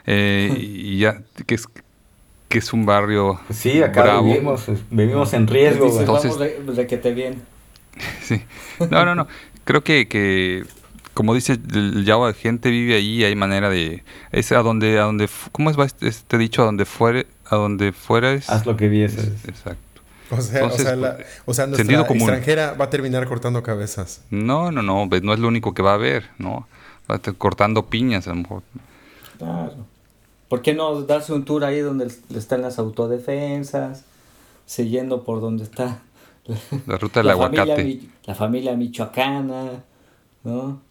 Eh, 0.07 0.55
y 0.57 0.97
ya, 0.97 1.21
que 1.45 1.55
es, 1.55 1.67
que 2.47 2.57
es 2.57 2.71
un 2.71 2.85
barrio 2.85 3.37
Sí, 3.51 3.83
acá 3.83 4.21
vivimos, 4.21 4.63
vivimos 4.91 5.33
en 5.33 5.47
riesgo. 5.47 5.87
Entonces, 5.99 6.37
vamos 6.37 6.77
de, 6.77 6.87
que 6.87 6.97
te 6.97 7.13
bien. 7.13 7.41
Sí. 8.21 8.41
No, 8.89 9.03
no, 9.03 9.13
no. 9.13 9.27
Creo 9.65 9.83
que, 9.83 10.07
que 10.07 10.63
como 11.13 11.33
dice 11.33 11.59
el 11.73 12.05
Yahoo, 12.05 12.33
gente 12.33 12.69
vive 12.69 12.95
ahí, 12.95 13.25
hay 13.25 13.35
manera 13.35 13.69
de... 13.69 14.05
Es 14.31 14.53
a 14.53 14.59
donde, 14.59 14.99
a 14.99 15.03
donde 15.03 15.27
¿cómo 15.51 15.69
es 15.69 15.77
este, 15.77 16.07
este 16.07 16.37
dicho? 16.37 16.61
A 16.61 16.65
donde 16.65 16.85
fuere, 16.85 17.27
a 17.49 17.57
donde 17.57 17.91
fueres... 17.91 18.49
Haz 18.49 18.65
lo 18.65 18.77
que 18.77 18.87
vieses. 18.87 19.45
Exacto. 19.45 19.88
O 20.37 20.41
sea, 20.41 20.65
o 20.65 20.69
sea, 20.69 20.95
la, 20.95 21.17
o 21.45 21.53
sea 21.53 21.65
nuestra 21.65 22.01
extranjera 22.01 22.73
va 22.73 22.85
a 22.85 22.89
terminar 22.89 23.27
cortando 23.27 23.63
cabezas. 23.63 24.21
No, 24.29 24.71
no, 24.71 24.83
no, 24.83 25.07
no 25.07 25.33
es 25.33 25.39
lo 25.39 25.47
único 25.47 25.73
que 25.73 25.81
va 25.81 25.91
a 25.91 25.95
haber, 25.95 26.25
¿no? 26.37 26.67
Va 27.09 27.15
a 27.15 27.17
estar 27.17 27.35
cortando 27.35 27.87
piñas 27.87 28.27
a 28.27 28.31
lo 28.31 28.35
mejor. 28.35 28.63
Claro. 29.39 29.73
¿Por 30.47 30.61
qué 30.61 30.73
no 30.73 31.01
darse 31.01 31.33
un 31.33 31.45
tour 31.45 31.63
ahí 31.63 31.79
donde 31.79 32.11
están 32.35 32.61
las 32.61 32.77
autodefensas, 32.79 34.03
siguiendo 34.65 35.23
por 35.23 35.41
donde 35.41 35.63
está 35.63 35.99
la 36.85 36.97
ruta 36.97 37.21
del 37.21 37.27
la 37.27 37.33
aguacate? 37.33 37.75
Familia, 37.75 38.09
la 38.25 38.35
familia 38.35 38.75
michoacana, 38.75 39.83
¿no? 40.43 40.81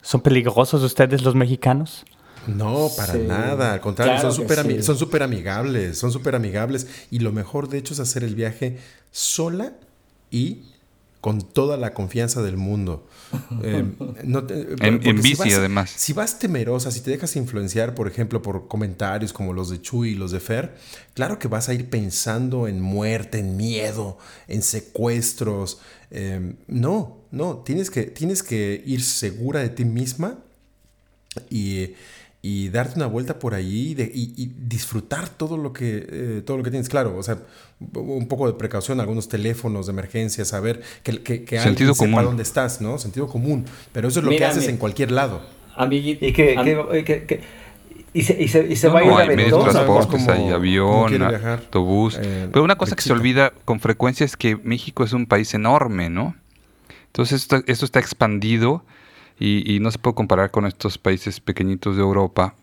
¿Son 0.00 0.20
peligrosos 0.20 0.82
ustedes 0.82 1.22
los 1.22 1.34
mexicanos? 1.34 2.04
No, 2.46 2.90
para 2.96 3.14
nada, 3.14 3.72
al 3.74 3.80
contrario, 3.80 4.20
son 4.20 4.32
súper 4.32 4.82
son 4.82 4.96
super 4.96 5.22
amigables, 5.22 5.98
son 5.98 6.12
súper 6.12 6.34
amigables 6.34 6.86
y 7.10 7.18
lo 7.18 7.32
mejor 7.32 7.68
de 7.68 7.78
hecho 7.78 7.94
es 7.94 8.00
hacer 8.00 8.24
el 8.24 8.34
viaje 8.34 8.78
sola 9.10 9.72
y 10.30 10.62
con 11.26 11.42
toda 11.42 11.76
la 11.76 11.92
confianza 11.92 12.40
del 12.40 12.56
mundo. 12.56 13.04
Eh, 13.62 13.84
en, 14.80 15.20
bici, 15.20 15.52
además. 15.52 15.90
Si 15.90 16.12
vas 16.12 16.38
temerosa, 16.38 16.92
si 16.92 17.00
te 17.00 17.10
dejas 17.10 17.34
influenciar, 17.34 17.94
por 17.94 18.06
ejemplo, 18.06 18.40
por 18.40 18.68
comentarios 18.68 19.32
como 19.32 19.52
los 19.52 19.70
de 19.70 19.82
Chuy 19.82 20.10
y 20.10 20.14
los 20.14 20.30
de 20.30 20.38
Fer, 20.38 20.76
claro 21.14 21.38
que 21.40 21.48
vas 21.48 21.68
a 21.68 21.74
ir 21.74 21.90
pensando 21.90 22.68
en 22.68 22.80
muerte, 22.80 23.40
en 23.40 23.56
miedo, 23.56 24.18
en 24.46 24.62
secuestros. 24.62 25.80
Eh, 26.12 26.54
no, 26.68 27.18
no, 27.32 27.56
tienes 27.58 27.90
que, 27.90 28.02
tienes 28.02 28.44
que 28.44 28.82
ir 28.86 29.02
segura 29.02 29.60
de 29.60 29.70
ti 29.70 29.84
misma 29.84 30.38
y 31.50 31.94
y 32.46 32.68
darte 32.68 32.94
una 32.96 33.06
vuelta 33.06 33.40
por 33.40 33.54
ahí 33.54 33.96
y, 33.98 34.52
disfrutar 34.56 35.28
todo 35.28 35.56
lo 35.56 35.72
que 35.72 36.06
eh, 36.08 36.42
todo 36.46 36.56
lo 36.56 36.62
que 36.62 36.70
tienes 36.70 36.88
claro 36.88 37.16
o 37.16 37.22
sea 37.22 37.38
un 37.94 38.28
poco 38.28 38.46
de 38.46 38.52
precaución 38.52 39.00
algunos 39.00 39.28
teléfonos 39.28 39.86
de 39.86 39.92
emergencia 39.92 40.44
saber 40.44 40.80
que, 41.02 41.22
que, 41.22 41.44
que 41.44 41.58
Sentido 41.58 41.90
alguien 41.90 42.12
común. 42.12 42.24
dónde 42.24 42.44
estás 42.44 42.80
no 42.80 42.98
sentido 42.98 43.26
común 43.26 43.64
pero 43.92 44.06
eso 44.06 44.20
es 44.20 44.24
lo 44.24 44.30
que 44.30 44.44
haces 44.44 44.68
en 44.68 44.76
cualquier 44.76 45.10
lado 45.10 45.40
amiguito 45.74 46.24
y 46.24 46.32
que, 46.32 47.40
y 48.12 48.22
se, 48.22 48.40
y 48.40 48.48
se, 48.48 48.64
y 48.64 48.76
se 48.76 48.88
va 48.88 49.00
a 49.00 49.04
ir 49.04 49.12
hay 49.12 49.36
medios 49.36 49.64
de 49.64 49.70
transportes, 49.72 50.26
hay 50.26 50.48
avión, 50.48 51.22
autobús. 51.22 52.18
Eh, 52.18 52.48
Pero 52.50 52.64
una 52.64 52.76
cosa 52.76 52.96
que 52.96 53.02
se 53.02 53.12
olvida 53.12 53.52
con 53.66 53.78
frecuencia 53.78 54.24
es 54.24 54.38
que 54.38 54.56
México 54.56 55.04
es 55.04 55.12
un 55.12 55.26
país 55.26 55.52
enorme, 55.52 56.08
¿no? 56.08 56.34
Entonces 57.08 57.42
esto, 57.42 57.62
esto 57.66 57.84
está 57.84 58.00
expandido 58.00 58.86
y, 59.38 59.78
no 59.80 59.90
se 59.90 59.98
puede 59.98 60.14
comparar 60.14 60.50
con 60.50 60.66
estos 60.66 60.98
países 60.98 61.40
pequeñitos 61.40 61.96
de 61.96 62.02
Europa. 62.02 62.54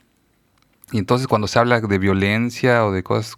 Y 0.91 0.97
entonces 0.97 1.27
cuando 1.27 1.47
se 1.47 1.59
habla 1.59 1.81
de 1.81 1.97
violencia 1.99 2.85
o 2.85 2.91
de 2.91 3.03
cosas 3.03 3.37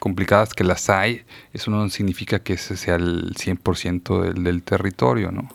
complicadas 0.00 0.54
que 0.54 0.64
las 0.64 0.90
hay, 0.90 1.22
eso 1.52 1.70
no 1.70 1.88
significa 1.88 2.40
que 2.40 2.54
ese 2.54 2.76
sea 2.76 2.96
el 2.96 3.34
100% 3.34 4.22
del, 4.22 4.44
del 4.44 4.62
territorio, 4.62 5.32
¿no? 5.32 5.48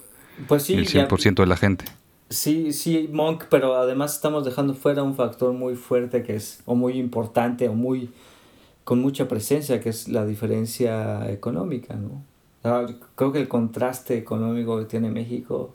Pues 0.48 0.64
sí. 0.64 0.74
El 0.74 0.88
100% 0.88 1.36
de 1.36 1.46
la 1.46 1.58
gente. 1.58 1.86
Sí, 2.30 2.72
sí, 2.72 3.10
Monk, 3.12 3.46
pero 3.50 3.76
además 3.76 4.16
estamos 4.16 4.46
dejando 4.46 4.74
fuera 4.74 5.04
un 5.04 5.16
factor 5.16 5.52
muy 5.54 5.76
fuerte 5.76 6.24
que 6.24 6.36
es, 6.36 6.62
o 6.66 6.76
muy 6.76 6.94
importante, 6.94 7.68
o 7.68 7.74
muy, 7.74 8.10
con 8.86 9.02
mucha 9.02 9.28
presencia, 9.28 9.82
que 9.82 9.90
es 9.90 10.08
la 10.08 10.26
diferencia 10.26 11.30
económica, 11.30 11.96
¿no? 11.96 12.24
creo 13.16 13.32
que 13.32 13.40
el 13.40 13.48
contraste 13.48 14.18
económico 14.18 14.78
que 14.78 14.86
tiene 14.86 15.10
México 15.10 15.74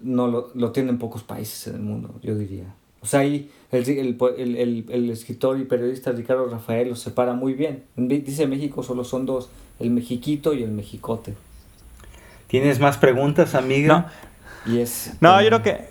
no 0.00 0.26
lo, 0.26 0.50
lo 0.54 0.72
tienen 0.72 0.98
pocos 0.98 1.22
países 1.22 1.68
en 1.68 1.76
el 1.76 1.82
mundo, 1.82 2.14
yo 2.22 2.34
diría. 2.34 2.74
O 3.00 3.06
sea, 3.06 3.20
ahí 3.20 3.50
el, 3.70 5.10
escritor 5.10 5.60
y 5.60 5.64
periodista 5.64 6.12
Ricardo 6.12 6.48
Rafael 6.48 6.88
los 6.88 7.00
separa 7.00 7.34
muy 7.34 7.54
bien. 7.54 7.84
Dice 7.96 8.46
México 8.46 8.82
solo 8.82 9.04
son 9.04 9.26
dos, 9.26 9.48
el 9.78 9.90
mexiquito 9.90 10.54
y 10.54 10.62
el 10.62 10.70
mexicote. 10.70 11.34
¿Tienes 12.48 12.80
más 12.80 12.96
preguntas, 12.96 13.54
amiga? 13.54 14.10
No, 14.64 14.72
y 14.72 14.80
es, 14.80 15.14
no 15.20 15.40
yo 15.40 15.48
creo 15.48 15.62
que... 15.62 15.88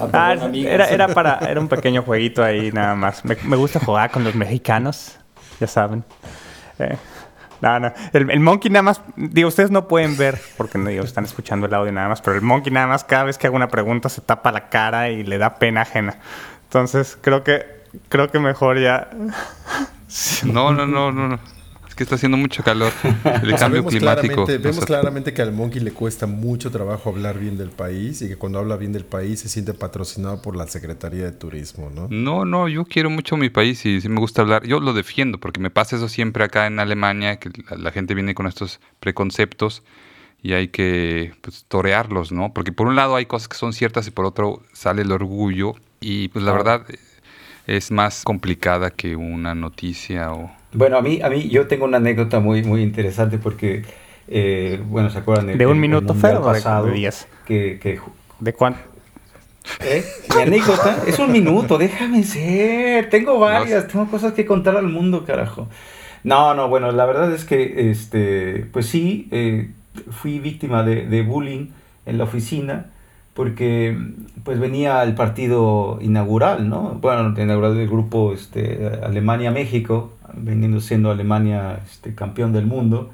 Ah, 0.00 0.08
ah 0.12 0.50
era, 0.54 0.88
era, 0.88 1.08
para, 1.08 1.38
era 1.38 1.60
un 1.60 1.68
pequeño 1.68 2.02
jueguito 2.02 2.44
ahí 2.44 2.70
nada 2.70 2.94
más. 2.94 3.24
Me, 3.24 3.36
me 3.44 3.56
gusta 3.56 3.80
jugar 3.80 4.10
con 4.10 4.22
los 4.22 4.34
mexicanos, 4.34 5.18
ya 5.58 5.66
saben. 5.66 6.04
Eh, 6.78 6.96
no, 7.60 7.80
no. 7.80 7.92
El, 8.12 8.40
monkey 8.40 8.70
nada 8.70 8.82
más, 8.82 9.02
digo, 9.16 9.48
ustedes 9.48 9.70
no 9.70 9.88
pueden 9.88 10.16
ver 10.16 10.40
porque 10.56 10.78
no 10.78 10.90
están 10.90 11.24
escuchando 11.24 11.66
el 11.66 11.74
audio 11.74 11.92
nada 11.92 12.08
más, 12.08 12.22
pero 12.22 12.36
el 12.36 12.42
monkey 12.42 12.72
nada 12.72 12.86
más 12.86 13.04
cada 13.04 13.24
vez 13.24 13.38
que 13.38 13.46
haga 13.46 13.56
una 13.56 13.68
pregunta 13.68 14.08
se 14.08 14.20
tapa 14.20 14.52
la 14.52 14.68
cara 14.68 15.10
y 15.10 15.24
le 15.24 15.38
da 15.38 15.56
pena 15.56 15.82
ajena. 15.82 16.18
Entonces, 16.64 17.18
creo 17.20 17.44
que 17.44 17.78
creo 18.08 18.30
que 18.30 18.38
mejor 18.38 18.78
ya 18.78 19.08
No, 20.44 20.72
no, 20.72 20.86
no, 20.86 21.12
no, 21.12 21.28
no 21.28 21.57
que 21.98 22.04
está 22.04 22.14
haciendo 22.14 22.38
mucho 22.38 22.62
calor. 22.62 22.92
El 23.42 23.54
cambio 23.58 23.82
vemos 23.82 23.92
climático. 23.92 24.44
Claramente, 24.44 24.58
vemos 24.58 24.86
claramente 24.86 25.34
que 25.34 25.42
al 25.42 25.52
monkey 25.52 25.80
le 25.80 25.90
cuesta 25.90 26.28
mucho 26.28 26.70
trabajo 26.70 27.10
hablar 27.10 27.40
bien 27.40 27.58
del 27.58 27.70
país 27.70 28.22
y 28.22 28.28
que 28.28 28.36
cuando 28.36 28.60
habla 28.60 28.76
bien 28.76 28.92
del 28.92 29.04
país 29.04 29.40
se 29.40 29.48
siente 29.48 29.74
patrocinado 29.74 30.40
por 30.40 30.54
la 30.54 30.68
Secretaría 30.68 31.24
de 31.24 31.32
Turismo, 31.32 31.90
¿no? 31.90 32.06
No, 32.08 32.44
no, 32.44 32.68
yo 32.68 32.84
quiero 32.84 33.10
mucho 33.10 33.36
mi 33.36 33.50
país 33.50 33.84
y 33.84 34.00
sí 34.00 34.08
me 34.08 34.20
gusta 34.20 34.42
hablar. 34.42 34.64
Yo 34.64 34.78
lo 34.78 34.92
defiendo 34.92 35.38
porque 35.38 35.58
me 35.58 35.70
pasa 35.70 35.96
eso 35.96 36.08
siempre 36.08 36.44
acá 36.44 36.68
en 36.68 36.78
Alemania, 36.78 37.40
que 37.40 37.50
la, 37.76 37.90
gente 37.90 38.14
viene 38.14 38.32
con 38.32 38.46
estos 38.46 38.78
preconceptos 39.00 39.82
y 40.40 40.52
hay 40.52 40.68
que 40.68 41.34
pues, 41.40 41.64
torearlos, 41.66 42.30
¿no? 42.30 42.54
Porque 42.54 42.70
por 42.70 42.86
un 42.86 42.94
lado 42.94 43.16
hay 43.16 43.26
cosas 43.26 43.48
que 43.48 43.56
son 43.56 43.72
ciertas 43.72 44.06
y 44.06 44.12
por 44.12 44.24
otro 44.24 44.62
sale 44.72 45.02
el 45.02 45.10
orgullo 45.10 45.74
y 46.00 46.28
pues 46.28 46.44
la 46.44 46.52
verdad 46.52 46.86
es 47.66 47.90
más 47.90 48.22
complicada 48.22 48.92
que 48.92 49.16
una 49.16 49.56
noticia 49.56 50.30
o 50.32 50.57
bueno, 50.72 50.98
a 50.98 51.02
mí, 51.02 51.20
a 51.22 51.28
mí 51.28 51.48
yo 51.48 51.66
tengo 51.66 51.84
una 51.84 51.96
anécdota 51.96 52.40
muy, 52.40 52.62
muy 52.62 52.82
interesante 52.82 53.38
porque, 53.38 53.84
eh, 54.28 54.82
bueno, 54.86 55.10
¿se 55.10 55.18
acuerdan? 55.18 55.56
¿De 55.56 55.66
un 55.66 55.80
minuto, 55.80 56.14
Fer, 56.14 56.40
pasado, 56.40 56.86
de 56.86 56.92
días? 56.92 57.28
Que, 57.46 57.78
que, 57.80 58.00
¿De 58.40 58.52
cuánto? 58.52 58.80
¿Eh? 59.80 60.04
Mi 60.34 60.42
anécdota 60.42 61.02
es 61.06 61.18
un 61.18 61.32
minuto, 61.32 61.78
déjame 61.78 62.22
ser. 62.24 63.10
Tengo 63.10 63.38
varias, 63.38 63.88
tengo 63.88 64.06
cosas 64.10 64.32
que 64.32 64.46
contar 64.46 64.76
al 64.76 64.88
mundo, 64.88 65.24
carajo. 65.24 65.68
No, 66.24 66.54
no, 66.54 66.68
bueno, 66.68 66.90
la 66.92 67.06
verdad 67.06 67.32
es 67.32 67.44
que, 67.44 67.90
este, 67.90 68.66
pues 68.72 68.86
sí, 68.86 69.28
eh, 69.30 69.70
fui 70.10 70.38
víctima 70.38 70.82
de, 70.82 71.06
de 71.06 71.22
bullying 71.22 71.68
en 72.06 72.18
la 72.18 72.24
oficina 72.24 72.86
porque 73.38 73.96
pues 74.42 74.58
venía 74.58 75.00
el 75.04 75.14
partido 75.14 76.00
inaugural, 76.00 76.68
¿no? 76.68 76.98
Bueno, 77.00 77.40
inaugural 77.40 77.76
del 77.76 77.86
grupo 77.86 78.32
este, 78.32 78.90
Alemania-México, 79.00 80.10
veniendo 80.34 80.80
siendo 80.80 81.10
Alemania 81.10 81.80
este, 81.84 82.14
campeón 82.14 82.52
del 82.52 82.66
mundo. 82.66 83.10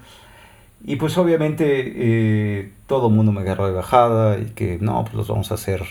Y 0.85 0.97
pues 0.97 1.17
obviamente 1.17 1.65
eh, 1.67 2.73
todo 2.87 3.09
el 3.09 3.15
mundo 3.15 3.33
me 3.33 3.41
agarró 3.41 3.67
de 3.67 3.73
bajada 3.73 4.39
y 4.39 4.47
que 4.47 4.79
no, 4.81 5.03
pues 5.05 5.15
los 5.15 5.29
vamos 5.29 5.51
a 5.51 5.55
hacer 5.55 5.83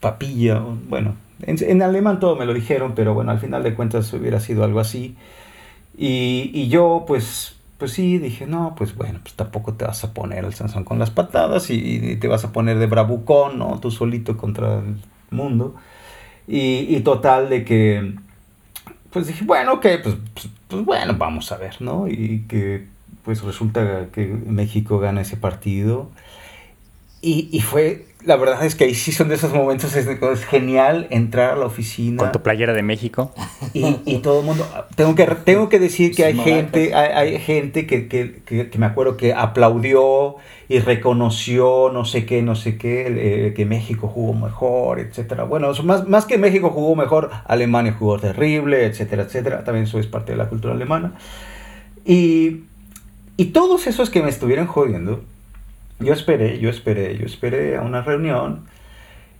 papilla. 0.00 0.60
Bueno, 0.88 1.16
en, 1.42 1.56
en, 1.60 1.82
alemán 1.82 2.20
todo 2.20 2.36
me 2.36 2.46
lo 2.46 2.54
dijeron, 2.54 2.92
pero 2.94 3.14
bueno, 3.14 3.32
al 3.32 3.40
final 3.40 3.62
de 3.62 3.74
cuentas 3.74 4.12
hubiera 4.12 4.38
sido 4.40 4.64
algo 4.64 4.80
así. 4.80 5.16
Y, 5.96 6.50
y 6.54 6.68
yo 6.68 7.04
pues 7.06 7.56
pues 7.78 7.92
sí, 7.92 8.18
dije, 8.18 8.46
no, 8.46 8.74
pues 8.76 8.94
bueno, 8.94 9.18
pues 9.22 9.34
tampoco 9.34 9.74
te 9.74 9.84
vas 9.84 10.04
a 10.04 10.14
poner 10.14 10.44
el 10.44 10.54
Sansón 10.54 10.84
con 10.84 10.98
las 10.98 11.10
patadas 11.10 11.70
y, 11.70 12.16
te 12.16 12.28
vas 12.28 12.44
a 12.44 12.52
poner 12.52 12.78
de 12.78 12.86
bravucón, 12.86 13.58
¿no? 13.58 13.78
Tú 13.80 13.90
solito 13.90 14.36
contra 14.36 14.78
el 14.78 14.96
mundo. 15.30 15.74
Y, 16.46 16.98
total 17.00 17.48
de 17.50 17.64
que, 17.64 18.14
pues 19.14 19.28
dije, 19.28 19.44
bueno, 19.44 19.74
ok, 19.74 19.86
pues, 20.02 20.16
pues, 20.34 20.48
pues, 20.66 20.84
bueno, 20.84 21.14
vamos 21.16 21.52
a 21.52 21.56
ver, 21.56 21.80
¿no? 21.80 22.08
Y 22.08 22.44
que 22.48 22.84
pues 23.22 23.42
resulta 23.42 24.08
que 24.12 24.26
México 24.26 24.98
gana 24.98 25.20
ese 25.20 25.36
partido. 25.36 26.10
Y, 27.22 27.48
y 27.52 27.60
fue 27.60 28.06
la 28.26 28.36
verdad 28.36 28.64
es 28.64 28.74
que 28.74 28.84
ahí 28.84 28.94
sí 28.94 29.12
son 29.12 29.28
de 29.28 29.34
esos 29.34 29.52
momentos, 29.52 29.94
es, 29.96 30.44
genial 30.44 31.06
entrar 31.10 31.50
a 31.50 31.56
la 31.56 31.66
oficina. 31.66 32.22
Con 32.22 32.32
tu 32.32 32.42
playera 32.42 32.72
de 32.72 32.82
México. 32.82 33.32
Y, 33.72 33.98
y 34.04 34.18
todo 34.18 34.40
el 34.40 34.46
mundo, 34.46 34.66
tengo 34.94 35.14
que, 35.14 35.26
tengo 35.44 35.68
que 35.68 35.78
decir 35.78 36.14
que 36.14 36.24
hay 36.24 36.36
gente, 36.36 36.94
hay, 36.94 37.38
gente 37.38 37.86
que, 37.86 38.08
que, 38.08 38.42
que, 38.44 38.78
me 38.78 38.86
acuerdo 38.86 39.16
que 39.16 39.34
aplaudió 39.34 40.36
y 40.68 40.78
reconoció 40.78 41.90
no 41.92 42.04
sé 42.04 42.24
qué, 42.24 42.42
no 42.42 42.54
sé 42.54 42.78
qué, 42.78 43.06
eh, 43.48 43.54
que 43.54 43.66
México 43.66 44.08
jugó 44.08 44.32
mejor, 44.32 45.00
etcétera. 45.00 45.44
Bueno, 45.44 45.72
más, 45.82 46.06
más 46.08 46.24
que 46.24 46.38
México 46.38 46.70
jugó 46.70 46.94
mejor, 46.96 47.30
Alemania 47.46 47.94
jugó 47.98 48.18
terrible, 48.18 48.86
etcétera, 48.86 49.24
etcétera. 49.24 49.64
También 49.64 49.84
eso 49.84 49.98
es 49.98 50.06
parte 50.06 50.32
de 50.32 50.38
la 50.38 50.48
cultura 50.48 50.74
alemana. 50.74 51.14
Y, 52.04 52.64
y 53.36 53.46
todos 53.46 53.86
esos 53.86 54.10
que 54.10 54.22
me 54.22 54.28
estuvieron 54.28 54.66
jodiendo, 54.66 55.22
yo 56.04 56.12
esperé, 56.12 56.58
yo 56.58 56.70
esperé, 56.70 57.16
yo 57.18 57.26
esperé 57.26 57.76
a 57.76 57.82
una 57.82 58.02
reunión 58.02 58.64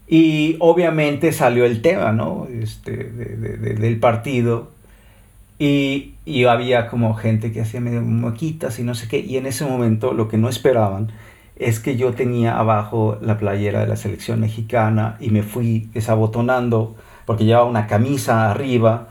y 0.06 0.56
obviamente 0.58 1.32
salió 1.32 1.64
el 1.64 1.82
tema, 1.82 2.12
¿no? 2.12 2.46
Este, 2.50 2.90
del 2.92 3.98
partido 3.98 4.70
y, 5.58 6.14
y, 6.24 6.44
había 6.44 6.88
como 6.88 7.14
gente 7.14 7.52
que 7.52 7.60
hacía 7.60 7.80
medio 7.80 8.02
moquitas 8.02 8.78
y 8.78 8.82
no 8.82 8.94
sé 8.94 9.06
qué 9.08 9.20
y 9.20 9.36
en 9.36 9.46
ese 9.46 9.64
momento 9.64 10.12
lo 10.12 10.28
que 10.28 10.36
no 10.36 10.48
esperaban 10.48 11.12
es 11.56 11.78
que 11.78 11.96
yo 11.96 12.12
tenía 12.12 12.58
abajo 12.58 13.18
la 13.22 13.38
playera 13.38 13.80
de 13.80 13.86
la 13.86 13.96
selección 13.96 14.40
mexicana 14.40 15.16
y 15.20 15.30
me 15.30 15.42
fui 15.42 15.88
desabotonando 15.94 16.96
porque 17.26 17.44
llevaba 17.44 17.66
una 17.66 17.86
camisa 17.86 18.50
arriba 18.50 19.08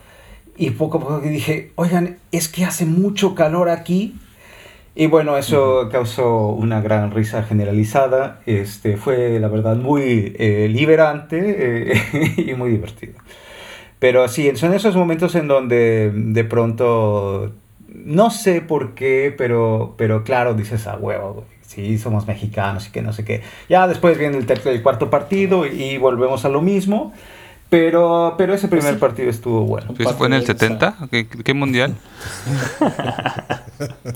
y 0.58 0.72
poco 0.72 0.98
a 0.98 1.02
poco 1.02 1.20
dije, 1.22 1.72
oigan, 1.76 2.18
es 2.32 2.48
que 2.48 2.66
hace 2.66 2.86
mucho 2.86 3.34
calor 3.34 3.70
aquí 3.70 4.16
y 4.96 5.08
bueno, 5.08 5.38
eso 5.38 5.90
causó 5.92 6.50
una 6.50 6.80
gran 6.82 7.12
risa 7.12 7.44
generalizada. 7.44 8.42
Este, 8.46 8.98
fue, 8.98 9.40
la 9.40 9.48
verdad, 9.48 9.76
muy 9.76 10.36
eh, 10.38 10.68
liberante 10.70 11.94
eh, 11.94 12.34
y 12.38 12.54
muy 12.54 12.70
divertido. 12.70 13.14
Pero 13.98 14.28
sí, 14.28 14.56
son 14.56 14.74
esos 14.74 14.96
momentos 14.96 15.34
en 15.36 15.48
donde 15.48 16.12
de 16.14 16.44
pronto, 16.44 17.54
no 17.88 18.30
sé 18.30 18.62
por 18.62 18.94
qué, 18.94 19.34
pero, 19.36 19.96
pero 19.98 20.24
claro, 20.24 20.54
dices 20.54 20.86
a 20.88 20.98
huevo, 20.98 21.46
sí, 21.66 21.98
somos 21.98 22.28
mexicanos 22.28 22.88
y 22.88 22.92
que 22.92 23.02
no 23.02 23.14
sé 23.14 23.26
qué. 23.26 23.42
Ya 23.70 23.88
después 23.88 24.18
viene 24.18 24.38
el 24.38 24.46
tercer 24.46 24.76
y 24.76 24.82
cuarto 24.82 25.10
partido 25.10 25.66
y 25.66 25.98
volvemos 25.98 26.46
a 26.46 26.50
lo 26.50 26.62
mismo. 26.62 27.14
Pero, 27.74 28.36
pero 28.38 28.54
ese 28.54 28.68
primer 28.68 29.00
partido 29.00 29.32
estuvo 29.32 29.66
bueno. 29.66 29.96
¿Eso 29.98 30.14
fue 30.14 30.28
en 30.28 30.34
el 30.34 30.46
70? 30.46 31.10
¿Qué, 31.10 31.54
mundial? 31.56 31.96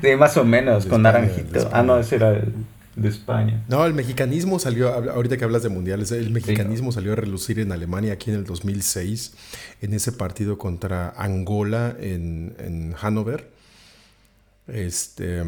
sí, 0.00 0.16
más 0.18 0.34
o 0.38 0.44
menos, 0.44 0.86
con 0.86 1.02
Naranjito. 1.02 1.68
Ah, 1.74 1.82
no, 1.82 1.98
ese 1.98 2.16
era 2.16 2.30
el 2.30 2.54
de 2.96 3.10
España. 3.10 3.62
No, 3.68 3.84
el 3.84 3.92
mexicanismo 3.92 4.58
salió, 4.58 4.94
ahorita 5.12 5.36
que 5.36 5.44
hablas 5.44 5.62
de 5.62 5.68
mundiales, 5.68 6.10
el 6.10 6.30
mexicanismo 6.30 6.90
salió 6.90 7.12
a 7.12 7.16
relucir 7.16 7.58
en 7.58 7.70
Alemania 7.70 8.14
aquí 8.14 8.30
en 8.30 8.38
el 8.38 8.44
2006, 8.44 9.34
en 9.82 9.92
ese 9.92 10.12
partido 10.12 10.56
contra 10.56 11.10
Angola 11.10 11.94
en, 12.00 12.56
en 12.58 12.94
Hannover. 12.94 13.50
Este 14.68 15.42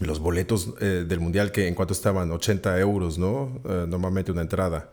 los 0.00 0.18
boletos 0.18 0.74
eh, 0.80 1.04
del 1.06 1.20
mundial 1.20 1.52
que 1.52 1.68
en 1.68 1.74
cuanto 1.74 1.92
estaban 1.92 2.30
80 2.32 2.80
euros, 2.80 3.18
¿no? 3.18 3.60
Eh, 3.68 3.84
normalmente 3.86 4.32
una 4.32 4.40
entrada. 4.40 4.88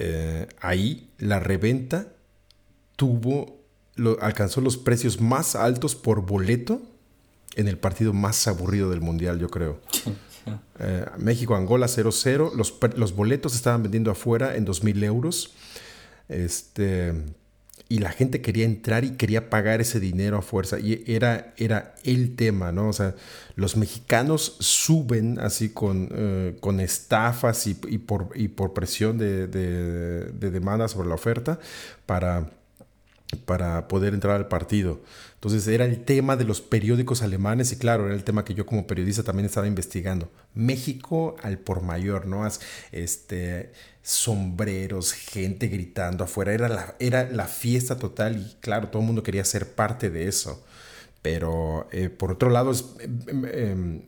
Eh, 0.00 0.46
ahí 0.60 1.10
la 1.18 1.40
reventa 1.40 2.06
tuvo, 2.94 3.58
alcanzó 4.20 4.60
los 4.60 4.76
precios 4.76 5.20
más 5.20 5.56
altos 5.56 5.96
por 5.96 6.24
boleto 6.24 6.80
en 7.56 7.66
el 7.66 7.78
partido 7.78 8.12
más 8.12 8.46
aburrido 8.46 8.90
del 8.90 9.00
mundial, 9.00 9.38
yo 9.38 9.50
creo. 9.50 9.80
Eh, 10.80 11.04
México-Angola 11.18 11.88
0-0. 11.88 12.54
Los, 12.54 12.78
los, 12.96 13.14
boletos 13.14 13.54
estaban 13.54 13.82
vendiendo 13.82 14.10
afuera 14.10 14.56
en 14.56 14.64
2.000 14.64 15.04
euros. 15.04 15.52
Este, 16.30 17.12
y 17.90 17.98
la 17.98 18.10
gente 18.10 18.42
quería 18.42 18.66
entrar 18.66 19.04
y 19.04 19.12
quería 19.12 19.48
pagar 19.48 19.80
ese 19.80 19.98
dinero 19.98 20.36
a 20.36 20.42
fuerza. 20.42 20.78
Y 20.78 21.04
era, 21.06 21.54
era 21.56 21.94
el 22.04 22.36
tema, 22.36 22.70
¿no? 22.70 22.88
O 22.88 22.92
sea, 22.92 23.14
los 23.56 23.76
mexicanos 23.76 24.56
suben 24.60 25.38
así 25.40 25.70
con, 25.70 26.08
eh, 26.12 26.56
con 26.60 26.80
estafas 26.80 27.66
y, 27.66 27.74
por, 27.74 28.30
y 28.34 28.48
por 28.48 28.74
presión 28.74 29.16
de, 29.16 29.46
de, 29.46 30.50
demanda 30.50 30.86
sobre 30.88 31.08
la 31.08 31.14
oferta 31.14 31.58
para, 32.04 32.50
para 33.46 33.88
poder 33.88 34.12
entrar 34.12 34.36
al 34.36 34.48
partido. 34.48 35.00
Entonces 35.38 35.68
era 35.68 35.84
el 35.84 36.04
tema 36.04 36.34
de 36.34 36.42
los 36.42 36.60
periódicos 36.60 37.22
alemanes 37.22 37.70
y 37.70 37.76
claro, 37.76 38.06
era 38.06 38.14
el 38.16 38.24
tema 38.24 38.44
que 38.44 38.54
yo 38.54 38.66
como 38.66 38.88
periodista 38.88 39.22
también 39.22 39.46
estaba 39.46 39.68
investigando. 39.68 40.28
México 40.52 41.36
al 41.40 41.58
por 41.58 41.80
mayor, 41.82 42.26
¿no? 42.26 42.44
Este, 42.90 43.70
sombreros, 44.02 45.12
gente 45.12 45.68
gritando 45.68 46.24
afuera, 46.24 46.52
era 46.52 46.68
la, 46.68 46.96
era 46.98 47.30
la 47.30 47.46
fiesta 47.46 47.96
total 47.96 48.36
y 48.36 48.56
claro, 48.60 48.88
todo 48.88 49.00
el 49.00 49.06
mundo 49.06 49.22
quería 49.22 49.44
ser 49.44 49.74
parte 49.74 50.10
de 50.10 50.26
eso. 50.26 50.64
Pero 51.22 51.86
eh, 51.92 52.08
por 52.08 52.32
otro 52.32 52.50
lado 52.50 52.72
es 52.72 52.84
em, 52.98 53.44
em, 53.44 54.02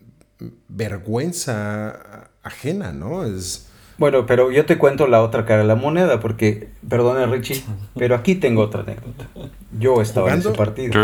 vergüenza 0.68 2.30
ajena, 2.42 2.92
¿no? 2.92 3.24
Es, 3.24 3.66
Bueno, 4.00 4.24
pero 4.24 4.50
yo 4.50 4.64
te 4.64 4.78
cuento 4.78 5.06
la 5.06 5.20
otra 5.20 5.44
cara 5.44 5.60
de 5.60 5.68
la 5.68 5.74
moneda, 5.74 6.20
porque, 6.20 6.68
perdona 6.88 7.26
Richie, 7.26 7.62
pero 7.98 8.14
aquí 8.14 8.34
tengo 8.34 8.62
otra 8.62 8.80
anécdota. 8.80 9.28
Yo 9.78 10.00
estaba 10.00 10.32
en 10.32 10.38
ese 10.38 10.52
partido. 10.52 10.98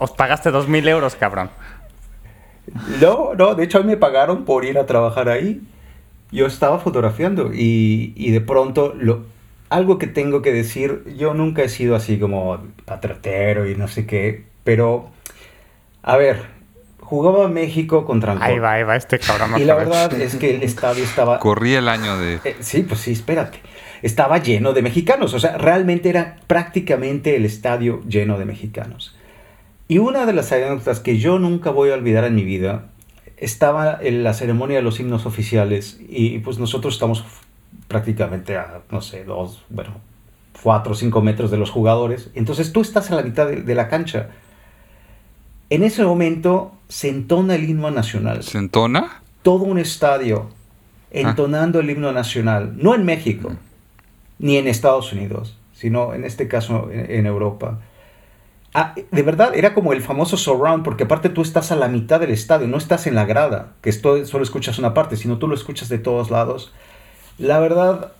Os 0.00 0.10
pagaste 0.10 0.50
dos 0.50 0.66
mil 0.66 0.88
euros, 0.88 1.14
cabrón. 1.14 1.48
No, 3.00 3.34
no, 3.36 3.54
de 3.54 3.62
hecho 3.62 3.78
a 3.78 3.82
mí 3.82 3.86
me 3.86 3.96
pagaron 3.96 4.44
por 4.44 4.64
ir 4.64 4.78
a 4.78 4.86
trabajar 4.86 5.28
ahí. 5.28 5.60
Yo 6.32 6.46
estaba 6.46 6.80
fotografiando 6.80 7.54
y, 7.54 8.14
y 8.16 8.32
de 8.32 8.40
pronto 8.40 8.96
lo, 8.98 9.26
algo 9.68 9.98
que 9.98 10.08
tengo 10.08 10.42
que 10.42 10.52
decir, 10.52 11.04
yo 11.16 11.34
nunca 11.34 11.62
he 11.62 11.68
sido 11.68 11.94
así 11.94 12.18
como 12.18 12.58
patratero 12.84 13.70
y 13.70 13.76
no 13.76 13.86
sé 13.86 14.06
qué, 14.06 14.42
pero 14.64 15.10
a 16.02 16.16
ver, 16.16 16.46
jugaba 17.10 17.48
México 17.48 18.04
contra 18.04 18.36
Ahí 18.40 18.60
va, 18.60 18.74
ahí 18.74 18.84
va 18.84 18.94
este 18.94 19.18
cabrón. 19.18 19.60
Y 19.60 19.64
la 19.64 19.74
verdad 19.74 20.12
es 20.14 20.36
que 20.36 20.54
el 20.54 20.62
estadio 20.62 21.02
estaba... 21.02 21.40
Corría 21.40 21.80
el 21.80 21.88
año 21.88 22.16
de... 22.16 22.38
Eh, 22.44 22.56
sí, 22.60 22.84
pues 22.84 23.00
sí, 23.00 23.10
espérate. 23.10 23.58
Estaba 24.00 24.38
lleno 24.38 24.72
de 24.72 24.80
mexicanos, 24.80 25.34
o 25.34 25.40
sea, 25.40 25.58
realmente 25.58 26.08
era 26.08 26.36
prácticamente 26.46 27.34
el 27.34 27.44
estadio 27.44 28.00
lleno 28.08 28.38
de 28.38 28.44
mexicanos. 28.44 29.16
Y 29.88 29.98
una 29.98 30.24
de 30.24 30.32
las 30.32 30.52
anécdotas 30.52 31.00
que 31.00 31.18
yo 31.18 31.40
nunca 31.40 31.70
voy 31.70 31.90
a 31.90 31.94
olvidar 31.94 32.22
en 32.22 32.36
mi 32.36 32.44
vida, 32.44 32.84
estaba 33.36 33.98
en 34.00 34.22
la 34.22 34.32
ceremonia 34.32 34.76
de 34.76 34.82
los 34.82 35.00
himnos 35.00 35.26
oficiales 35.26 35.98
y 36.08 36.38
pues 36.38 36.60
nosotros 36.60 36.94
estamos 36.94 37.24
prácticamente 37.88 38.56
a, 38.56 38.82
no 38.92 39.00
sé, 39.00 39.24
dos, 39.24 39.64
bueno, 39.68 39.94
cuatro 40.62 40.92
o 40.92 40.94
cinco 40.94 41.22
metros 41.22 41.50
de 41.50 41.56
los 41.56 41.70
jugadores. 41.70 42.30
Entonces 42.34 42.72
tú 42.72 42.82
estás 42.82 43.10
a 43.10 43.16
la 43.16 43.22
mitad 43.22 43.48
de, 43.48 43.62
de 43.62 43.74
la 43.74 43.88
cancha. 43.88 44.28
En 45.70 45.84
ese 45.84 46.04
momento 46.04 46.72
se 46.88 47.08
entona 47.08 47.54
el 47.54 47.68
himno 47.68 47.90
nacional. 47.90 48.42
¿Se 48.42 48.58
entona? 48.58 49.22
Todo 49.42 49.64
un 49.64 49.78
estadio 49.78 50.50
entonando 51.10 51.80
el 51.80 51.90
himno 51.90 52.12
nacional, 52.12 52.74
no 52.76 52.94
en 52.94 53.04
México, 53.04 53.52
ni 54.38 54.56
en 54.56 54.68
Estados 54.68 55.12
Unidos, 55.12 55.56
sino 55.72 56.14
en 56.14 56.24
este 56.24 56.48
caso 56.48 56.88
en, 56.92 57.10
en 57.10 57.26
Europa. 57.26 57.78
Ah, 58.72 58.94
de 58.96 59.22
verdad, 59.22 59.54
era 59.56 59.74
como 59.74 59.92
el 59.92 60.02
famoso 60.02 60.36
surround, 60.36 60.84
porque 60.84 61.04
aparte 61.04 61.28
tú 61.28 61.42
estás 61.42 61.72
a 61.72 61.76
la 61.76 61.88
mitad 61.88 62.20
del 62.20 62.30
estadio, 62.30 62.68
no 62.68 62.76
estás 62.76 63.06
en 63.08 63.16
la 63.16 63.24
grada, 63.24 63.72
que 63.80 63.90
esto, 63.90 64.24
solo 64.26 64.44
escuchas 64.44 64.78
una 64.78 64.94
parte, 64.94 65.16
sino 65.16 65.38
tú 65.38 65.48
lo 65.48 65.54
escuchas 65.54 65.88
de 65.88 65.98
todos 65.98 66.30
lados. 66.30 66.72
La 67.38 67.58
verdad, 67.58 68.12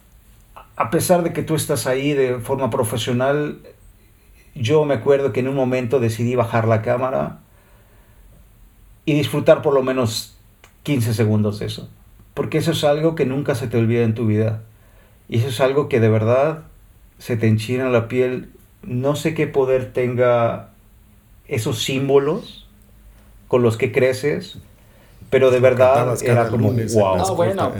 a 0.77 0.91
pesar 0.91 1.23
de 1.23 1.33
que 1.33 1.43
tú 1.43 1.55
estás 1.55 1.87
ahí 1.87 2.13
de 2.13 2.39
forma 2.39 2.71
profesional, 2.71 3.59
yo 4.55 4.85
me 4.85 4.95
acuerdo 4.95 5.33
que 5.33 5.41
en 5.41 5.49
un 5.49 5.55
momento 5.55 6.01
decidí 6.01 6.35
bajar 6.35 6.67
la 6.67 6.83
cámara 6.83 7.39
y 9.05 9.15
disfrutar 9.15 9.63
por 9.63 9.75
lo 9.75 9.83
menos 9.83 10.37
15 10.83 11.15
segundos 11.15 11.59
de 11.59 11.67
eso. 11.67 11.89
Porque 12.35 12.59
eso 12.59 12.73
es 12.73 12.85
algo 12.85 13.15
que 13.15 13.27
nunca 13.27 13.55
se 13.55 13.69
te 13.69 13.77
olvida 13.77 14.03
en 14.03 14.15
tu 14.15 14.27
vida. 14.27 14.63
Y 15.29 15.39
eso 15.39 15.49
es 15.49 15.61
algo 15.61 15.89
que 15.89 16.01
de 16.01 16.09
verdad 16.09 16.65
se 17.19 17.37
te 17.37 17.47
enchina 17.47 17.89
la 17.89 18.09
piel. 18.09 18.51
No 18.83 19.17
sé 19.17 19.35
qué 19.35 19.47
poder 19.47 19.93
tenga 19.93 20.71
esos 21.49 21.83
símbolos 21.83 22.67
con 23.49 23.63
los 23.63 23.77
que 23.77 23.91
creces, 23.93 24.59
pero 25.29 25.51
de 25.51 25.61
verdad 25.61 26.17
era 26.23 26.49
como 26.49 26.73
wow. 26.73 27.17
No, 27.17 27.35
bueno, 27.35 27.73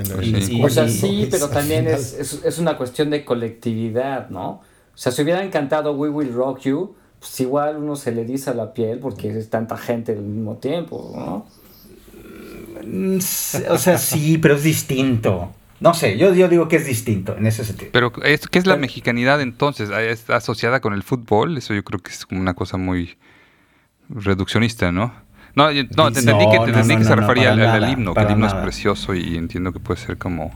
o 0.63 0.69
sea, 0.69 0.89
sí, 0.89 1.29
pero 1.31 1.49
también 1.49 1.87
es, 1.87 2.13
es, 2.15 2.45
es, 2.45 2.59
una 2.59 2.77
cuestión 2.77 3.11
de 3.11 3.25
colectividad, 3.25 4.29
¿no? 4.31 4.63
O 5.01 5.03
sea, 5.03 5.13
si 5.13 5.23
hubiera 5.23 5.43
encantado 5.43 5.93
We 5.93 6.11
Will 6.11 6.35
Rock 6.35 6.61
You, 6.65 6.95
pues 7.19 7.41
igual 7.41 7.79
uno 7.79 7.97
se 7.97 8.13
le 8.13 8.27
dice 8.27 8.53
la 8.53 8.75
piel 8.75 8.99
porque 8.99 9.31
es 9.31 9.49
tanta 9.49 9.79
gente 9.79 10.13
al 10.13 10.21
mismo 10.21 10.57
tiempo, 10.57 11.15
¿no? 11.17 11.47
O 13.71 13.79
sea, 13.79 13.97
sí, 13.97 14.37
pero 14.37 14.57
es 14.57 14.63
distinto. 14.63 15.55
No 15.81 15.95
sé, 15.95 16.19
yo, 16.19 16.35
yo 16.35 16.51
digo 16.51 16.69
que 16.69 16.77
es 16.77 16.85
distinto 16.85 17.35
en 17.35 17.47
ese 17.47 17.65
sentido. 17.65 17.93
Pero, 17.95 18.13
¿qué 18.13 18.59
es 18.59 18.67
la 18.67 18.77
mexicanidad 18.77 19.41
entonces? 19.41 19.89
¿Está 19.89 20.37
asociada 20.37 20.81
con 20.81 20.93
el 20.93 21.03
fútbol? 21.03 21.57
Eso 21.57 21.73
yo 21.73 21.83
creo 21.83 22.01
que 22.01 22.11
es 22.11 22.27
como 22.27 22.43
una 22.43 22.53
cosa 22.53 22.77
muy 22.77 23.17
reduccionista, 24.11 24.93
¿no? 24.93 25.15
No, 25.55 25.73
no 25.97 26.13
te 26.13 26.21
entendí 26.21 26.45
que, 26.51 26.59
te 26.59 26.65
entendí 26.73 26.97
que 26.97 27.05
se 27.05 27.17
refería 27.17 27.53
al, 27.53 27.91
himno, 27.91 28.13
que 28.13 28.21
el 28.21 28.33
himno 28.33 28.49
es 28.49 28.55
precioso 28.55 29.15
y 29.15 29.39
entiendo 29.39 29.73
que 29.73 29.81
puede 29.81 29.99
ser 29.99 30.19
como... 30.19 30.55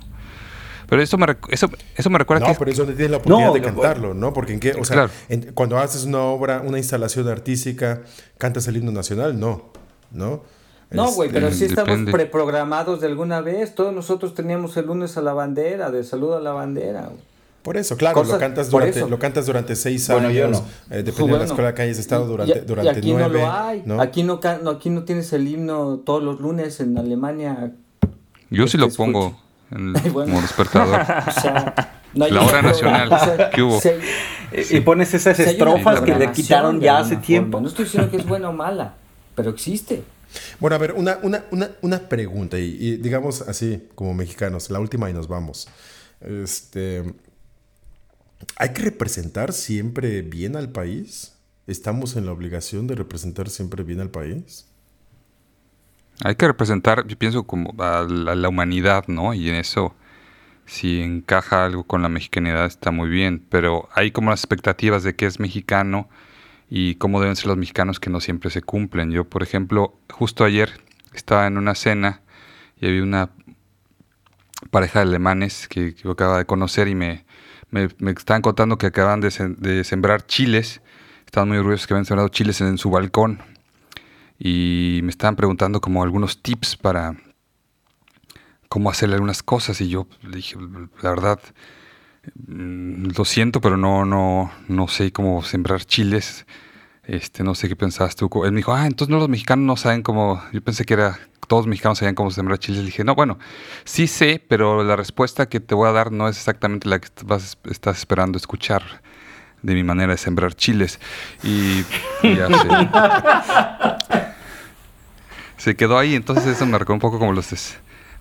Pero 0.89 1.03
eso 1.03 1.18
me, 1.18 1.26
eso, 1.51 1.68
eso 1.97 2.11
me 2.11 2.18
recuerda 2.18 2.47
no, 2.47 2.53
que... 2.53 2.59
pero 2.59 2.70
es 2.70 2.76
donde 2.76 2.95
tienes 2.95 3.11
la 3.11 3.16
oportunidad 3.18 3.53
de 3.53 3.62
cantarlo, 3.62 4.14
¿no? 4.14 4.32
Porque 4.32 4.53
en 4.53 4.61
qué, 4.61 4.72
o 4.72 4.85
sea, 4.85 5.09
cuando 5.55 5.78
haces 5.78 6.05
una 6.05 6.20
obra, 6.20 6.62
una 6.64 6.78
instalación 6.78 7.28
artística, 7.28 8.03
¿cantas 8.39 8.68
el 8.68 8.76
himno 8.76 8.93
nacional? 8.93 9.39
No, 9.39 9.70
¿no? 10.12 10.43
No, 10.91 11.11
güey, 11.12 11.30
pero 11.30 11.51
sí 11.51 11.64
estamos 11.64 12.11
preprogramados 12.11 13.01
de 13.01 13.09
alguna 13.09 13.41
vez. 13.41 13.74
Todos 13.74 13.93
nosotros 13.93 14.35
teníamos 14.35 14.76
el 14.76 14.87
lunes 14.87 15.16
a 15.16 15.22
la 15.22 15.32
bandera, 15.32 15.91
de 15.91 16.05
saludo 16.05 16.37
a 16.37 16.41
la 16.41 16.53
bandera. 16.53 17.11
Por 17.62 17.78
eso, 17.78 17.97
claro, 17.97 18.22
lo, 18.22 18.39
cantas 18.39 18.70
durante, 18.70 19.09
lo 19.09 19.18
cantas 19.18 19.47
durante 19.47 19.74
seis 19.74 20.11
años, 20.11 20.35
yo 20.35 20.49
no. 20.49 20.59
eh, 20.91 21.03
dependiendo 21.03 21.32
de 21.32 21.39
la 21.39 21.45
escuela 21.47 21.74
que 21.74 21.80
hayas 21.80 21.99
estado 21.99 22.26
durante, 22.26 22.59
y, 22.59 22.61
durante 22.61 22.93
y 22.93 22.99
aquí 22.99 23.12
nueve. 23.12 23.41
no 23.41 23.47
lo 23.47 23.53
hay. 23.53 23.82
¿no? 23.87 24.01
Aquí, 24.03 24.22
no, 24.22 24.39
aquí 24.70 24.91
no 24.91 25.05
tienes 25.05 25.32
el 25.32 25.49
himno 25.49 26.01
todos 26.05 26.22
los 26.22 26.41
lunes 26.41 26.78
en 26.80 26.99
Alemania. 26.99 27.72
Yo 28.51 28.68
sí 28.68 28.76
lo 28.76 28.91
pongo 28.91 29.41
en, 29.74 29.92
bueno. 30.12 30.32
como 30.32 30.40
despertador. 30.40 31.00
o 31.28 31.40
sea, 31.40 32.00
no 32.14 32.28
la 32.28 32.42
hora 32.42 32.62
nacional. 32.62 33.12
O 33.12 33.18
sea, 33.18 33.50
¿Qué 33.50 33.62
hubo? 33.62 33.80
Se, 33.80 34.00
y 34.70 34.80
pones 34.80 35.12
esas 35.14 35.38
estrofas 35.38 36.00
que 36.00 36.14
le 36.14 36.30
quitaron 36.32 36.80
ya 36.80 36.98
hace 36.98 37.16
tiempo. 37.16 37.60
No 37.60 37.68
estoy 37.68 37.84
diciendo 37.84 38.10
que 38.10 38.18
es 38.18 38.26
buena 38.26 38.50
o 38.50 38.52
mala, 38.52 38.94
pero 39.34 39.50
existe. 39.50 40.02
Bueno, 40.58 40.76
a 40.76 40.78
ver, 40.78 40.92
una, 40.92 41.18
una, 41.22 41.44
una, 41.50 41.70
una 41.80 41.98
pregunta, 42.08 42.58
y, 42.58 42.76
y, 42.78 42.96
digamos 42.96 43.42
así, 43.42 43.88
como 43.94 44.14
mexicanos, 44.14 44.70
la 44.70 44.80
última 44.80 45.08
y 45.10 45.12
nos 45.12 45.28
vamos. 45.28 45.68
Este, 46.20 47.04
¿Hay 48.56 48.72
que 48.72 48.82
representar 48.82 49.52
siempre 49.52 50.22
bien 50.22 50.56
al 50.56 50.70
país? 50.70 51.32
¿Estamos 51.66 52.16
en 52.16 52.26
la 52.26 52.32
obligación 52.32 52.86
de 52.86 52.94
representar 52.94 53.48
siempre 53.48 53.84
bien 53.84 54.00
al 54.00 54.10
país? 54.10 54.66
Hay 56.22 56.36
que 56.36 56.46
representar, 56.46 57.06
yo 57.06 57.18
pienso, 57.18 57.44
como 57.44 57.74
a 57.82 58.04
la, 58.04 58.48
humanidad, 58.48 59.04
¿no? 59.08 59.34
Y 59.34 59.48
en 59.48 59.56
eso, 59.56 59.94
si 60.64 61.00
encaja 61.00 61.64
algo 61.64 61.84
con 61.84 62.02
la 62.02 62.08
mexicanidad, 62.08 62.66
está 62.66 62.90
muy 62.92 63.08
bien. 63.08 63.44
Pero 63.48 63.88
hay 63.94 64.12
como 64.12 64.30
las 64.30 64.40
expectativas 64.40 65.02
de 65.02 65.16
que 65.16 65.26
es 65.26 65.40
mexicano 65.40 66.08
y 66.70 66.94
cómo 66.96 67.20
deben 67.20 67.36
ser 67.36 67.48
los 67.48 67.56
mexicanos 67.56 67.98
que 67.98 68.10
no 68.10 68.20
siempre 68.20 68.50
se 68.50 68.62
cumplen. 68.62 69.10
Yo, 69.10 69.24
por 69.24 69.42
ejemplo, 69.42 69.98
justo 70.12 70.44
ayer 70.44 70.80
estaba 71.12 71.46
en 71.46 71.58
una 71.58 71.74
cena 71.74 72.22
y 72.80 72.86
había 72.86 73.02
una 73.02 73.30
pareja 74.70 75.00
de 75.00 75.06
alemanes 75.06 75.68
que, 75.68 75.94
yo 75.94 76.12
acababa 76.12 76.38
de 76.38 76.46
conocer 76.46 76.88
y 76.88 76.94
me, 76.94 77.24
me, 77.70 77.88
estaban 78.16 78.42
contando 78.42 78.78
que 78.78 78.86
acaban 78.86 79.20
de, 79.20 79.30
sem 79.30 79.56
de, 79.56 79.84
sembrar 79.84 80.26
chiles. 80.26 80.80
Estaban 81.26 81.48
muy 81.48 81.58
orgullosos 81.58 81.86
que 81.86 81.94
habían 81.94 82.04
sembrado 82.04 82.28
chiles 82.28 82.60
en 82.60 82.78
su 82.78 82.90
balcón. 82.90 83.42
Y 84.47 85.01
me 85.03 85.09
estaban 85.09 85.36
preguntando 85.36 85.80
como 85.80 86.03
algunos 86.03 86.42
tips 86.42 86.76
para 86.76 87.16
cómo 88.68 88.90
hacerle 88.90 89.14
algunas 89.14 89.42
cosas. 89.42 89.80
Y 89.80 89.88
yo 89.88 90.07
le 90.20 90.36
dije, 90.36 90.57
la 91.01 91.09
verdad, 91.09 91.40
lo 92.36 93.24
siento, 93.24 93.62
pero 93.62 93.78
no, 93.78 94.05
no, 94.05 94.53
no 94.68 94.86
sé 94.86 95.12
cómo 95.12 95.42
sembrar 95.42 95.86
chiles. 95.86 96.45
Este, 97.05 97.42
no 97.42 97.55
sé 97.55 97.68
qué 97.68 97.76
pensabas 97.76 98.16
tú. 98.16 98.28
Él 98.45 98.53
me 98.53 98.59
dijo, 98.59 98.74
ah, 98.74 98.86
entonces 98.86 99.11
no 99.11 99.18
los 99.18 99.30
mexicanos 99.30 99.64
no 99.64 99.76
saben 99.78 100.03
cómo. 100.03 100.42
Yo 100.53 100.61
pensé 100.61 100.84
que 100.84 100.92
era 100.92 101.18
todos 101.49 101.62
los 101.62 101.68
mexicanos 101.68 101.97
sabían 101.97 102.14
cómo 102.14 102.30
sembrar 102.30 102.59
chiles. 102.59 102.80
Le 102.80 102.86
dije, 102.86 103.03
no, 103.03 103.14
bueno, 103.14 103.38
sí 103.84 104.07
sé, 104.07 104.45
pero 104.47 104.84
la 104.84 104.95
respuesta 104.95 105.49
que 105.49 105.59
te 105.61 105.74
voy 105.74 105.88
a 105.88 105.92
dar 105.92 106.12
no 106.12 106.28
es 106.28 106.36
exactamente 106.36 106.86
la 106.86 106.99
que 106.99 107.09
vas, 107.24 107.57
estás 107.64 107.97
esperando 107.97 108.36
escuchar 108.36 108.82
de 109.62 109.72
mi 109.72 109.84
manera 109.84 110.12
de 110.12 110.18
sembrar 110.18 110.53
chiles. 110.53 111.01
Y, 111.42 111.82
y 112.22 112.36
ya 112.36 112.49
se, 112.49 114.24
se 115.64 115.76
quedó 115.76 115.98
ahí. 115.98 116.14
Entonces 116.14 116.46
eso 116.46 116.66
me 116.66 116.72
marcó 116.72 116.92
un 116.92 116.98
poco 116.98 117.18
como 117.18 117.32
los, 117.32 117.50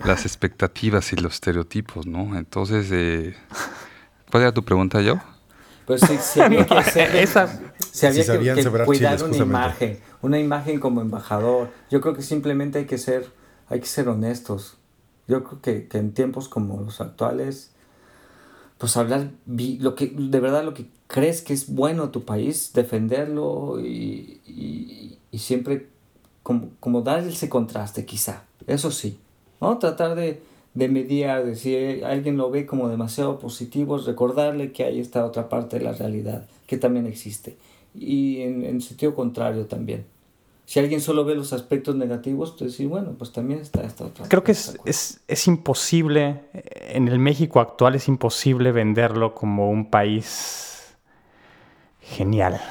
las 0.05 0.25
expectativas 0.25 1.11
y 1.11 1.17
los 1.17 1.33
estereotipos, 1.33 2.07
¿no? 2.07 2.37
Entonces, 2.37 2.87
eh, 2.91 3.35
¿cuál 4.31 4.43
era 4.43 4.53
tu 4.53 4.63
pregunta, 4.63 5.01
yo? 5.01 5.19
Pues 5.85 5.99
sí, 6.01 6.17
sí 6.21 6.39
había 6.39 6.65
que 6.65 6.73
hacer, 6.77 7.13
esa, 7.17 7.47
se 7.91 8.07
había 8.07 8.23
si 8.23 8.31
que, 8.31 8.71
que 8.71 8.85
cuidar 8.85 9.17
chiles, 9.17 9.35
una 9.35 9.45
imagen, 9.45 9.99
una 10.21 10.39
imagen 10.39 10.79
como 10.79 11.01
embajador. 11.01 11.69
Yo 11.91 11.99
creo 11.99 12.13
que 12.15 12.21
simplemente 12.21 12.79
hay 12.79 12.85
que 12.85 12.97
ser, 12.97 13.29
hay 13.67 13.81
que 13.81 13.87
ser 13.87 14.07
honestos. 14.07 14.77
Yo 15.27 15.43
creo 15.43 15.61
que, 15.61 15.87
que 15.89 15.97
en 15.97 16.13
tiempos 16.13 16.47
como 16.47 16.81
los 16.81 17.01
actuales, 17.01 17.71
pues 18.77 18.95
hablar 18.95 19.31
lo 19.45 19.95
que 19.95 20.13
de 20.15 20.39
verdad 20.39 20.63
lo 20.63 20.73
que 20.73 20.85
crees 21.07 21.41
que 21.41 21.51
es 21.51 21.67
bueno 21.67 22.09
tu 22.09 22.23
país, 22.23 22.71
defenderlo 22.73 23.81
y, 23.81 24.39
y, 24.47 25.17
y 25.29 25.39
siempre 25.39 25.92
como, 26.43 26.69
como 26.79 27.01
dar 27.01 27.23
ese 27.23 27.49
contraste 27.49 28.05
quizá, 28.05 28.43
eso 28.67 28.91
sí, 28.91 29.17
¿no? 29.61 29.77
Tratar 29.77 30.15
de, 30.15 30.41
de 30.73 30.89
mediar, 30.89 31.45
de 31.45 31.55
si 31.55 32.03
alguien 32.03 32.37
lo 32.37 32.49
ve 32.49 32.65
como 32.65 32.89
demasiado 32.89 33.39
positivo, 33.39 33.97
recordarle 33.97 34.71
que 34.71 34.83
hay 34.83 34.99
esta 34.99 35.25
otra 35.25 35.49
parte 35.49 35.79
de 35.79 35.85
la 35.85 35.93
realidad 35.93 36.47
que 36.67 36.77
también 36.77 37.05
existe. 37.05 37.57
Y 37.95 38.41
en, 38.41 38.63
en 38.65 38.81
sentido 38.81 39.13
contrario 39.13 39.67
también. 39.67 40.05
Si 40.65 40.79
alguien 40.79 41.01
solo 41.01 41.25
ve 41.25 41.35
los 41.35 41.53
aspectos 41.53 41.95
negativos, 41.95 42.55
pues 42.57 42.71
decir, 42.71 42.87
bueno, 42.87 43.11
pues 43.17 43.31
también 43.31 43.59
está 43.59 43.83
esta 43.83 44.05
otra. 44.05 44.27
Creo 44.27 44.43
que 44.43 44.53
es, 44.53 44.79
es, 44.85 45.21
es, 45.27 45.47
imposible 45.47 46.41
en 46.53 47.09
el 47.09 47.19
México 47.19 47.59
actual 47.59 47.95
es 47.95 48.07
imposible 48.07 48.71
venderlo 48.71 49.35
como 49.35 49.69
un 49.69 49.89
país 49.91 50.95
genial. 51.99 52.61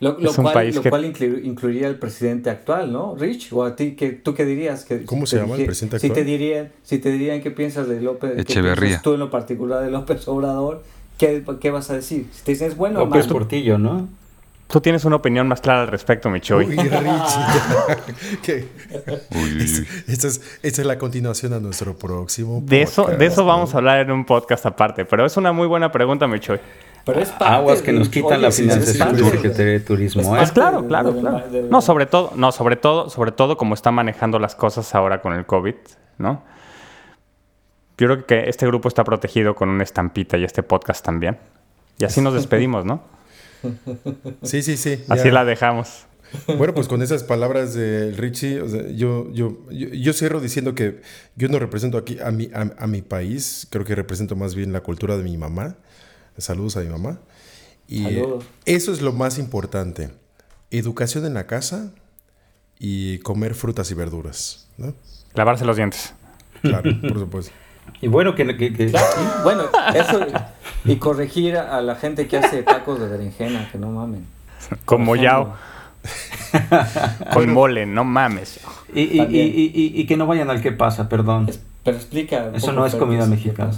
Lo, 0.00 0.16
cual, 0.16 0.72
lo 0.72 0.82
cual 0.82 1.04
incluiría 1.04 1.88
al 1.88 1.96
presidente 1.96 2.50
actual, 2.50 2.92
¿no, 2.92 3.16
Rich? 3.16 3.52
¿O 3.52 3.64
a 3.64 3.74
ti, 3.74 3.96
que, 3.96 4.10
tú 4.10 4.32
qué 4.34 4.44
dirías? 4.44 4.84
Que, 4.84 5.04
¿Cómo 5.04 5.26
se 5.26 5.38
llama 5.38 5.56
el 5.56 5.64
presidente 5.64 5.96
actual? 5.96 6.12
Si 6.12 6.14
te 6.14 6.24
dirían, 6.24 6.70
si 6.84 6.98
te 6.98 7.10
dirían 7.10 7.40
qué 7.40 7.50
piensas 7.50 7.88
de 7.88 8.00
López, 8.00 8.38
Echeverría. 8.38 9.00
tú 9.02 9.14
en 9.14 9.20
lo 9.20 9.30
particular 9.30 9.82
de 9.82 9.90
López 9.90 10.28
Obrador, 10.28 10.84
¿qué, 11.18 11.42
qué 11.60 11.70
vas 11.72 11.90
a 11.90 11.94
decir? 11.94 12.28
Si 12.32 12.44
te 12.44 12.52
dices, 12.52 12.76
bueno, 12.76 13.00
López 13.00 13.26
Portillo, 13.26 13.78
¿no? 13.78 14.08
Tú 14.68 14.80
tienes 14.82 15.04
una 15.06 15.16
opinión 15.16 15.48
más 15.48 15.62
clara 15.62 15.80
al 15.80 15.88
respecto, 15.88 16.28
Michoy. 16.28 16.66
Uy, 16.66 16.76
Rich. 16.76 16.88
Esta, 20.06 20.28
es, 20.28 20.42
esta 20.62 20.80
es 20.82 20.86
la 20.86 20.98
continuación 20.98 21.54
a 21.54 21.60
nuestro 21.60 21.96
próximo 21.96 22.62
De 22.62 22.82
eso, 22.82 23.06
de 23.06 23.24
eso 23.24 23.46
vamos 23.46 23.74
a 23.74 23.78
hablar 23.78 24.00
en 24.00 24.10
un 24.10 24.26
podcast 24.26 24.66
aparte, 24.66 25.06
pero 25.06 25.24
es 25.24 25.38
una 25.38 25.52
muy 25.52 25.66
buena 25.66 25.90
pregunta, 25.90 26.26
Michoy. 26.26 26.60
Pero 27.08 27.22
es 27.22 27.32
Aguas 27.40 27.80
que 27.80 27.90
nos 27.90 28.10
quitan 28.10 28.42
la 28.42 28.50
financiación 28.50 29.16
de 29.16 29.80
turismo. 29.80 30.36
¿eh? 30.36 30.44
claro, 30.52 30.86
claro, 30.86 31.18
claro. 31.18 31.42
No, 31.70 31.80
sobre 31.80 32.04
todo, 32.04 32.32
no, 32.36 32.52
sobre 32.52 32.76
todo, 32.76 33.08
sobre 33.08 33.32
todo 33.32 33.56
como 33.56 33.72
está 33.72 33.90
manejando 33.90 34.38
las 34.38 34.54
cosas 34.54 34.94
ahora 34.94 35.22
con 35.22 35.32
el 35.32 35.46
COVID, 35.46 35.74
¿no? 36.18 36.42
Yo 37.96 38.06
creo 38.08 38.26
que 38.26 38.50
este 38.50 38.66
grupo 38.66 38.88
está 38.88 39.04
protegido 39.04 39.54
con 39.54 39.70
una 39.70 39.84
estampita 39.84 40.36
y 40.36 40.44
este 40.44 40.62
podcast 40.62 41.02
también. 41.02 41.38
Y 41.96 42.04
así 42.04 42.20
nos 42.20 42.34
despedimos, 42.34 42.84
¿no? 42.84 43.00
Sí, 44.42 44.60
sí, 44.60 44.76
sí. 44.76 45.02
Así 45.08 45.30
la 45.30 45.46
dejamos. 45.46 46.04
Bueno, 46.58 46.74
pues 46.74 46.88
con 46.88 47.00
esas 47.00 47.24
palabras 47.24 47.72
de 47.72 48.12
Richie, 48.18 48.62
yo, 48.94 49.32
yo, 49.32 49.56
yo, 49.70 50.12
cierro 50.12 50.42
diciendo 50.42 50.74
que 50.74 51.00
yo 51.36 51.48
no 51.48 51.58
represento 51.58 51.96
aquí 51.96 52.18
a 52.22 52.30
mi, 52.30 52.50
a 52.52 52.86
mi 52.86 53.00
país, 53.00 53.66
creo 53.70 53.86
que 53.86 53.94
represento 53.94 54.36
más 54.36 54.54
bien 54.54 54.74
la 54.74 54.82
cultura 54.82 55.16
de 55.16 55.22
mi 55.22 55.38
mamá 55.38 55.78
Saludos 56.38 56.76
a 56.76 56.80
mi 56.80 56.88
mamá. 56.88 57.18
Y 57.88 58.22
eso 58.64 58.92
es 58.92 59.00
lo 59.00 59.12
más 59.12 59.38
importante. 59.38 60.10
Educación 60.70 61.24
en 61.26 61.34
la 61.34 61.46
casa 61.46 61.92
y 62.78 63.18
comer 63.18 63.54
frutas 63.54 63.90
y 63.90 63.94
verduras. 63.94 64.68
¿no? 64.76 64.94
Lavarse 65.34 65.64
los 65.64 65.76
dientes. 65.76 66.14
Claro, 66.62 66.90
por 67.00 67.18
supuesto. 67.18 67.52
Y 68.02 68.06
bueno, 68.08 68.34
que... 68.34 68.44
bueno, 69.42 69.62
eso... 69.94 70.20
Y 70.84 70.96
corregir 70.96 71.56
a 71.56 71.80
la 71.80 71.94
gente 71.94 72.28
que 72.28 72.36
hace 72.36 72.62
tacos 72.62 73.00
de 73.00 73.08
berenjena, 73.08 73.66
que 73.72 73.78
no 73.78 73.90
mamen. 73.90 74.26
Como 74.84 75.16
Yao. 75.16 75.54
Con 77.32 77.52
mole, 77.52 77.86
no 77.86 78.04
mames. 78.04 78.60
Y, 78.94 79.00
y, 79.00 79.22
y, 79.22 79.92
y, 80.00 80.06
que 80.06 80.16
no 80.18 80.26
vayan 80.26 80.50
al 80.50 80.60
que 80.60 80.70
pasa, 80.70 81.08
perdón. 81.08 81.50
pero 81.82 81.96
explica. 81.96 82.50
Eso 82.54 82.72
no 82.72 82.86
es 82.86 82.94
comida 82.94 83.26
mexicana. 83.26 83.72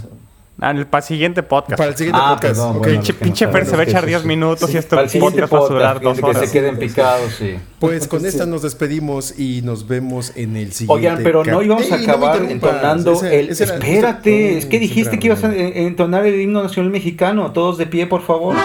Ah, 0.63 0.69
en 0.69 0.77
el 0.77 0.85
para 0.85 1.01
el 1.01 1.07
siguiente 1.07 1.41
podcast. 1.41 1.79
Para 1.79 1.89
el 1.89 1.97
siguiente 1.97 2.21
ah, 2.23 2.37
podcast. 2.39 2.59
okay. 2.59 2.99
pinche, 3.19 3.47
Fer 3.47 3.65
se 3.65 3.75
va 3.75 3.81
a 3.81 3.85
echar 3.85 4.05
10 4.05 4.25
minutos 4.25 4.71
y 4.71 4.77
este 4.77 4.95
podcast, 4.95 5.51
va 5.51 5.57
a 5.57 5.67
durar 5.67 6.01
dos 6.01 6.21
horas. 6.21 6.39
Que 6.39 6.47
se 6.47 6.53
queden 6.53 6.77
picados, 6.77 7.33
sí. 7.33 7.55
Pues 7.79 8.07
con 8.07 8.23
esta 8.27 8.45
nos 8.45 8.61
despedimos 8.61 9.39
y 9.39 9.63
nos 9.63 9.87
vemos 9.87 10.33
en 10.35 10.55
el 10.55 10.71
siguiente. 10.71 10.93
Oigan, 10.93 11.23
pero 11.23 11.43
no 11.43 11.63
íbamos 11.63 11.91
a 11.91 11.95
acabar 11.95 12.43
entonando 12.43 13.19
el. 13.23 13.49
Espérate, 13.49 14.59
es 14.59 14.67
que 14.67 14.77
dijiste 14.77 15.17
que 15.17 15.27
ibas 15.27 15.43
a 15.43 15.51
entonar 15.51 16.27
el 16.27 16.39
himno 16.39 16.61
nacional 16.61 16.91
mexicano. 16.91 17.51
Todos 17.53 17.79
de 17.79 17.87
pie, 17.87 18.05
por 18.05 18.21
favor. 18.21 18.55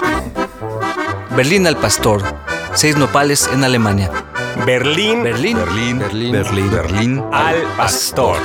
Berlín 1.34 1.66
al 1.66 1.78
pastor. 1.78 2.22
Seis 2.74 2.99
nopales 2.99 3.49
en 3.55 3.64
Alemania. 3.64 4.11
Berlín. 4.65 5.23
Berlín. 5.23 5.59
Berlín. 5.59 5.99
Berlín. 5.99 6.33
Berlín. 6.33 6.71
Berlín. 6.71 7.25
Al 7.33 7.63
pastor. 7.77 8.39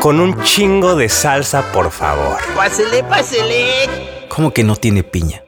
Con 0.00 0.20
un 0.20 0.40
chingo 0.42 0.96
de 0.96 1.08
salsa, 1.08 1.62
por 1.72 1.90
favor. 1.90 2.38
Pásele, 2.56 3.02
pásele. 3.04 4.26
¿Cómo 4.28 4.52
que 4.52 4.64
no 4.64 4.76
tiene 4.76 5.02
piña? 5.02 5.42